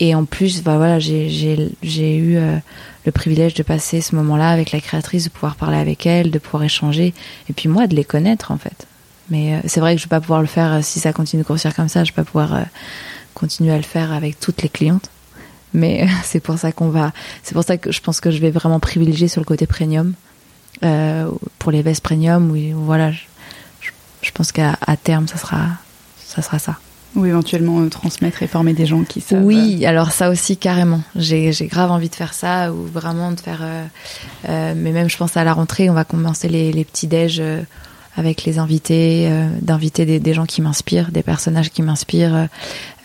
Et 0.00 0.14
en 0.14 0.24
plus, 0.24 0.62
bah 0.62 0.76
voilà, 0.76 0.98
j'ai 0.98 1.28
j'ai 1.30 1.70
j'ai 1.82 2.16
eu 2.16 2.36
euh, 2.36 2.58
le 3.06 3.12
privilège 3.12 3.54
de 3.54 3.62
passer 3.62 4.00
ce 4.00 4.14
moment-là 4.16 4.50
avec 4.50 4.72
la 4.72 4.80
créatrice, 4.80 5.24
de 5.24 5.28
pouvoir 5.30 5.54
parler 5.56 5.76
avec 5.78 6.06
elle, 6.06 6.30
de 6.30 6.38
pouvoir 6.38 6.64
échanger, 6.64 7.14
et 7.48 7.52
puis 7.52 7.68
moi 7.68 7.86
de 7.86 7.94
les 7.94 8.04
connaître 8.04 8.50
en 8.50 8.58
fait. 8.58 8.86
Mais 9.30 9.54
euh, 9.54 9.58
c'est 9.66 9.80
vrai 9.80 9.94
que 9.94 10.00
je 10.00 10.06
vais 10.06 10.10
pas 10.10 10.20
pouvoir 10.20 10.40
le 10.40 10.46
faire 10.46 10.72
euh, 10.74 10.80
si 10.82 11.00
ça 11.00 11.12
continue 11.12 11.42
de 11.42 11.46
grossir 11.46 11.74
comme 11.74 11.88
ça. 11.88 12.04
Je 12.04 12.10
vais 12.12 12.16
pas 12.16 12.24
pouvoir 12.24 12.54
euh, 12.54 12.62
continuer 13.34 13.72
à 13.72 13.76
le 13.76 13.82
faire 13.82 14.12
avec 14.12 14.38
toutes 14.40 14.62
les 14.62 14.68
clientes. 14.68 15.08
Mais 15.74 16.06
c'est 16.24 16.40
pour 16.40 16.58
ça 16.58 16.72
qu'on 16.72 16.88
va. 16.88 17.12
C'est 17.42 17.54
pour 17.54 17.64
ça 17.64 17.76
que 17.78 17.92
je 17.92 18.00
pense 18.00 18.20
que 18.20 18.30
je 18.30 18.38
vais 18.38 18.50
vraiment 18.50 18.80
privilégier 18.80 19.28
sur 19.28 19.40
le 19.40 19.46
côté 19.46 19.66
premium 19.66 20.14
euh, 20.84 21.30
pour 21.58 21.72
les 21.72 21.82
vestes 21.82 22.02
premium. 22.02 22.50
Où 22.50 22.56
voilà, 22.84 23.10
je, 23.12 23.20
je, 23.80 23.90
je 24.22 24.30
pense 24.32 24.52
qu'à 24.52 24.76
terme 25.02 25.28
ça 25.28 25.36
sera 25.38 25.60
ça 26.26 26.42
sera 26.42 26.58
ça. 26.58 26.76
Ou 27.14 27.26
éventuellement 27.26 27.80
euh, 27.80 27.88
transmettre 27.90 28.42
et 28.42 28.46
former 28.46 28.72
des 28.72 28.86
gens 28.86 29.02
qui 29.04 29.20
savent. 29.20 29.44
Oui, 29.44 29.84
alors 29.84 30.12
ça 30.12 30.30
aussi 30.30 30.56
carrément. 30.56 31.02
J'ai 31.14 31.52
j'ai 31.52 31.66
grave 31.66 31.90
envie 31.90 32.08
de 32.08 32.14
faire 32.14 32.32
ça 32.34 32.72
ou 32.72 32.86
vraiment 32.86 33.32
de 33.32 33.40
faire. 33.40 33.60
euh, 34.48 34.74
mais 34.76 34.92
même 34.92 35.08
je 35.10 35.16
pense 35.18 35.36
à 35.36 35.44
la 35.44 35.52
rentrée, 35.52 35.90
on 35.90 35.94
va 35.94 36.04
commencer 36.04 36.48
les, 36.48 36.72
les 36.72 36.84
petits 36.84 37.06
déj 37.06 37.42
avec 38.16 38.44
les 38.44 38.58
invités, 38.58 39.26
euh, 39.30 39.48
d'inviter 39.62 40.04
des, 40.04 40.20
des 40.20 40.34
gens 40.34 40.44
qui 40.46 40.60
m'inspirent, 40.62 41.10
des 41.12 41.22
personnages 41.22 41.70
qui 41.70 41.80
m'inspirent, 41.82 42.34
euh, 42.34 42.46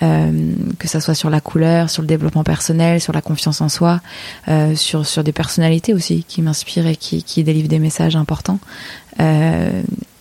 euh, 0.03 0.51
que 0.79 0.87
ça 0.87 0.99
soit 0.99 1.15
sur 1.15 1.29
la 1.29 1.39
couleur, 1.39 1.89
sur 1.89 2.01
le 2.01 2.07
développement 2.07 2.43
personnel, 2.43 2.99
sur 2.99 3.13
la 3.13 3.21
confiance 3.21 3.61
en 3.61 3.69
soi, 3.69 4.01
euh, 4.49 4.75
sur 4.75 5.05
sur 5.05 5.23
des 5.23 5.31
personnalités 5.31 5.93
aussi 5.93 6.23
qui 6.27 6.41
m'inspirent 6.41 6.87
et 6.87 6.95
qui 6.95 7.23
qui 7.23 7.43
délivrent 7.43 7.69
des 7.69 7.79
messages 7.79 8.15
importants. 8.15 8.59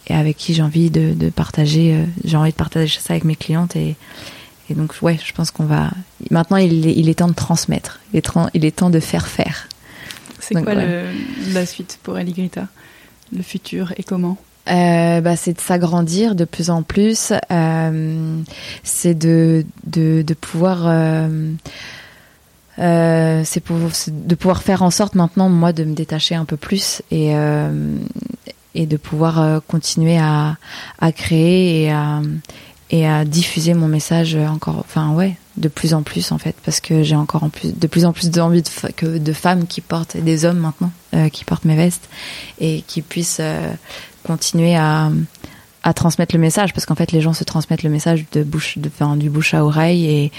Et 0.09 0.15
avec 0.15 0.37
qui 0.37 0.55
j'ai 0.55 0.63
envie 0.63 0.89
de, 0.91 1.15
de 1.15 1.31
partager, 1.31 1.99
j'ai 2.25 2.37
envie 2.37 2.53
de 2.53 2.57
partager 2.57 3.01
ça 3.01 3.13
avec 3.15 3.25
mes 3.25 3.35
clientes 3.35 3.75
et, 3.75 3.97
et 4.71 4.75
donc 4.75 4.95
ouais, 5.03 5.19
je 5.25 5.33
pense 5.33 5.51
qu'on 5.51 5.65
va. 5.65 5.91
Maintenant, 6.31 6.59
il 6.59 6.87
est, 6.87 6.93
il 6.97 7.09
est 7.09 7.15
temps 7.15 7.27
de 7.27 7.35
transmettre, 7.35 7.99
il 8.13 8.19
est, 8.19 8.23
temps, 8.23 8.49
il 8.55 8.65
est 8.65 8.71
temps 8.77 8.89
de 8.89 9.01
faire 9.01 9.27
faire. 9.27 9.69
C'est 10.39 10.55
quoi 10.55 10.75
ouais. 10.75 10.87
le- 10.87 11.53
la 11.55 11.67
suite 11.67 11.99
pour 12.05 12.17
Ellie 12.19 12.33
Grita? 12.35 12.69
Le 13.37 13.43
futur 13.43 13.93
et 13.97 14.05
comment? 14.05 14.39
Euh, 14.69 15.21
bah, 15.21 15.37
c'est 15.37 15.53
de 15.53 15.61
s'agrandir 15.61 16.35
de 16.35 16.45
plus 16.45 16.71
en 16.71 16.83
plus. 16.83 17.33
Euh, 17.51 18.41
c'est 18.83 19.15
de, 19.15 19.65
de, 19.87 20.23
de 20.23 20.35
pouvoir. 20.35 20.83
Euh, 20.87 21.53
c'est 23.45 23.61
pour 23.61 23.77
de 24.09 24.35
pouvoir 24.35 24.63
faire 24.63 24.83
en 24.83 24.91
sorte 24.91 25.15
maintenant 25.15 25.49
moi 25.49 25.73
de 25.73 25.85
me 25.85 25.95
détacher 25.95 26.35
un 26.35 26.45
peu 26.45 26.59
plus 26.59 27.01
et 27.11 27.33
et 28.75 28.87
de 28.87 28.97
pouvoir 28.99 29.63
continuer 29.67 30.19
à 30.19 30.59
à 31.01 31.13
créer 31.13 31.85
et 31.85 31.91
à 31.91 32.21
et 32.91 33.09
à 33.09 33.25
diffuser 33.25 33.73
mon 33.73 33.89
message 33.89 34.37
encore 34.37 34.77
enfin 34.79 35.15
ouais 35.15 35.39
de 35.57 35.69
plus 35.69 35.95
en 35.95 36.03
plus 36.03 36.33
en 36.33 36.39
fait 36.39 36.55
parce 36.67 36.81
que 36.81 37.03
j'ai 37.03 37.17
encore 37.17 37.45
en 37.45 37.49
plus 37.49 37.73
de 37.75 37.87
plus 37.87 38.05
en 38.05 38.13
plus 38.13 38.31
d'envie 38.31 38.61
de, 38.61 38.69
que 38.95 39.17
de 39.17 39.33
femmes 39.33 39.67
qui 39.67 39.81
portent 39.81 40.15
et 40.15 40.21
des 40.21 40.45
hommes 40.45 40.59
maintenant 40.59 40.91
qui 41.33 41.47
portent 41.47 41.65
mes 41.65 41.77
vestes 41.77 42.11
et 42.61 42.83
qui 42.87 43.01
puissent 43.01 43.41
continuer 44.27 44.77
à 44.77 45.11
à 45.83 45.95
transmettre 45.95 46.35
le 46.35 46.41
message 46.41 46.73
parce 46.73 46.85
qu'en 46.85 46.97
fait 46.97 47.13
les 47.13 47.21
gens 47.21 47.33
se 47.33 47.45
transmettent 47.45 47.85
le 47.85 47.91
message 47.91 48.25
de 48.33 48.43
bouche 48.43 48.77
de 48.77 48.89
enfin, 48.89 49.17
du 49.17 49.31
bouche 49.31 49.55
à 49.55 49.65
oreille 49.65 50.07
et 50.07 50.33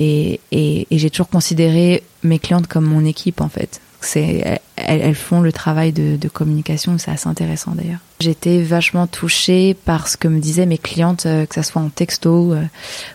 et, 0.00 0.40
et, 0.52 0.86
j'ai 0.90 1.10
toujours 1.10 1.28
considéré 1.28 2.02
mes 2.22 2.38
clientes 2.38 2.66
comme 2.66 2.84
mon 2.84 3.04
équipe 3.04 3.40
en 3.40 3.48
fait. 3.48 3.80
C'est 4.00 4.60
elles, 4.76 5.14
font 5.14 5.40
le 5.40 5.50
travail 5.50 5.92
de, 5.92 6.16
de 6.16 6.28
communication, 6.28 6.98
c'est 6.98 7.10
assez 7.10 7.28
intéressant 7.28 7.72
d'ailleurs. 7.72 7.98
J'étais 8.20 8.62
vachement 8.62 9.06
touchée 9.06 9.74
par 9.74 10.06
ce 10.06 10.16
que 10.16 10.28
me 10.28 10.38
disaient 10.38 10.66
mes 10.66 10.78
clientes, 10.78 11.26
euh, 11.26 11.46
que 11.46 11.54
ça 11.54 11.62
soit 11.64 11.82
en 11.82 11.88
texto 11.88 12.52
euh, 12.52 12.62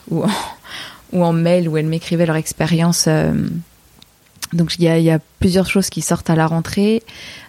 ou 0.10 0.24
en, 0.24 0.30
ou 1.14 1.24
en 1.24 1.32
mail 1.32 1.70
où 1.70 1.78
elles 1.78 1.86
m'écrivaient 1.86 2.26
leur 2.26 2.36
expérience 2.36 3.06
euh, 3.08 3.34
Donc 4.54 4.76
il 4.78 4.84
y 4.84 4.88
a, 4.88 4.98
y 5.00 5.10
a 5.10 5.20
plusieurs 5.40 5.70
choses 5.70 5.90
qui 5.90 6.02
sortent 6.02 6.30
à 6.30 6.36
la 6.36 6.48
rentrée. 6.48 7.04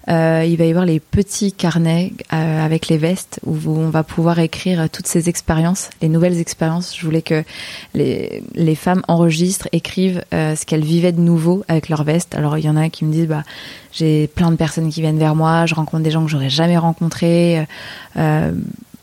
Euh, 0.09 0.45
il 0.47 0.57
va 0.57 0.65
y 0.65 0.71
avoir 0.71 0.85
les 0.85 1.01
petits 1.01 1.53
carnets 1.53 2.13
euh, 2.33 2.65
avec 2.65 2.89
les 2.89 2.99
vestes 2.99 3.41
où 3.47 3.57
on 3.67 3.89
va 3.89 4.03
pouvoir 4.03 4.39
écrire 4.39 4.91
toutes 4.91 5.07
ces 5.07 5.29
expériences, 5.29 5.91
les 6.03 6.09
nouvelles 6.09 6.41
expériences. 6.41 6.95
Je 6.97 7.05
voulais 7.05 7.23
que 7.23 7.43
les, 7.95 8.43
les 8.55 8.75
femmes 8.75 9.03
enregistrent, 9.09 9.69
écrivent 9.73 10.23
euh, 10.35 10.57
ce 10.57 10.67
qu'elles 10.67 10.85
vivaient 10.85 11.13
de 11.13 11.21
nouveau 11.21 11.65
avec 11.69 11.89
leur 11.89 12.05
veste. 12.05 12.35
Alors 12.35 12.59
il 12.59 12.65
y 12.65 12.69
en 12.69 12.77
a 12.77 12.89
qui 12.89 13.05
me 13.05 13.13
disent 13.13 13.29
bah 13.29 13.45
j'ai 13.93 14.27
plein 14.27 14.51
de 14.51 14.57
personnes 14.57 14.91
qui 14.91 15.01
viennent 15.01 15.19
vers 15.19 15.37
moi, 15.37 15.67
je 15.67 15.75
rencontre 15.75 16.03
des 16.03 16.11
gens 16.11 16.25
que 16.25 16.31
j'aurais 16.31 16.51
jamais 16.51 16.77
rencontrés. 16.77 17.65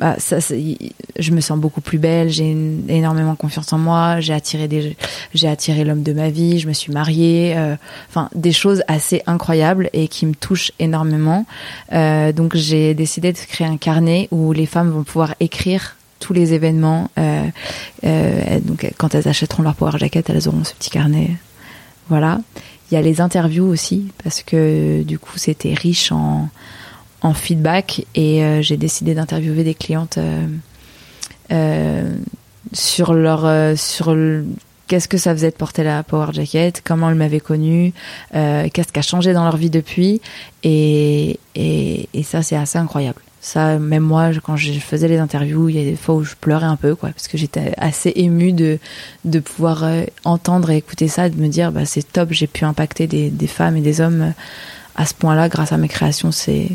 Bah, 0.01 0.15
ça, 0.17 0.39
je 0.39 1.31
me 1.31 1.41
sens 1.41 1.59
beaucoup 1.59 1.79
plus 1.79 1.99
belle, 1.99 2.29
j'ai 2.29 2.57
énormément 2.87 3.35
confiance 3.35 3.71
en 3.71 3.77
moi, 3.77 4.19
j'ai 4.19 4.33
attiré 4.33 4.67
attiré 5.43 5.83
l'homme 5.83 6.01
de 6.01 6.11
ma 6.11 6.31
vie, 6.31 6.57
je 6.57 6.67
me 6.67 6.73
suis 6.73 6.91
mariée, 6.91 7.53
euh, 7.55 7.75
enfin 8.09 8.27
des 8.33 8.51
choses 8.51 8.81
assez 8.87 9.21
incroyables 9.27 9.91
et 9.93 10.07
qui 10.07 10.25
me 10.25 10.33
touchent 10.33 10.71
énormément. 10.79 11.45
Euh, 11.93 12.31
donc 12.31 12.55
j'ai 12.55 12.95
décidé 12.95 13.31
de 13.31 13.37
créer 13.37 13.67
un 13.67 13.77
carnet 13.77 14.27
où 14.31 14.53
les 14.53 14.65
femmes 14.65 14.89
vont 14.89 15.03
pouvoir 15.03 15.35
écrire 15.39 15.97
tous 16.19 16.33
les 16.33 16.55
événements. 16.55 17.11
Euh, 17.19 17.45
euh 18.03 18.59
donc 18.59 18.91
quand 18.97 19.13
elles 19.13 19.27
achèteront 19.27 19.61
leur 19.61 19.75
power 19.75 19.99
jacket, 19.99 20.27
elles 20.31 20.47
auront 20.47 20.63
ce 20.63 20.73
petit 20.73 20.89
carnet. 20.89 21.29
Voilà. 22.09 22.41
Il 22.89 22.95
y 22.95 22.97
a 22.97 23.03
les 23.03 23.21
interviews 23.21 23.67
aussi 23.67 24.07
parce 24.23 24.41
que 24.41 25.03
du 25.03 25.19
coup 25.19 25.37
c'était 25.37 25.75
riche 25.75 26.11
en 26.11 26.49
en 27.21 27.33
feedback 27.33 28.05
et 28.15 28.43
euh, 28.43 28.61
j'ai 28.61 28.77
décidé 28.77 29.13
d'interviewer 29.13 29.63
des 29.63 29.75
clientes 29.75 30.17
euh, 30.17 30.47
euh, 31.51 32.15
sur 32.73 33.13
leur 33.13 33.77
sur 33.77 34.15
qu'est-ce 34.87 35.07
que 35.07 35.17
ça 35.17 35.33
faisait 35.33 35.51
de 35.51 35.55
porter 35.55 35.83
la 35.83 36.03
power 36.03 36.33
jacket, 36.33 36.81
comment 36.83 37.09
elles 37.09 37.15
m'avaient 37.15 37.39
connue, 37.39 37.93
qu'est-ce 38.31 38.91
qui 38.91 38.99
a 38.99 39.01
changé 39.01 39.33
dans 39.33 39.43
leur 39.43 39.57
vie 39.57 39.69
depuis 39.69 40.21
et 40.63 41.39
et, 41.55 42.09
et 42.13 42.23
ça 42.23 42.41
c'est 42.41 42.55
assez 42.55 42.77
incroyable. 42.77 43.21
Ça, 43.43 43.79
même 43.79 44.03
moi, 44.03 44.29
quand 44.43 44.55
je 44.55 44.71
faisais 44.73 45.07
les 45.07 45.17
interviews, 45.17 45.67
il 45.67 45.75
y 45.75 45.81
a 45.81 45.83
des 45.83 45.95
fois 45.95 46.13
où 46.13 46.23
je 46.23 46.35
pleurais 46.39 46.67
un 46.67 46.75
peu, 46.75 46.93
quoi, 46.93 47.09
parce 47.09 47.27
que 47.27 47.39
j'étais 47.39 47.73
assez 47.77 48.13
émue 48.15 48.53
de 48.53 48.77
de 49.25 49.39
pouvoir 49.39 49.83
entendre 50.23 50.69
et 50.69 50.77
écouter 50.77 51.07
ça, 51.07 51.27
de 51.27 51.35
me 51.35 51.47
dire, 51.47 51.71
bah 51.71 51.85
c'est 51.85 52.03
top, 52.03 52.29
j'ai 52.31 52.47
pu 52.47 52.65
impacter 52.65 53.07
des, 53.07 53.31
des 53.31 53.47
femmes 53.47 53.77
et 53.77 53.81
des 53.81 53.99
hommes 53.99 54.33
à 54.95 55.05
ce 55.05 55.15
point-là 55.15 55.49
grâce 55.49 55.71
à 55.71 55.77
mes 55.77 55.87
créations. 55.87 56.31
C'est 56.31 56.69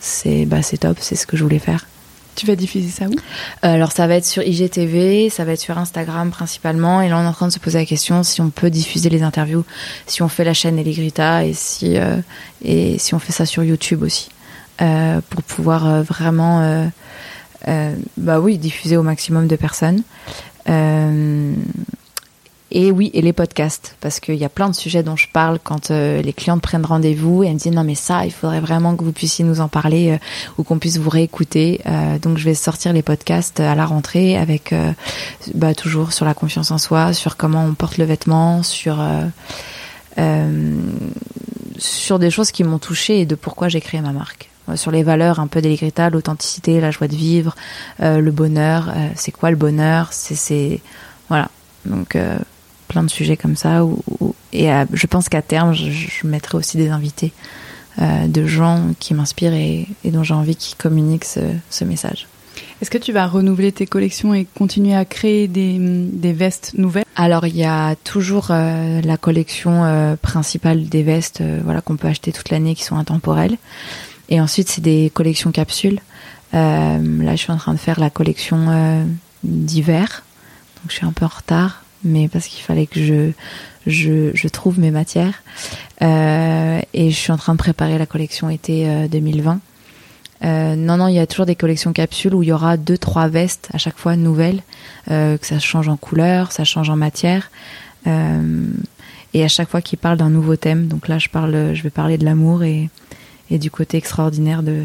c'est 0.00 0.46
bah, 0.46 0.62
c'est 0.62 0.78
top, 0.78 0.98
c'est 1.00 1.16
ce 1.16 1.26
que 1.26 1.36
je 1.36 1.42
voulais 1.42 1.58
faire. 1.58 1.86
Tu 2.34 2.46
vas 2.46 2.54
diffuser 2.54 2.88
ça 2.88 3.06
où? 3.06 3.14
Alors 3.62 3.90
ça 3.90 4.06
va 4.06 4.14
être 4.14 4.24
sur 4.24 4.44
IGTV, 4.44 5.28
ça 5.28 5.44
va 5.44 5.52
être 5.52 5.60
sur 5.60 5.76
Instagram 5.76 6.30
principalement, 6.30 7.02
et 7.02 7.08
là 7.08 7.18
on 7.18 7.24
est 7.24 7.26
en 7.26 7.32
train 7.32 7.48
de 7.48 7.52
se 7.52 7.58
poser 7.58 7.78
la 7.78 7.84
question 7.84 8.22
si 8.22 8.40
on 8.40 8.50
peut 8.50 8.70
diffuser 8.70 9.10
les 9.10 9.24
interviews, 9.24 9.64
si 10.06 10.22
on 10.22 10.28
fait 10.28 10.44
la 10.44 10.54
chaîne 10.54 10.78
Eligrita 10.78 11.44
et 11.44 11.52
si 11.52 11.96
euh, 11.96 12.16
et 12.62 12.96
si 12.98 13.14
on 13.14 13.18
fait 13.18 13.32
ça 13.32 13.44
sur 13.44 13.64
YouTube 13.64 14.02
aussi, 14.04 14.28
euh, 14.82 15.20
pour 15.30 15.42
pouvoir 15.42 15.86
euh, 15.88 16.02
vraiment 16.02 16.88
bah 18.16 18.38
oui 18.38 18.56
diffuser 18.56 18.96
au 18.96 19.02
maximum 19.02 19.48
de 19.48 19.56
personnes. 19.56 20.04
Et 22.70 22.92
oui, 22.92 23.10
et 23.14 23.22
les 23.22 23.32
podcasts, 23.32 23.96
parce 24.02 24.20
qu'il 24.20 24.34
y 24.34 24.44
a 24.44 24.50
plein 24.50 24.68
de 24.68 24.74
sujets 24.74 25.02
dont 25.02 25.16
je 25.16 25.26
parle 25.32 25.58
quand 25.62 25.90
euh, 25.90 26.20
les 26.20 26.34
clientes 26.34 26.60
prennent 26.60 26.84
rendez-vous 26.84 27.42
et 27.42 27.46
elles 27.46 27.54
me 27.54 27.58
disent 27.58 27.72
non 27.72 27.82
mais 27.82 27.94
ça, 27.94 28.26
il 28.26 28.30
faudrait 28.30 28.60
vraiment 28.60 28.94
que 28.94 29.04
vous 29.04 29.12
puissiez 29.12 29.42
nous 29.42 29.60
en 29.60 29.68
parler 29.68 30.10
euh, 30.10 30.18
ou 30.58 30.64
qu'on 30.64 30.78
puisse 30.78 30.98
vous 30.98 31.08
réécouter. 31.08 31.80
Euh, 31.86 32.18
donc 32.18 32.36
je 32.36 32.44
vais 32.44 32.54
sortir 32.54 32.92
les 32.92 33.02
podcasts 33.02 33.60
à 33.60 33.74
la 33.74 33.86
rentrée 33.86 34.36
avec 34.36 34.74
bah, 35.54 35.74
toujours 35.74 36.12
sur 36.12 36.26
la 36.26 36.34
confiance 36.34 36.70
en 36.70 36.78
soi, 36.78 37.14
sur 37.14 37.38
comment 37.38 37.64
on 37.64 37.72
porte 37.72 37.96
le 37.96 38.04
vêtement, 38.04 38.62
sur 38.62 39.02
sur 41.78 42.18
des 42.18 42.30
choses 42.30 42.50
qui 42.50 42.64
m'ont 42.64 42.78
touchée 42.78 43.20
et 43.20 43.26
de 43.26 43.34
pourquoi 43.34 43.68
j'ai 43.68 43.80
créé 43.80 44.00
ma 44.00 44.12
marque 44.12 44.50
sur 44.74 44.90
les 44.90 45.02
valeurs 45.02 45.40
un 45.40 45.46
peu 45.46 45.62
d'Eligrita, 45.62 46.10
l'authenticité, 46.10 46.80
la 46.80 46.90
joie 46.90 47.08
de 47.08 47.14
vivre, 47.14 47.54
le 48.00 48.30
bonheur. 48.30 48.92
c'est 49.14 49.32
quoi 49.32 49.50
le 49.50 49.56
bonheur? 49.56 50.08
C'est 50.10 50.82
voilà. 51.28 51.48
Donc 51.86 52.18
plein 52.88 53.02
de 53.02 53.10
sujets 53.10 53.36
comme 53.36 53.56
ça. 53.56 53.84
Où, 53.84 54.34
et 54.52 54.68
je 54.92 55.06
pense 55.06 55.28
qu'à 55.28 55.42
terme, 55.42 55.74
je, 55.74 56.26
mettrai 56.26 56.56
aussi 56.56 56.76
des 56.76 56.88
invités 56.88 57.32
euh, 58.00 58.26
de 58.26 58.46
gens 58.46 58.94
qui 58.98 59.12
m'inspirent 59.14 59.54
et, 59.54 59.86
dont 60.04 60.22
j'ai 60.22 60.34
envie 60.34 60.56
qu'ils 60.56 60.76
communiquent 60.76 61.24
ce, 61.24 61.84
message. 61.84 62.26
Est-ce 62.80 62.90
que 62.90 62.98
tu 62.98 63.12
vas 63.12 63.26
renouveler 63.26 63.72
tes 63.72 63.86
collections 63.86 64.34
et 64.34 64.44
continuer 64.44 64.94
à 64.94 65.04
créer 65.04 65.48
des, 65.48 65.78
des 65.78 66.32
vestes 66.32 66.72
nouvelles? 66.76 67.04
Alors 67.16 67.46
il 67.46 67.56
y 67.56 67.64
a 67.64 67.96
toujours 67.96 68.48
euh, 68.50 69.00
la 69.02 69.16
collection 69.16 69.84
euh, 69.84 70.16
principale 70.16 70.88
des 70.88 71.02
vestes, 71.02 71.42
voilà 71.64 71.80
qu'on 71.80 71.96
peut 71.96 72.08
acheter 72.08 72.32
toute 72.32 72.50
l'année, 72.50 72.74
qui 72.74 72.84
sont 72.84 72.96
intemporelles. 72.96 73.56
Et 74.28 74.40
ensuite 74.40 74.68
c'est 74.68 74.82
des 74.82 75.10
collections 75.12 75.50
capsules. 75.50 75.98
là 76.52 77.00
je 77.02 77.36
suis 77.36 77.52
en 77.52 77.56
train 77.56 77.74
de 77.74 77.78
faire 77.78 77.98
la 77.98 78.10
collection 78.10 79.06
d'hiver, 79.42 80.22
donc 80.76 80.90
je 80.90 80.94
suis 80.94 81.06
un 81.06 81.12
peu 81.12 81.24
en 81.24 81.28
retard 81.28 81.82
mais 82.04 82.28
parce 82.28 82.46
qu'il 82.46 82.62
fallait 82.62 82.86
que 82.86 83.02
je, 83.02 83.30
je, 83.86 84.30
je, 84.34 84.48
trouve 84.48 84.78
mes 84.78 84.90
matières. 84.90 85.42
Euh, 86.02 86.80
et 86.94 87.10
je 87.10 87.16
suis 87.16 87.32
en 87.32 87.36
train 87.36 87.52
de 87.52 87.58
préparer 87.58 87.98
la 87.98 88.06
collection 88.06 88.50
été 88.50 89.08
2020. 89.08 89.52
Euh, 89.52 89.58
euh, 90.44 90.76
non, 90.76 90.96
non, 90.96 91.08
il 91.08 91.14
y 91.14 91.18
a 91.18 91.26
toujours 91.26 91.46
des 91.46 91.56
collections 91.56 91.92
capsules 91.92 92.34
où 92.34 92.42
il 92.42 92.48
y 92.48 92.52
aura 92.52 92.76
deux, 92.76 92.98
trois 92.98 93.28
vestes 93.28 93.68
à 93.72 93.78
chaque 93.78 93.98
fois 93.98 94.16
nouvelles, 94.16 94.62
euh, 95.10 95.36
que 95.36 95.46
ça 95.46 95.58
change 95.58 95.88
en 95.88 95.96
couleur, 95.96 96.52
ça 96.52 96.64
change 96.64 96.90
en 96.90 96.96
matière, 96.96 97.50
euh, 98.06 98.66
et 99.34 99.44
à 99.44 99.48
chaque 99.48 99.68
fois 99.68 99.82
qu'ils 99.82 99.98
parlent 99.98 100.18
d'un 100.18 100.30
nouveau 100.30 100.56
thème. 100.56 100.86
Donc 100.86 101.08
là, 101.08 101.18
je 101.18 101.28
parle, 101.28 101.74
je 101.74 101.82
vais 101.82 101.90
parler 101.90 102.18
de 102.18 102.24
l'amour 102.24 102.62
et, 102.62 102.88
et 103.50 103.58
du 103.58 103.70
côté 103.70 103.96
extraordinaire 103.96 104.62
de, 104.62 104.84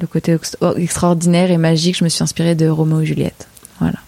le 0.00 0.06
côté 0.06 0.36
extraordinaire 0.76 1.50
et 1.50 1.58
magique. 1.58 1.98
Je 1.98 2.04
me 2.04 2.08
suis 2.08 2.22
inspirée 2.22 2.54
de 2.54 2.66
Roméo 2.68 3.02
et 3.02 3.06
Juliette. 3.06 3.48
Voilà. 3.78 3.98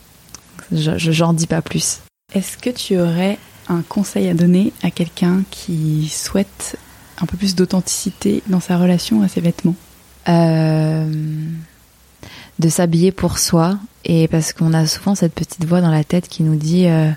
Je, 0.72 1.12
j'en 1.12 1.32
dis 1.34 1.46
pas 1.46 1.62
plus. 1.62 2.00
Est-ce 2.34 2.58
que 2.58 2.70
tu 2.70 2.98
aurais 2.98 3.38
un 3.68 3.82
conseil 3.82 4.28
à 4.28 4.34
donner 4.34 4.72
à 4.82 4.90
quelqu'un 4.90 5.42
qui 5.50 6.08
souhaite 6.08 6.76
un 7.20 7.26
peu 7.26 7.36
plus 7.36 7.54
d'authenticité 7.54 8.42
dans 8.48 8.60
sa 8.60 8.76
relation 8.76 9.22
à 9.22 9.28
ses 9.28 9.40
vêtements? 9.40 9.76
Euh, 10.28 11.06
De 12.58 12.68
s'habiller 12.68 13.12
pour 13.12 13.38
soi 13.38 13.78
et 14.04 14.28
parce 14.28 14.52
qu'on 14.52 14.74
a 14.74 14.86
souvent 14.86 15.14
cette 15.14 15.34
petite 15.34 15.64
voix 15.64 15.80
dans 15.80 15.90
la 15.90 16.04
tête 16.04 16.28
qui 16.28 16.42
nous 16.42 16.56
dit 16.56 16.86
euh, 16.86 17.10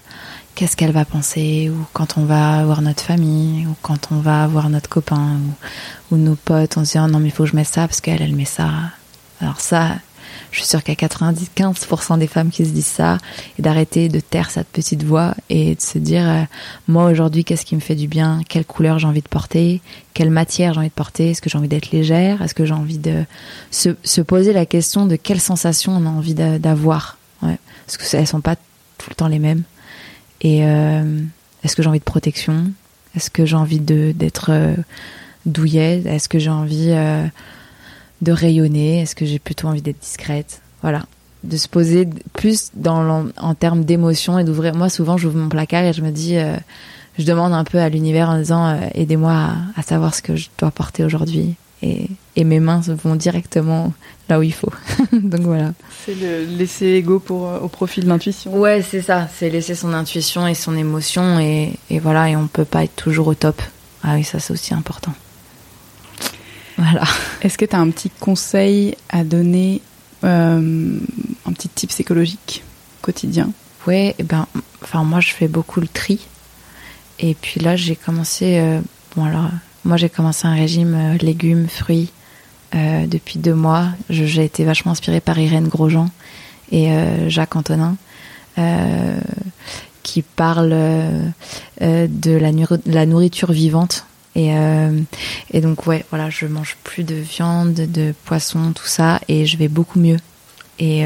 qu'est-ce 0.55 0.75
qu'elle 0.77 0.91
va 0.91 1.05
penser 1.05 1.69
ou 1.69 1.85
quand 1.93 2.17
on 2.17 2.25
va 2.25 2.63
voir 2.65 2.81
notre 2.81 3.03
famille 3.03 3.65
ou 3.65 3.75
quand 3.81 4.09
on 4.11 4.19
va 4.19 4.47
voir 4.47 4.69
notre 4.69 4.89
copain 4.89 5.39
ou, 6.11 6.17
nos 6.17 6.35
potes 6.35 6.77
on 6.77 6.85
se 6.85 6.93
dit 6.93 6.99
oh 6.99 7.07
non 7.07 7.19
mais 7.19 7.27
il 7.27 7.31
faut 7.31 7.43
que 7.43 7.49
je 7.49 7.55
mette 7.55 7.67
ça 7.67 7.87
parce 7.87 8.01
qu'elle 8.01 8.21
elle 8.21 8.35
met 8.35 8.45
ça. 8.45 8.69
Alors 9.41 9.59
ça 9.61 9.95
je 10.51 10.57
suis 10.57 10.67
sûre 10.67 10.79
a 10.79 10.91
95% 10.91 12.19
des 12.19 12.27
femmes 12.27 12.49
qui 12.49 12.65
se 12.65 12.71
disent 12.71 12.85
ça 12.85 13.17
et 13.57 13.61
d'arrêter 13.61 14.09
de 14.09 14.19
taire 14.19 14.49
cette 14.49 14.67
petite 14.67 15.03
voix 15.03 15.35
et 15.49 15.75
de 15.75 15.81
se 15.81 15.97
dire 15.97 16.27
euh, 16.27 16.43
moi 16.87 17.05
aujourd'hui 17.05 17.43
qu'est-ce 17.43 17.65
qui 17.65 17.75
me 17.75 17.81
fait 17.81 17.95
du 17.95 18.07
bien, 18.07 18.41
quelle 18.47 18.65
couleur 18.65 18.99
j'ai 18.99 19.07
envie 19.07 19.21
de 19.21 19.27
porter, 19.27 19.81
quelle 20.13 20.29
matière 20.29 20.73
j'ai 20.73 20.79
envie 20.79 20.89
de 20.89 20.93
porter, 20.93 21.31
est-ce 21.31 21.41
que 21.41 21.49
j'ai 21.49 21.57
envie 21.57 21.67
d'être 21.67 21.91
légère, 21.91 22.41
est-ce 22.41 22.53
que 22.53 22.65
j'ai 22.65 22.73
envie 22.73 22.97
de 22.97 23.23
se, 23.71 23.89
se, 24.03 24.21
poser 24.21 24.53
la 24.53 24.65
question 24.65 25.05
de 25.05 25.15
quelle 25.15 25.39
sensation 25.39 25.93
on 25.93 26.05
a 26.05 26.09
envie 26.09 26.33
d'avoir, 26.33 27.17
ouais. 27.43 27.57
parce 27.85 27.97
que 27.97 28.17
elles 28.17 28.27
sont 28.27 28.41
pas 28.41 28.55
tout 28.55 29.09
le 29.09 29.15
temps 29.15 29.27
les 29.27 29.39
mêmes. 29.39 29.63
Et 30.41 30.65
euh, 30.65 31.21
est-ce 31.63 31.75
que 31.75 31.83
j'ai 31.83 31.89
envie 31.89 31.99
de 31.99 32.03
protection, 32.03 32.71
est-ce 33.15 33.29
que 33.29 33.45
j'ai 33.45 33.55
envie 33.55 33.79
d'être 33.79 34.51
euh, 34.51 34.75
douillet, 35.45 36.03
est-ce 36.05 36.29
que 36.29 36.39
j'ai 36.39 36.49
envie 36.49 36.91
euh, 36.91 37.25
de 38.21 38.31
rayonner 38.31 39.01
Est-ce 39.01 39.15
que 39.15 39.25
j'ai 39.25 39.39
plutôt 39.39 39.67
envie 39.67 39.81
d'être 39.81 39.99
discrète? 39.99 40.61
Voilà, 40.81 41.05
de 41.43 41.57
se 41.57 41.67
poser 41.67 42.07
plus 42.33 42.71
dans 42.75 43.27
en 43.37 43.55
termes 43.55 43.83
d'émotion 43.83 44.37
et 44.39 44.43
d'ouvrir. 44.43 44.75
Moi, 44.75 44.89
souvent, 44.89 45.17
j'ouvre 45.17 45.37
mon 45.37 45.49
placard 45.49 45.83
et 45.83 45.93
je 45.93 46.01
me 46.01 46.11
dis, 46.11 46.37
euh, 46.37 46.55
je 47.17 47.25
demande 47.25 47.53
un 47.53 47.63
peu 47.63 47.79
à 47.79 47.89
l'univers 47.89 48.29
en 48.29 48.37
disant, 48.37 48.67
euh, 48.67 48.77
aidez-moi 48.93 49.49
à, 49.75 49.81
savoir 49.81 50.13
ce 50.13 50.21
que 50.21 50.35
je 50.35 50.49
dois 50.57 50.71
porter 50.71 51.03
aujourd'hui. 51.03 51.55
Et, 51.83 52.07
et, 52.35 52.43
mes 52.43 52.59
mains 52.59 52.81
vont 53.03 53.15
directement 53.15 53.93
là 54.29 54.39
où 54.39 54.43
il 54.43 54.53
faut. 54.53 54.71
Donc 55.13 55.41
voilà. 55.41 55.73
C'est 56.05 56.15
le 56.15 56.43
laisser 56.43 56.87
ego 56.87 57.19
pour 57.19 57.47
euh, 57.47 57.59
au 57.59 57.67
profit 57.67 58.01
de 58.01 58.07
l'intuition. 58.07 58.55
Ouais, 58.57 58.81
c'est 58.81 59.03
ça. 59.03 59.27
C'est 59.37 59.51
laisser 59.51 59.75
son 59.75 59.93
intuition 59.93 60.47
et 60.47 60.55
son 60.55 60.75
émotion 60.75 61.39
et, 61.39 61.73
et 61.91 61.99
voilà. 61.99 62.29
Et 62.29 62.35
on 62.35 62.47
peut 62.47 62.65
pas 62.65 62.83
être 62.83 62.95
toujours 62.95 63.27
au 63.27 63.35
top. 63.35 63.61
Ah 64.03 64.15
oui, 64.15 64.23
ça 64.23 64.39
c'est 64.39 64.53
aussi 64.53 64.73
important. 64.73 65.13
Voilà. 66.77 67.03
Est-ce 67.41 67.57
que 67.57 67.65
tu 67.65 67.75
as 67.75 67.79
un 67.79 67.89
petit 67.89 68.09
conseil 68.09 68.95
à 69.09 69.23
donner, 69.23 69.81
euh, 70.23 70.99
un 71.45 71.53
petit 71.53 71.69
tip 71.69 71.89
psychologique 71.89 72.63
quotidien? 73.01 73.51
Ouais, 73.87 74.15
eh 74.19 74.23
ben, 74.23 74.47
enfin 74.83 75.03
moi 75.03 75.19
je 75.19 75.31
fais 75.31 75.47
beaucoup 75.47 75.79
le 75.81 75.87
tri. 75.87 76.19
Et 77.19 77.33
puis 77.33 77.59
là 77.59 77.75
j'ai 77.75 77.95
commencé, 77.95 78.59
euh, 78.59 78.79
bon 79.15 79.25
alors 79.25 79.49
moi 79.85 79.97
j'ai 79.97 80.09
commencé 80.09 80.47
un 80.47 80.53
régime 80.53 80.93
euh, 80.93 81.17
légumes, 81.17 81.67
fruits 81.67 82.11
depuis 82.73 83.39
deux 83.39 83.55
mois. 83.55 83.87
J'ai 84.09 84.43
été 84.43 84.65
vachement 84.65 84.91
inspirée 84.91 85.21
par 85.21 85.39
Irène 85.39 85.67
Grosjean 85.67 86.09
et 86.71 86.89
Jacques 87.27 87.55
Antonin 87.55 87.95
qui 90.03 90.21
parle 90.21 90.75
de 91.81 92.31
la, 92.37 92.51
la, 92.85 93.05
nourriture 93.05 93.53
vivante. 93.53 94.05
Et, 94.37 94.51
et 95.51 95.61
donc 95.61 95.87
ouais, 95.87 96.05
voilà, 96.11 96.29
je 96.29 96.45
mange 96.45 96.77
plus 96.83 97.03
de 97.03 97.15
viande, 97.15 97.73
de 97.73 98.13
poisson, 98.23 98.71
tout 98.71 98.85
ça, 98.85 99.19
et 99.27 99.47
je 99.47 99.57
vais 99.57 99.67
beaucoup 99.67 99.99
mieux. 99.99 100.17
Et 100.77 101.05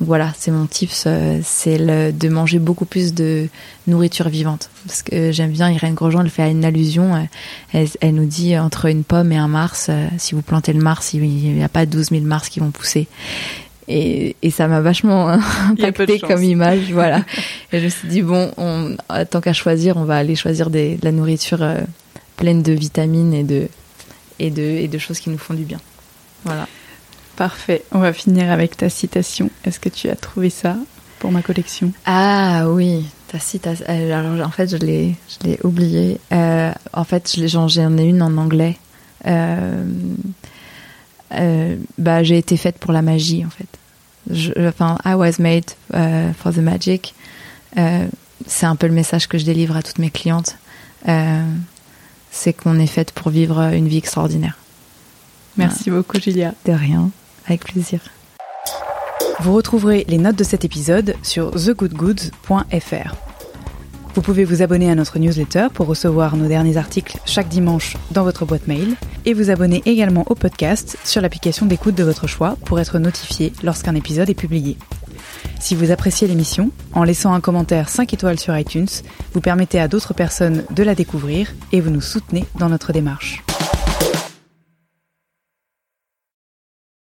voilà, 0.00 0.32
c'est 0.36 0.50
mon 0.50 0.66
tips, 0.66 1.04
euh, 1.06 1.40
c'est 1.42 1.78
de 1.78 2.28
manger 2.28 2.58
beaucoup 2.58 2.84
plus 2.84 3.14
de 3.14 3.48
nourriture 3.86 4.28
vivante. 4.28 4.68
Parce 4.86 5.02
que 5.02 5.32
j'aime 5.32 5.52
bien, 5.52 5.70
Irène 5.70 5.94
Grosjean, 5.94 6.20
elle 6.22 6.30
fait 6.30 6.50
une 6.50 6.66
allusion, 6.66 7.26
euh, 7.74 7.86
elle, 8.00 8.14
nous 8.14 8.26
dit 8.26 8.58
entre 8.58 8.86
une 8.86 9.04
pomme 9.04 9.32
et 9.32 9.38
un 9.38 9.48
mars, 9.48 9.86
euh, 9.88 10.06
si 10.18 10.34
vous 10.34 10.42
plantez 10.42 10.74
le 10.74 10.82
mars, 10.82 11.14
il 11.14 11.22
n'y 11.22 11.64
a 11.64 11.68
pas 11.70 11.86
12 11.86 12.10
000 12.10 12.22
mars 12.24 12.50
qui 12.50 12.60
vont 12.60 12.70
pousser. 12.70 13.08
Et, 13.88 14.36
ça 14.50 14.68
m'a 14.68 14.80
vachement 14.80 15.28
impacté 15.70 16.18
comme 16.18 16.42
image, 16.42 16.92
voilà. 16.92 17.24
et 17.72 17.78
je 17.78 17.84
me 17.84 17.88
suis 17.88 18.08
dit, 18.08 18.22
bon, 18.22 18.52
on, 18.58 18.96
tant 19.30 19.40
qu'à 19.40 19.54
choisir, 19.54 19.96
on 19.96 20.04
va 20.04 20.16
aller 20.16 20.34
choisir 20.34 20.68
de 20.68 20.96
la 21.02 21.12
nourriture 21.12 21.64
pleine 22.36 22.62
de 22.62 22.72
vitamines 22.72 23.34
et 23.34 23.44
de, 23.44 23.68
et, 24.38 24.50
de, 24.50 24.62
et 24.62 24.88
de 24.88 24.98
choses 24.98 25.18
qui 25.20 25.30
nous 25.30 25.38
font 25.38 25.54
du 25.54 25.64
bien. 25.64 25.80
Voilà. 26.44 26.66
Parfait. 27.36 27.82
On 27.92 27.98
va 27.98 28.12
finir 28.12 28.50
avec 28.50 28.76
ta 28.76 28.88
citation. 28.88 29.50
Est-ce 29.64 29.78
que 29.78 29.90
tu 29.90 30.08
as 30.08 30.16
trouvé 30.16 30.48
ça 30.48 30.76
pour 31.18 31.30
ma 31.32 31.42
collection? 31.42 31.92
Ah 32.06 32.64
oui, 32.68 33.04
ta 33.28 33.38
citation. 33.38 33.84
Euh, 33.88 34.18
alors 34.18 34.46
en 34.46 34.50
fait, 34.50 34.70
je 34.70 34.76
l'ai, 34.78 35.16
je 35.28 35.46
l'ai 35.46 35.58
oublié. 35.62 36.18
Euh, 36.32 36.72
en 36.94 37.04
fait, 37.04 37.38
j'en 37.46 37.68
ai 37.98 38.04
une 38.04 38.22
en 38.22 38.36
anglais. 38.38 38.78
Euh, 39.26 39.84
bah, 41.98 42.22
j'ai 42.22 42.38
été 42.38 42.56
faite 42.56 42.78
pour 42.78 42.92
la 42.92 43.02
magie 43.02 43.44
en 43.44 43.50
fait. 43.50 43.68
Je, 44.30 44.52
enfin, 44.68 44.96
I 45.04 45.14
was 45.14 45.38
made 45.38 45.70
for 46.38 46.52
the 46.52 46.58
magic. 46.58 47.14
c'est 48.46 48.66
un 48.66 48.76
peu 48.76 48.86
le 48.86 48.94
message 48.94 49.26
que 49.28 49.36
je 49.36 49.44
délivre 49.44 49.76
à 49.76 49.82
toutes 49.82 49.98
mes 49.98 50.10
clientes. 50.10 50.56
C'est 52.36 52.52
qu'on 52.52 52.78
est 52.78 52.86
faite 52.86 53.12
pour 53.12 53.30
vivre 53.30 53.60
une 53.72 53.88
vie 53.88 53.98
extraordinaire. 53.98 54.58
Merci 55.56 55.90
beaucoup, 55.90 56.20
Julia. 56.20 56.52
De 56.66 56.72
rien. 56.72 57.10
Avec 57.46 57.64
plaisir. 57.64 58.00
Vous 59.40 59.54
retrouverez 59.54 60.04
les 60.08 60.18
notes 60.18 60.36
de 60.36 60.44
cet 60.44 60.64
épisode 60.64 61.14
sur 61.22 61.50
thegoodgoods.fr. 61.50 63.14
Vous 64.14 64.22
pouvez 64.22 64.44
vous 64.44 64.62
abonner 64.62 64.90
à 64.90 64.94
notre 64.94 65.18
newsletter 65.18 65.66
pour 65.72 65.86
recevoir 65.86 66.36
nos 66.36 66.48
derniers 66.48 66.78
articles 66.78 67.18
chaque 67.26 67.48
dimanche 67.48 67.96
dans 68.12 68.22
votre 68.22 68.46
boîte 68.46 68.66
mail 68.66 68.96
et 69.26 69.34
vous 69.34 69.50
abonner 69.50 69.82
également 69.84 70.24
au 70.28 70.34
podcast 70.34 70.96
sur 71.04 71.20
l'application 71.20 71.66
d'écoute 71.66 71.94
de 71.94 72.04
votre 72.04 72.26
choix 72.26 72.56
pour 72.64 72.80
être 72.80 72.98
notifié 72.98 73.52
lorsqu'un 73.62 73.94
épisode 73.94 74.30
est 74.30 74.34
publié. 74.34 74.78
Si 75.60 75.74
vous 75.74 75.90
appréciez 75.90 76.28
l'émission, 76.28 76.70
en 76.92 77.04
laissant 77.04 77.32
un 77.32 77.40
commentaire 77.40 77.88
5 77.88 78.12
étoiles 78.12 78.38
sur 78.38 78.56
iTunes, 78.56 78.88
vous 79.32 79.40
permettez 79.40 79.80
à 79.80 79.88
d'autres 79.88 80.14
personnes 80.14 80.64
de 80.70 80.82
la 80.82 80.94
découvrir 80.94 81.54
et 81.72 81.80
vous 81.80 81.90
nous 81.90 82.00
soutenez 82.00 82.44
dans 82.58 82.68
notre 82.68 82.92
démarche. 82.92 83.45